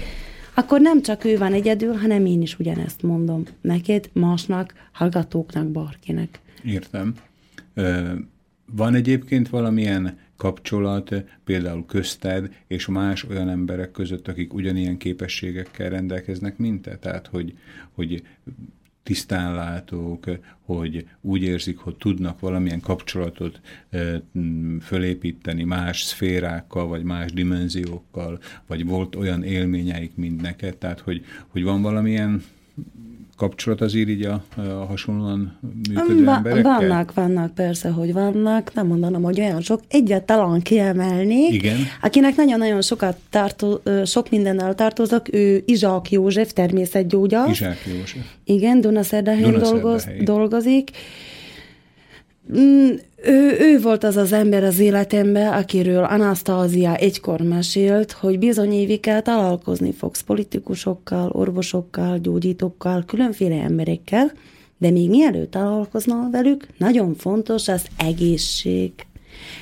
[0.53, 6.39] akkor nem csak ő van egyedül, hanem én is ugyanezt mondom neked, másnak, hallgatóknak, bárkinek.
[6.63, 7.13] Értem.
[8.65, 16.57] Van egyébként valamilyen kapcsolat például közted és más olyan emberek között, akik ugyanilyen képességekkel rendelkeznek,
[16.57, 16.97] mint te?
[16.97, 17.53] Tehát, hogy,
[17.91, 18.23] hogy
[19.05, 20.25] tisztánlátók,
[20.61, 23.61] hogy úgy érzik, hogy tudnak valamilyen kapcsolatot
[24.81, 31.63] fölépíteni más szférákkal, vagy más dimenziókkal, vagy volt olyan élményeik, mint neked, tehát hogy, hogy
[31.63, 32.43] van valamilyen
[33.38, 35.59] kapcsolat az így a, a hasonlóan
[35.89, 36.79] működő Va- emberekkel?
[36.79, 38.73] Vannak, vannak, persze, hogy vannak.
[38.73, 39.81] Nem mondanom, hogy olyan sok.
[39.88, 41.53] Egyet talán kiemelnék.
[41.53, 41.77] Igen.
[42.01, 47.49] Akinek nagyon-nagyon sokat tartó, sok mindennel tartozok, ő Izsák József, természetgyógyász.
[47.49, 48.25] Izsák József.
[48.43, 50.91] Igen, Dunaszerdahelyen dolgoz, dolgozik.
[53.28, 58.99] Ő, ő volt az az ember az életemben, akiről Anasztázia egykor mesélt, hogy bizony évig
[58.99, 64.32] találkozni fogsz politikusokkal, orvosokkal, gyógyítókkal, különféle emberekkel,
[64.78, 68.91] de még mielőtt találkoznál velük, nagyon fontos az egészség.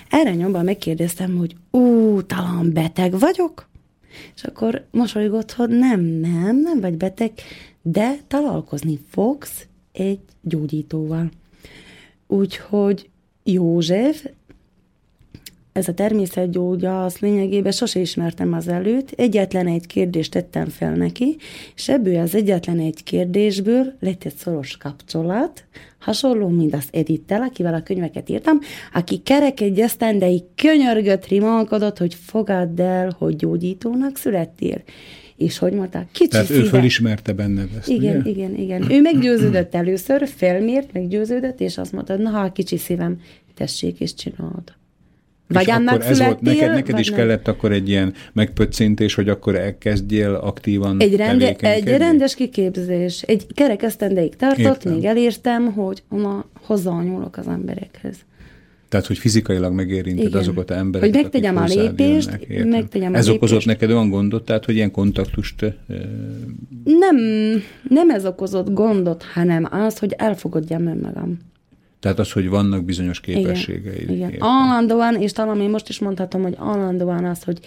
[0.10, 3.70] Erre nyomban megkérdeztem, hogy ú, talán beteg vagyok?
[4.36, 7.32] És akkor mosolygott, hogy nem, nem, nem vagy beteg,
[7.82, 11.30] de találkozni fogsz egy gyógyítóval.
[12.28, 13.12] Úgyhogy
[13.44, 14.26] József,
[15.74, 21.36] ez a természetgyógyász lényegében sose ismertem az előtt, egyetlen egy kérdést tettem fel neki,
[21.76, 25.64] és ebből az egyetlen egy kérdésből lett egy szoros kapcsolat,
[26.00, 28.60] hasonló, mint az Edittel, akivel a könyveket írtam,
[28.94, 34.82] aki kerek egy esztendeig könyörgött, rimálkodott, hogy fogadd el, hogy gyógyítónak születtél.
[35.44, 36.68] És hogy mondták, kicsi Tehát ő szíve.
[36.68, 38.30] fölismerte benned ezt, Igen, ugye?
[38.30, 38.92] igen, igen.
[38.92, 43.20] Ő meggyőződött először, felmért, meggyőződött, és azt mondta, na, ha kicsi szívem,
[43.56, 44.74] tessék és csináld.
[45.48, 47.18] Vagy és annak ez volt, neked, neked is nem.
[47.18, 53.22] kellett akkor egy ilyen megpöccintés, hogy akkor elkezdjél aktívan Egy, rende, egy rendes kiképzés.
[53.22, 54.94] Egy kerek esztendeig tartott, Értem.
[54.94, 58.16] még elértem, hogy na, hozzányúlok az emberekhez.
[58.94, 60.40] Tehát, hogy fizikailag megérinted Igen.
[60.40, 63.66] azokat az embereket, Hogy megtegyem a lépést, jönnek, megtegyem a Ez okozott lépést.
[63.66, 65.74] neked olyan gondot, tehát, hogy ilyen kontaktust eh,
[66.84, 67.18] Nem,
[67.90, 71.40] nem ez okozott gondot, hanem az, hogy elfogadjam önmagam.
[72.00, 74.10] Tehát az, hogy vannak bizonyos képességeid.
[74.10, 74.40] Igen, igen.
[74.40, 77.60] Állandóan, és talán én most is mondhatom, hogy állandóan az, hogy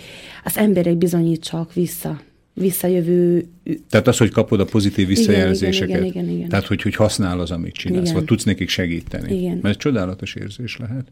[0.44, 2.20] az emberek bizonyítsak vissza,
[2.60, 3.46] visszajövő
[3.90, 5.88] Tehát az, hogy kapod a pozitív visszajelzéseket.
[5.88, 6.48] igen, igen, igen, igen.
[6.48, 8.14] Tehát, hogy, hogy használ az, amit csinálsz, Igen.
[8.14, 9.38] vagy tudsz nekik segíteni.
[9.38, 9.58] Igen.
[9.62, 11.06] Mert ez csodálatos érzés lehet.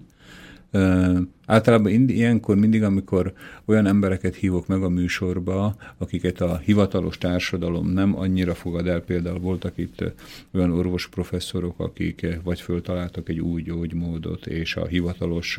[0.72, 3.32] Uh, általában ilyenkor mindig, amikor
[3.64, 9.38] olyan embereket hívok meg a műsorba, akiket a hivatalos társadalom nem annyira fogad el, például
[9.38, 10.04] voltak itt
[10.52, 15.58] olyan orvos professzorok, akik vagy föltaláltak egy új gyógymódot, és a hivatalos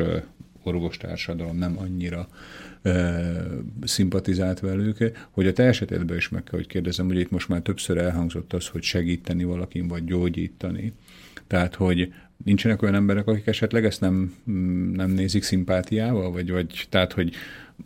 [0.66, 2.28] orvostársadalom nem annyira e,
[3.84, 7.62] szimpatizált velük, hogy a te esetedben is meg kell, hogy kérdezem, hogy itt most már
[7.62, 10.94] többször elhangzott az, hogy segíteni valakin, vagy gyógyítani.
[11.48, 12.14] Tehát, hogy
[12.44, 14.36] nincsenek olyan emberek, akik esetleg ezt nem,
[14.94, 17.34] nem nézik szimpátiával, vagy, vagy tehát, hogy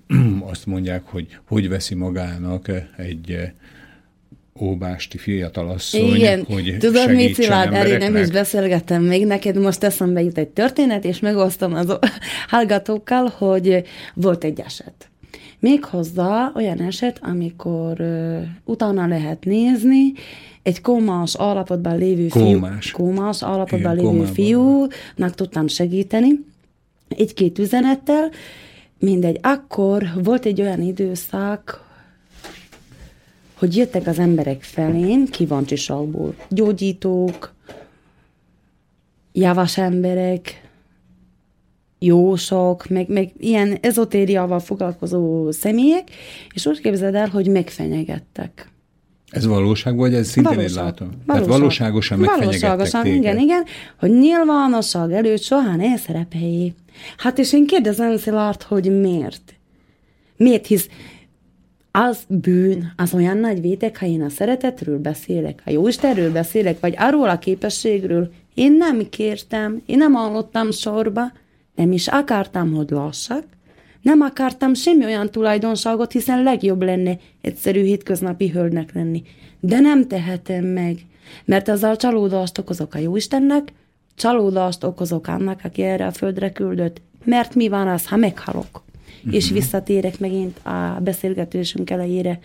[0.51, 3.51] azt mondják, hogy hogy veszi magának egy
[4.61, 6.45] óbásti fiatalasszony, Igen.
[6.49, 11.05] hogy Tudod, mit Szilárd, erről nem is beszélgettem még, neked most eszembe jut egy történet,
[11.05, 11.97] és megosztom az
[12.49, 13.83] hallgatókkal, hogy
[14.13, 15.09] volt egy eset.
[15.59, 20.11] Méghozzá olyan eset, amikor uh, utána lehet nézni,
[20.63, 22.91] egy kómás állapotban lévő Kómás.
[22.91, 26.29] fiú, kómás állapotban Igen, lévő fiúnak tudtam segíteni,
[27.09, 28.29] egy-két üzenettel,
[28.99, 29.39] mindegy.
[29.41, 31.87] Akkor volt egy olyan időszak,
[33.59, 37.53] hogy jöttek az emberek felém, kíváncsiságból, gyógyítók,
[39.31, 40.69] javas emberek,
[41.99, 46.09] jósok, meg, meg ilyen ezotériával foglalkozó személyek,
[46.53, 48.71] és úgy képzeld el, hogy megfenyegettek.
[49.29, 51.09] Ez valóság, vagy ez szintén egy látom?
[51.27, 53.17] Tehát valóságosan megfenyegettek Valóságosan, téged.
[53.17, 53.63] igen, igen,
[53.99, 56.73] hogy nyilvánosság előtt soha ne szerepeljé.
[57.17, 59.53] Hát és én kérdezem Szilárd, hogy miért?
[60.37, 60.87] Miért hisz
[61.91, 66.93] az bűn, az olyan nagy vétek, ha én a szeretetről beszélek, ha Jóistenről beszélek, vagy
[66.97, 71.31] arról a képességről, én nem kértem, én nem hallottam sorba,
[71.75, 73.43] nem is akartam, hogy lássak,
[74.01, 79.23] nem akartam semmi olyan tulajdonságot, hiszen legjobb lenne egyszerű hétköznapi hölgynek lenni.
[79.59, 80.97] De nem tehetem meg,
[81.45, 83.73] mert azzal csalódást okozok a Jóistennek,
[84.15, 87.01] csalódást okozok annak, aki erre a földre küldött.
[87.23, 88.83] Mert mi van az, ha meghalok?
[89.19, 89.33] Uh-huh.
[89.33, 92.39] És visszatérek megint a beszélgetésünk elejére,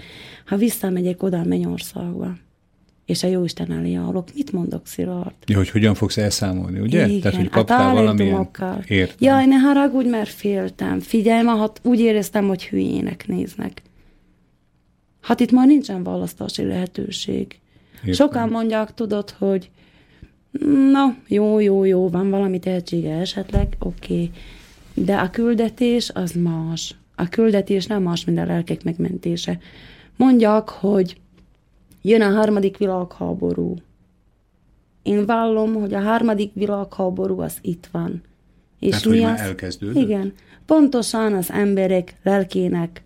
[0.47, 2.37] ha visszamegyek oda a mennyországba,
[3.07, 5.35] és a Jóisten elé állok, mit mondok, Szilárd?
[5.47, 7.07] Ja, hogy hogyan fogsz elszámolni, ugye?
[7.07, 8.17] Igen, Tehát, hogy a kaptál valamilyen...
[8.17, 8.85] talentumokkal.
[8.89, 9.17] Értem.
[9.19, 11.01] Jaj, ne haragudj, mert féltem.
[11.01, 13.83] Figyelj, ma hát úgy éreztem, hogy hülyének néznek.
[15.21, 17.59] Hát itt már nincsen választási lehetőség.
[17.95, 18.13] Értem.
[18.13, 19.71] Sokan mondják, tudod, hogy
[20.93, 24.15] na, jó, jó, jó, van valami tehetsége esetleg, oké.
[24.15, 24.31] Okay.
[24.95, 26.95] De a küldetés az más.
[27.17, 29.59] A küldetés nem más, mint a lelkek megmentése.
[30.17, 31.21] Mondják, hogy
[32.03, 33.75] jön a harmadik világháború.
[35.03, 38.23] Én vallom, hogy a harmadik világháború az itt van.
[38.79, 39.41] És Tehát, hogy mi már az?
[39.41, 40.03] elkezdődött?
[40.03, 40.33] Igen.
[40.67, 43.03] Pontosan az emberek lelkének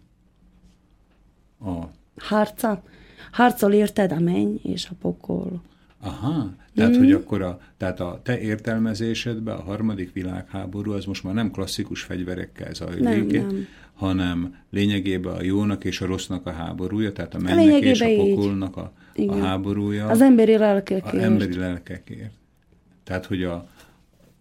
[1.64, 1.72] A,
[2.16, 2.82] harca.
[3.32, 5.62] Harcol érted a menny és a pokol.
[6.00, 6.98] aha, tehát, mm.
[6.98, 12.02] hogy akkor a, tehát a te értelmezésedben a harmadik világháború az most már nem klasszikus
[12.02, 13.66] fegyverekkel zajlik, Nem, nem.
[13.94, 18.08] hanem lényegében a jónak és a rossznak a háborúja, tehát a mennek és a lényegében
[18.08, 18.34] így.
[18.34, 18.92] pokolnak a,
[19.26, 20.06] a háborúja.
[20.06, 21.22] Az emberi a lelkekért.
[21.22, 22.32] emberi lelkekért.
[23.04, 23.68] Tehát, hogy a,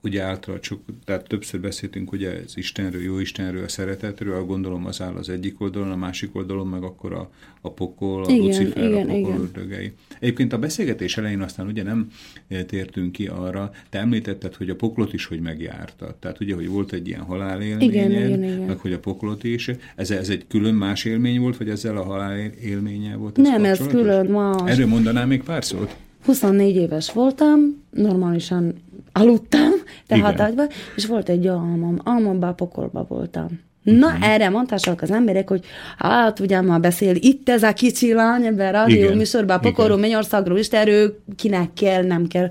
[0.03, 5.01] ugye által csak, tehát többször beszéltünk ugye az Istenről, jó Istenről, a szeretetről, gondolom az
[5.01, 8.83] áll az egyik oldalon, a másik oldalon meg akkor a, a pokol, a Igen, Lucifer,
[8.83, 9.39] igen, a pokol igen.
[9.39, 9.93] ördögei.
[10.19, 12.11] Egyébként a beszélgetés elején aztán ugye nem
[12.47, 16.15] eh, tértünk ki arra, te említetted, hogy a poklot is hogy megjártad.
[16.15, 18.59] Tehát ugye, hogy volt egy ilyen halálélményed, Igen, igen, igen.
[18.59, 19.71] meg hogy a poklot is.
[19.95, 24.25] Ez, ez egy külön más élmény volt, vagy ezzel a halálélménnyel volt Nem, ez külön
[24.25, 24.71] más.
[24.71, 25.95] Erről mondanál még pár szót?
[26.27, 28.73] 24 éves voltam, normálisan
[29.11, 29.71] aludtam,
[30.07, 30.69] tehát Igen.
[30.95, 31.99] és volt egy álmom.
[32.03, 33.65] Álmomban pokolba voltam.
[33.83, 34.29] Na, uh-huh.
[34.29, 35.65] erre mondták az emberek, hogy
[35.97, 40.09] hát ugyan már beszél itt ez a kicsi lány, ebben a rádió műsorban, pokolról, igen.
[40.09, 42.49] mennyországról, Istenről, kinek kell, nem kell.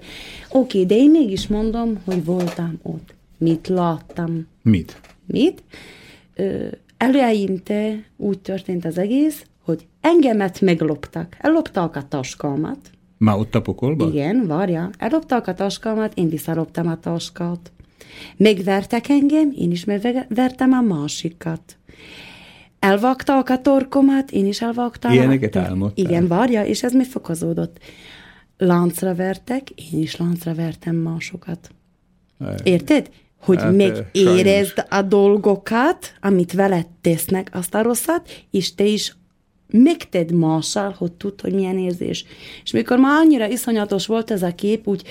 [0.51, 3.15] Oké, de én mégis mondom, hogy voltam ott.
[3.39, 4.47] Mit láttam?
[4.62, 5.01] Mit?
[5.27, 5.62] Mit?
[6.35, 6.66] Ö,
[6.97, 11.36] eleinte úgy történt az egész, hogy engemet megloptak.
[11.40, 12.78] Elloptak a taskámat.
[13.19, 14.13] Már ott a pokolban?
[14.13, 14.91] Igen, várja.
[14.99, 17.73] Elloptak a taskámat, én visszaloptam a taskát.
[18.37, 21.77] Megvertek engem, én is megvertem a másikat.
[22.79, 25.13] Elvaktak a torkomat, én is elvaktam.
[25.13, 26.05] Ilyeneket a álmodtál?
[26.05, 27.79] Igen, várja, és ez mi fokozódott?
[28.59, 31.71] Láncra vertek, én is láncra vertem másokat.
[32.63, 33.11] Érted?
[33.41, 38.85] Hogy Hát, hát, eh, megérezd a dolgokat, amit veled tesznek, azt a rosszat, és te
[38.85, 39.17] is
[39.71, 42.25] megted mással, hogy tudd, hogy milyen érzés.
[42.65, 45.03] És mikor már annyira iszonyatos volt ez a kép, úgy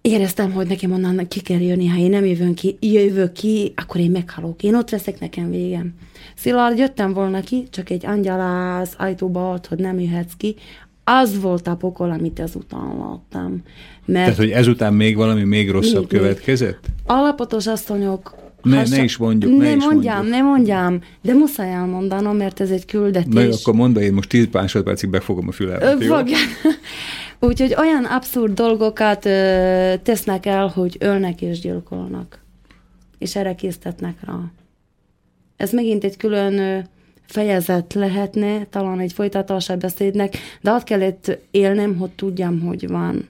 [0.00, 4.00] éreztem, hogy nekem onnan ki kell jönni, ha én nem jövök ki, jövök ki, akkor
[4.00, 4.62] én meghalok.
[4.62, 5.94] Én ott leszek nekem végem.
[6.36, 10.56] Szilárd, jöttem volna ki, csak egy angyal az ajtóba alt, hogy nem jöhetsz ki.
[11.04, 13.62] Az volt a pokol, amit ezután láttam.
[14.04, 16.20] Mert Tehát, hogy ezután még valami még rosszabb Még, még.
[16.20, 16.86] következett?
[17.06, 18.34] Alapotos asszonyok
[18.68, 20.36] Ne, ne is mondjuk, ne, ne is mondjam, mondjuk.
[20.36, 23.34] ne mondjam, de muszáj elmondanom, mert ez egy küldetés.
[23.34, 26.16] Na jó, akkor mondd, én most 10 másodpercig befogom a fülemet, jó?
[27.48, 32.38] Úgyhogy olyan abszurd dolgokat ö, tesznek el, hogy ölnek és gyilkolnak.
[33.18, 34.34] És erre késztetnek rá.
[35.56, 36.78] Ez megint egy külön ö,
[37.26, 43.28] fejezet lehetne, talán egy folytatása beszédnek, de ott kellett élnem, hogy tudjam, hogy van.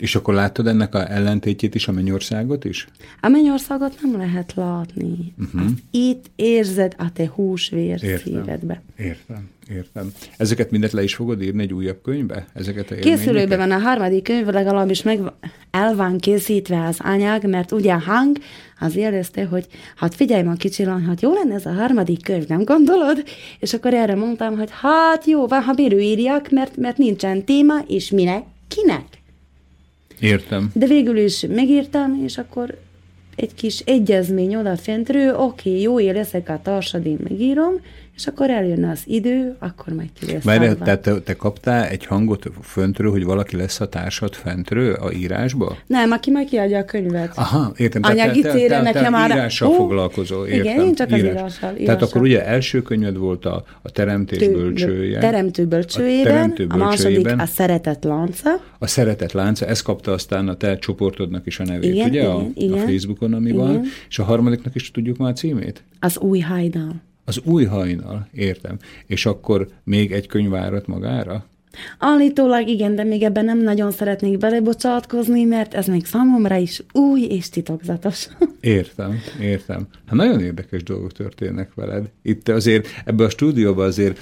[0.00, 2.86] És akkor láttad ennek a ellentétjét is, a mennyországot is?
[3.20, 5.34] A mennyországot nem lehet látni.
[5.38, 5.70] Uh-huh.
[5.90, 8.18] Itt érzed a te húsvér Értem.
[8.18, 8.82] szívedbe.
[8.98, 10.12] Értem, értem.
[10.36, 12.46] Ezeket mindet le is fogod írni egy újabb könyvbe?
[12.54, 12.94] Ezeket a?
[12.94, 15.20] Készülőben van a harmadik könyv, legalábbis meg
[15.70, 18.38] el van készítve az anyag, mert ugye a hang
[18.80, 19.66] az érezte, hogy
[19.96, 23.24] hát figyelj ma kicsi lány, hát jó lenne ez a harmadik könyv, nem gondolod?
[23.58, 27.74] És akkor erre mondtam, hogy hát jó, van, ha bírő írjak, mert, mert nincsen téma,
[27.86, 28.42] és minek?
[28.68, 29.19] Kinek?
[30.20, 30.70] Értem.
[30.74, 32.78] De végül is megírtam, és akkor
[33.36, 37.74] egy kis egyezmény odafentről, oké, okay, jó, én leszek a társad, én megírom,
[38.20, 42.06] és akkor eljönne az idő, akkor majd ki lesz Várj, tehát te, te kaptál egy
[42.06, 45.76] hangot föntről, hogy valaki lesz a társad fentről a írásba?
[45.86, 47.32] Nem, aki majd kiadja a könyvet.
[47.34, 48.02] Aha, értem.
[48.04, 50.86] Anyagi te, célra te, te, nekem már- írással Ó, foglalkozol, igen, értem.
[50.86, 51.30] én csak az írás.
[51.32, 52.08] írással- Tehát írással.
[52.08, 55.18] akkor ugye első könyved volt a, a Teremtés Tő- bölcsője.
[55.18, 60.48] Teremtő bölcsőjében, A Teremtő a második a szeretet lánca, A Szeretet lánca, ez kapta aztán
[60.48, 62.22] a te csoportodnak is a nevét, Igen, ugye?
[62.26, 62.78] a, igen, igen.
[62.78, 63.58] a Facebookon, ami Igen.
[63.60, 63.82] van.
[64.08, 65.82] És a harmadiknak is tudjuk már a címét?
[66.02, 66.92] az új hajnal.
[67.30, 68.78] Az új hajnal, értem.
[69.06, 71.46] És akkor még egy könyv várat magára?
[71.98, 77.20] Állítólag igen, de még ebben nem nagyon szeretnék belebocsátkozni, mert ez még számomra is új
[77.20, 78.28] és titokzatos.
[78.60, 79.86] Értem, értem.
[80.06, 82.10] Hát nagyon érdekes dolgok történnek veled.
[82.22, 84.18] Itt azért, ebbe a stúdióban azért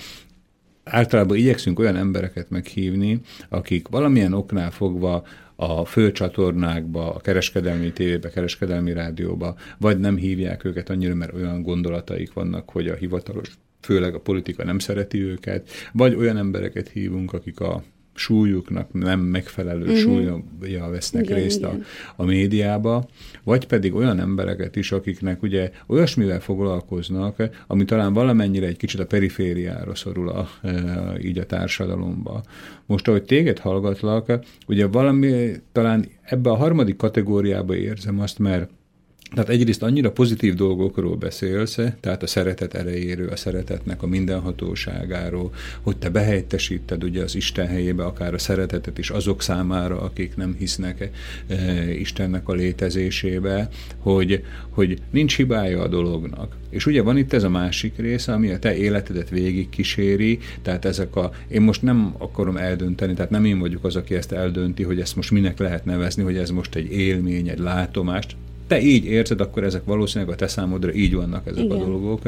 [0.84, 5.24] általában igyekszünk olyan embereket meghívni, akik valamilyen oknál fogva
[5.60, 12.32] a főcsatornákba, a kereskedelmi tévébe, kereskedelmi rádióba, vagy nem hívják őket annyira, mert olyan gondolataik
[12.32, 17.60] vannak, hogy a hivatalos, főleg a politika nem szereti őket, vagy olyan embereket hívunk, akik
[17.60, 17.82] a
[18.14, 19.98] súlyuknak nem megfelelő uh-huh.
[19.98, 21.84] súlya vesznek Igen, részt a, igen.
[22.16, 23.08] a médiába,
[23.48, 29.06] vagy pedig olyan embereket is, akiknek ugye olyasmivel foglalkoznak, ami talán valamennyire egy kicsit a
[29.06, 30.72] perifériára szorul a, e,
[31.22, 32.42] így a társadalomba.
[32.86, 34.32] Most, ahogy téged hallgatlak,
[34.66, 38.70] ugye valami talán ebbe a harmadik kategóriába érzem azt, mert
[39.30, 45.96] tehát egyrészt annyira pozitív dolgokról beszélsz, tehát a szeretet erejéről, a szeretetnek a mindenhatóságáról, hogy
[45.96, 51.10] te behelyettesíted ugye az Isten helyébe akár a szeretetet is azok számára, akik nem hisznek
[51.46, 53.68] e, Istennek a létezésébe,
[53.98, 56.56] hogy, hogy nincs hibája a dolognak.
[56.70, 60.84] És ugye van itt ez a másik része, ami a te életedet végig kíséri, tehát
[60.84, 64.82] ezek a, én most nem akarom eldönteni, tehát nem én vagyok az, aki ezt eldönti,
[64.82, 68.36] hogy ezt most minek lehet nevezni, hogy ez most egy élmény, egy látomást,
[68.68, 71.80] te így érzed, akkor ezek valószínűleg a te számodra így vannak ezek Igen.
[71.80, 72.22] a dolgok,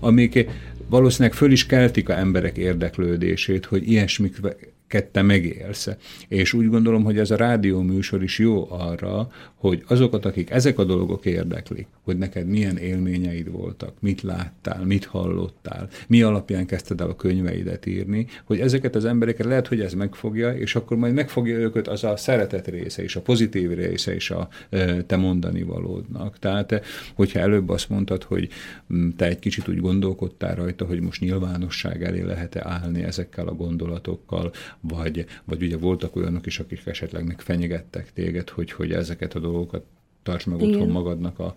[0.00, 0.46] amik
[0.88, 4.56] valószínűleg föl is keltik a emberek érdeklődését, hogy ilyesmiket
[4.88, 5.88] te megélsz.
[6.28, 10.78] És úgy gondolom, hogy ez a rádió műsor is jó arra, hogy azokat, akik ezek
[10.78, 17.00] a dolgok érdeklik, hogy neked milyen élményeid voltak, mit láttál, mit hallottál, mi alapján kezdted
[17.00, 21.14] el a könyveidet írni, hogy ezeket az embereket lehet, hogy ez megfogja, és akkor majd
[21.14, 24.48] megfogja őket az a szeretet része és a pozitív része is a
[25.06, 26.38] te mondani valódnak.
[26.38, 26.84] Tehát,
[27.14, 28.48] hogyha előbb azt mondtad, hogy
[29.16, 34.52] te egy kicsit úgy gondolkodtál rajta, hogy most nyilvánosság elé lehet-e állni ezekkel a gondolatokkal,
[34.80, 39.84] vagy, vagy ugye voltak olyanok is, akik esetleg megfenyegettek téged, hogy, hogy ezeket a dolgokat
[40.26, 40.74] tarts meg Igen.
[40.74, 41.54] otthon magadnak a,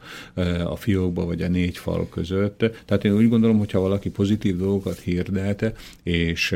[0.63, 2.57] a fiókba, vagy a négy fal között.
[2.85, 6.55] Tehát én úgy gondolom, hogyha valaki pozitív dolgokat hirdet, és,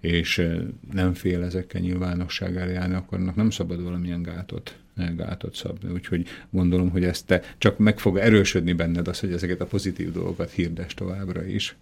[0.00, 0.48] és
[0.92, 4.74] nem fél ezekkel nyilvánosság elé állni, akkor annak nem szabad valamilyen gátot
[5.16, 5.92] gátot szabni.
[5.92, 10.12] Úgyhogy gondolom, hogy ezt te csak meg fog erősödni benned az, hogy ezeket a pozitív
[10.12, 11.76] dolgokat hirdes továbbra is.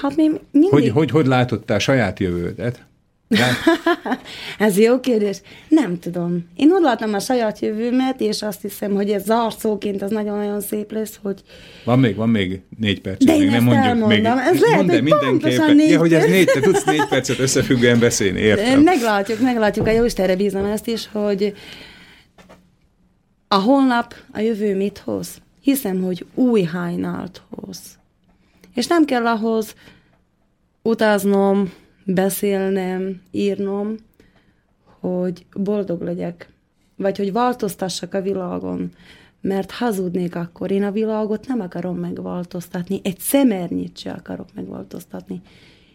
[0.00, 0.70] Hát mi mindig...
[0.70, 2.86] Hogy, hogy, hogy látottál saját jövődet?
[4.58, 5.40] Ez jó kérdés.
[5.68, 6.48] Nem tudom.
[6.56, 11.18] Én látom a saját jövőmet, és azt hiszem, hogy ez zárszóként az nagyon-nagyon szép lesz,
[11.22, 11.40] hogy
[11.84, 13.24] van még, van még négy perc.
[13.24, 14.24] De még én nem ezt mondjuk még.
[14.24, 14.38] elmondom.
[14.54, 15.76] Ez lehet, Mondd hogy mindenképpen.
[15.76, 18.80] négy ja, hogy ez négy, te tudsz négy percet összefüggően beszélni, értem.
[18.80, 21.54] meglátjuk, meglátjuk, a Jóistenre bízom ezt is, hogy
[23.48, 25.28] a holnap, a jövő mit hoz?
[25.60, 27.78] Hiszem, hogy új hajnalt hoz.
[28.74, 29.74] És nem kell ahhoz
[30.82, 31.72] utaznom,
[32.06, 33.94] beszélnem, írnom,
[35.00, 36.48] hogy boldog legyek,
[36.96, 38.92] vagy hogy változtassak a világon,
[39.40, 40.70] mert hazudnék akkor.
[40.70, 45.40] Én a világot nem akarom megváltoztatni, egy szemernyit se akarok megváltoztatni.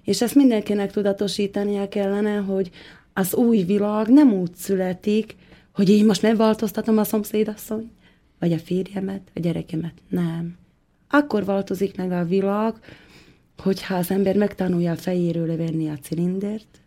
[0.03, 2.69] És ezt mindenkinek tudatosítania kellene, hogy
[3.13, 5.35] az új világ nem úgy születik,
[5.73, 7.91] hogy én most megváltoztatom a szomszédasszony,
[8.39, 9.93] vagy a férjemet, a gyerekemet.
[10.09, 10.57] Nem.
[11.09, 12.73] Akkor változik meg a világ,
[13.61, 16.81] hogyha az ember megtanulja a fejéről levenni a cilindert,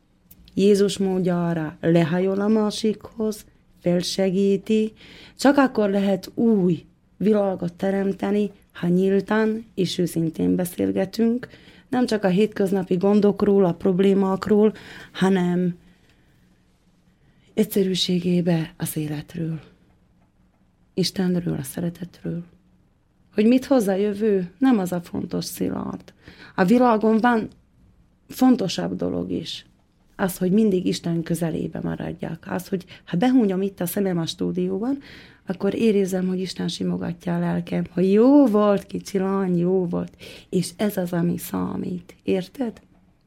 [0.55, 3.45] Jézus módja arra lehajol a másikhoz,
[3.81, 4.93] felsegíti,
[5.39, 6.85] csak akkor lehet új
[7.17, 11.49] világot teremteni, ha nyíltan és őszintén beszélgetünk,
[11.89, 14.75] nem csak a hétköznapi gondokról, a problémákról,
[15.13, 15.79] hanem
[17.55, 19.61] egyszerűségébe az életről,
[20.95, 22.54] Istenről, a szeretetről.
[23.35, 26.13] Hogy mit hoz a jövő, nem az a fontos szilárd.
[26.55, 27.49] A világon van
[28.29, 29.67] fontosabb dolog is.
[30.17, 32.47] Az, hogy mindig Isten közelébe maradjak.
[32.51, 34.99] Az, hogy ha behúnyom itt a szemem a stúdióban,
[35.47, 40.17] akkor érézem, hogy Isten simogatja a lelkem, hogy jó volt, kicsi lány, jó volt.
[40.49, 42.15] És ez az, ami számít.
[42.23, 42.81] Érted?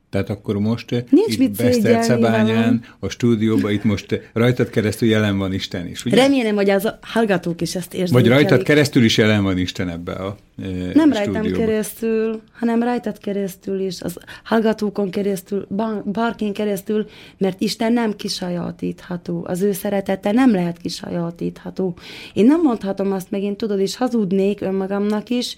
[0.10, 5.54] Tehát akkor most Nincs itt mit Besztercebányán, a stúdióban, itt most rajtad keresztül jelen van
[5.54, 6.16] Isten is, ugye?
[6.16, 8.32] Remélem, hogy az a hallgatók is ezt Vagy érzékelik.
[8.32, 13.80] rajtad keresztül is jelen van Isten ebbe a e, Nem rajtam keresztül, hanem rajtad keresztül
[13.80, 17.08] is, az hallgatókon keresztül, ba- bárkin keresztül,
[17.38, 19.46] mert Isten nem kisajátítható.
[19.48, 21.98] Az ő szeretete nem lehet kisajátítható.
[22.34, 25.56] Én nem mondhatom azt meg, én tudod, és hazudnék önmagamnak is,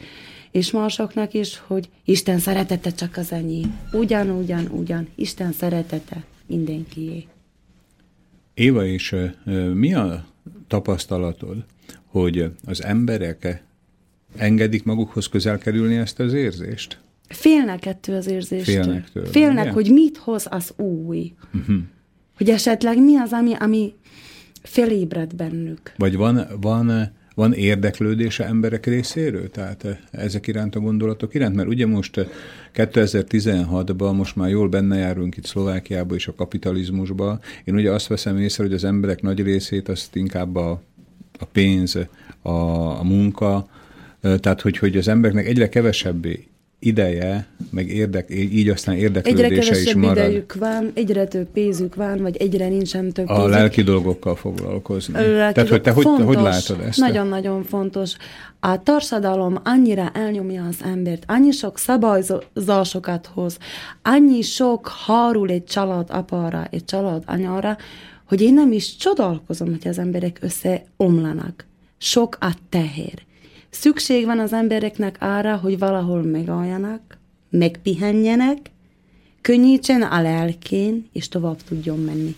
[0.51, 3.79] és másoknak is, hogy Isten szeretete csak az enyém.
[3.91, 5.07] Ugyan, ugyan, ugyan.
[5.15, 7.27] Isten szeretete mindenkié.
[8.53, 9.15] Éva, és
[9.73, 10.25] mi a
[10.67, 11.65] tapasztalatod,
[12.05, 13.63] hogy az emberek
[14.35, 16.99] engedik magukhoz közel kerülni ezt az érzést?
[17.27, 18.83] Félnek ettől az érzéstől.
[18.83, 19.73] Félnek tőle, Félnek, ugye?
[19.73, 21.33] hogy mit hoz az új.
[21.53, 21.77] Uh-huh.
[22.37, 23.93] Hogy esetleg mi az, ami, ami
[24.61, 25.93] felébred bennük.
[25.97, 29.49] Vagy van, van, van érdeklődése emberek részéről?
[29.49, 31.55] Tehát eh, ezek iránt a gondolatok iránt?
[31.55, 32.27] Mert ugye most eh,
[32.75, 37.39] 2016-ban most már jól benne járunk itt Szlovákiában és a kapitalizmusban.
[37.63, 40.81] Én ugye azt veszem észre, hogy az emberek nagy részét azt inkább a,
[41.39, 41.95] a pénz,
[42.41, 42.49] a,
[42.99, 43.69] a munka,
[44.21, 46.25] eh, tehát hogy, hogy az embereknek egyre kevesebb
[46.79, 52.21] ideje, meg érdek, így aztán Egyre érdeklődése is marad idejük van, egyre több pénzük van,
[52.21, 53.51] vagy egyre nincsen több a pénzük.
[53.51, 55.13] lelki dolgokkal foglalkozni.
[55.13, 56.99] A lelki Tehát, hogy te hogy, fontos, hogy látod ezt?
[56.99, 58.15] Nagyon-nagyon fontos.
[58.59, 63.57] A társadalom annyira elnyomja az embert, annyi sok szabályzásokat hoz,
[64.03, 67.77] annyi sok hárul egy család apára, egy család anyára,
[68.27, 71.65] hogy én nem is csodálkozom, hogy az emberek összeomlanak.
[71.97, 73.27] Sok a teher.
[73.69, 77.17] Szükség van az embereknek arra, hogy valahol megálljanak,
[77.49, 78.57] megpihenjenek,
[79.41, 82.35] könnyítsen a lelkén, és tovább tudjon menni.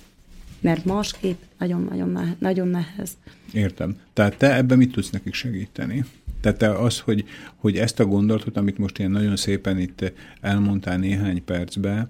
[0.59, 3.17] Mert másképp nagyon-nagyon nagyon nehez.
[3.53, 3.97] Értem.
[4.13, 6.05] Tehát te ebben mit tudsz nekik segíteni?
[6.41, 7.25] Tehát te az, hogy,
[7.55, 12.07] hogy ezt a gondolatot, amit most ilyen nagyon szépen itt elmondtál néhány percbe,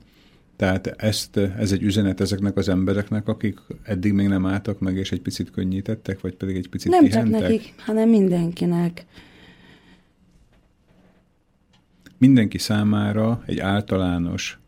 [0.62, 5.12] tehát ezt, ez egy üzenet ezeknek az embereknek, akik eddig még nem álltak meg, és
[5.12, 7.42] egy picit könnyítettek, vagy pedig egy picit Nem csak pihentek?
[7.42, 9.06] nekik, hanem mindenkinek.
[12.18, 14.60] Mindenki számára egy általános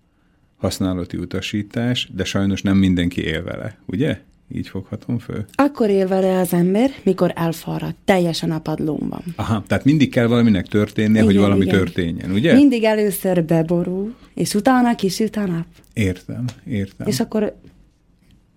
[0.58, 4.22] használati utasítás, de sajnos nem mindenki él vele, ugye?
[4.56, 5.46] Így foghatom föl?
[5.56, 9.24] Akkor él vele az ember, mikor elfárad, teljesen a padlón van.
[9.36, 11.78] Aha, tehát mindig kell valaminek történnie, hogy Igen, valami igen.
[11.78, 12.54] történjen, ugye?
[12.54, 15.66] Mindig először beborul, és utána kisüt a nap.
[15.94, 17.08] Értem, értem.
[17.08, 17.56] És akkor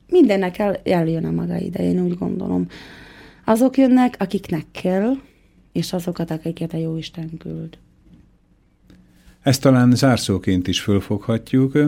[0.08, 2.66] mindennek el, eljön a maga ide, én úgy gondolom.
[3.44, 5.12] Azok jönnek, akiknek kell,
[5.72, 7.78] és azokat, akiket a Jóisten küld.
[9.42, 11.78] Ezt talán zárszóként is fölfoghatjuk.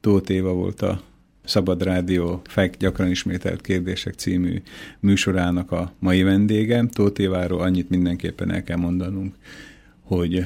[0.00, 1.00] Tóth Éva volt a
[1.50, 4.62] Szabad Rádió FEK gyakran ismételt kérdések című
[5.00, 6.84] műsorának a mai vendége.
[6.92, 9.34] Tóth Éváról annyit mindenképpen el kell mondanunk,
[10.02, 10.44] hogy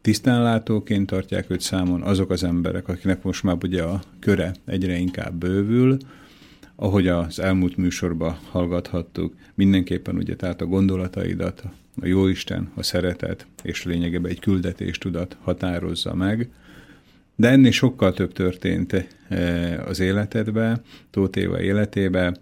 [0.00, 5.34] tisztánlátóként tartják őt számon azok az emberek, akiknek most már ugye a köre egyre inkább
[5.34, 5.96] bővül,
[6.76, 11.62] ahogy az elmúlt műsorban hallgathattuk, mindenképpen ugye tehát a gondolataidat,
[12.00, 16.50] a jóisten, a szeretet és lényegében egy küldetéstudat határozza meg.
[17.40, 20.80] De ennél sokkal több történt eh, az életedbe,
[21.10, 22.34] Tóth Éva életébe.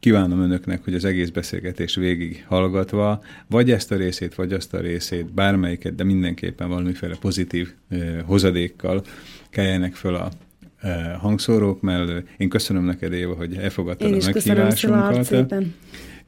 [0.00, 4.80] Kívánom önöknek, hogy az egész beszélgetés végig hallgatva, vagy ezt a részét, vagy azt a
[4.80, 9.02] részét, bármelyiket, de mindenképpen valamiféle pozitív eh, hozadékkal
[9.50, 10.30] keljenek föl a
[10.80, 12.22] eh, hangszórók mellől.
[12.36, 15.24] Én köszönöm neked, Éva, hogy elfogadtad Én a is köszönöm meghívásunkat.
[15.24, 15.74] szépen.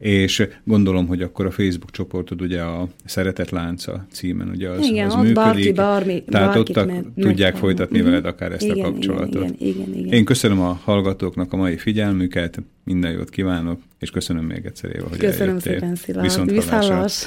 [0.00, 5.06] És gondolom, hogy akkor a Facebook csoportod ugye a Szeretet Lánca címen ugye az, Igen,
[5.06, 5.34] az ott működik.
[5.44, 7.52] bárki, bármi- Tehát ott a, meg- tudják megtalál.
[7.60, 8.06] folytatni Mhm.
[8.08, 9.34] veled akár ezt Igen, a kapcsolatot.
[9.44, 10.12] igen, igen, igen.
[10.12, 15.08] Én köszönöm a hallgatóknak a mai figyelmüket, minden jót kívánok, és köszönöm még egyszer, Éva,
[15.08, 15.72] hogy Köszönöm eljöttél.
[15.72, 16.22] szépen, Szilárd.
[16.26, 16.78] Viszonthallásra.
[16.78, 17.24] Viszhallás.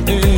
[0.00, 0.33] Időben is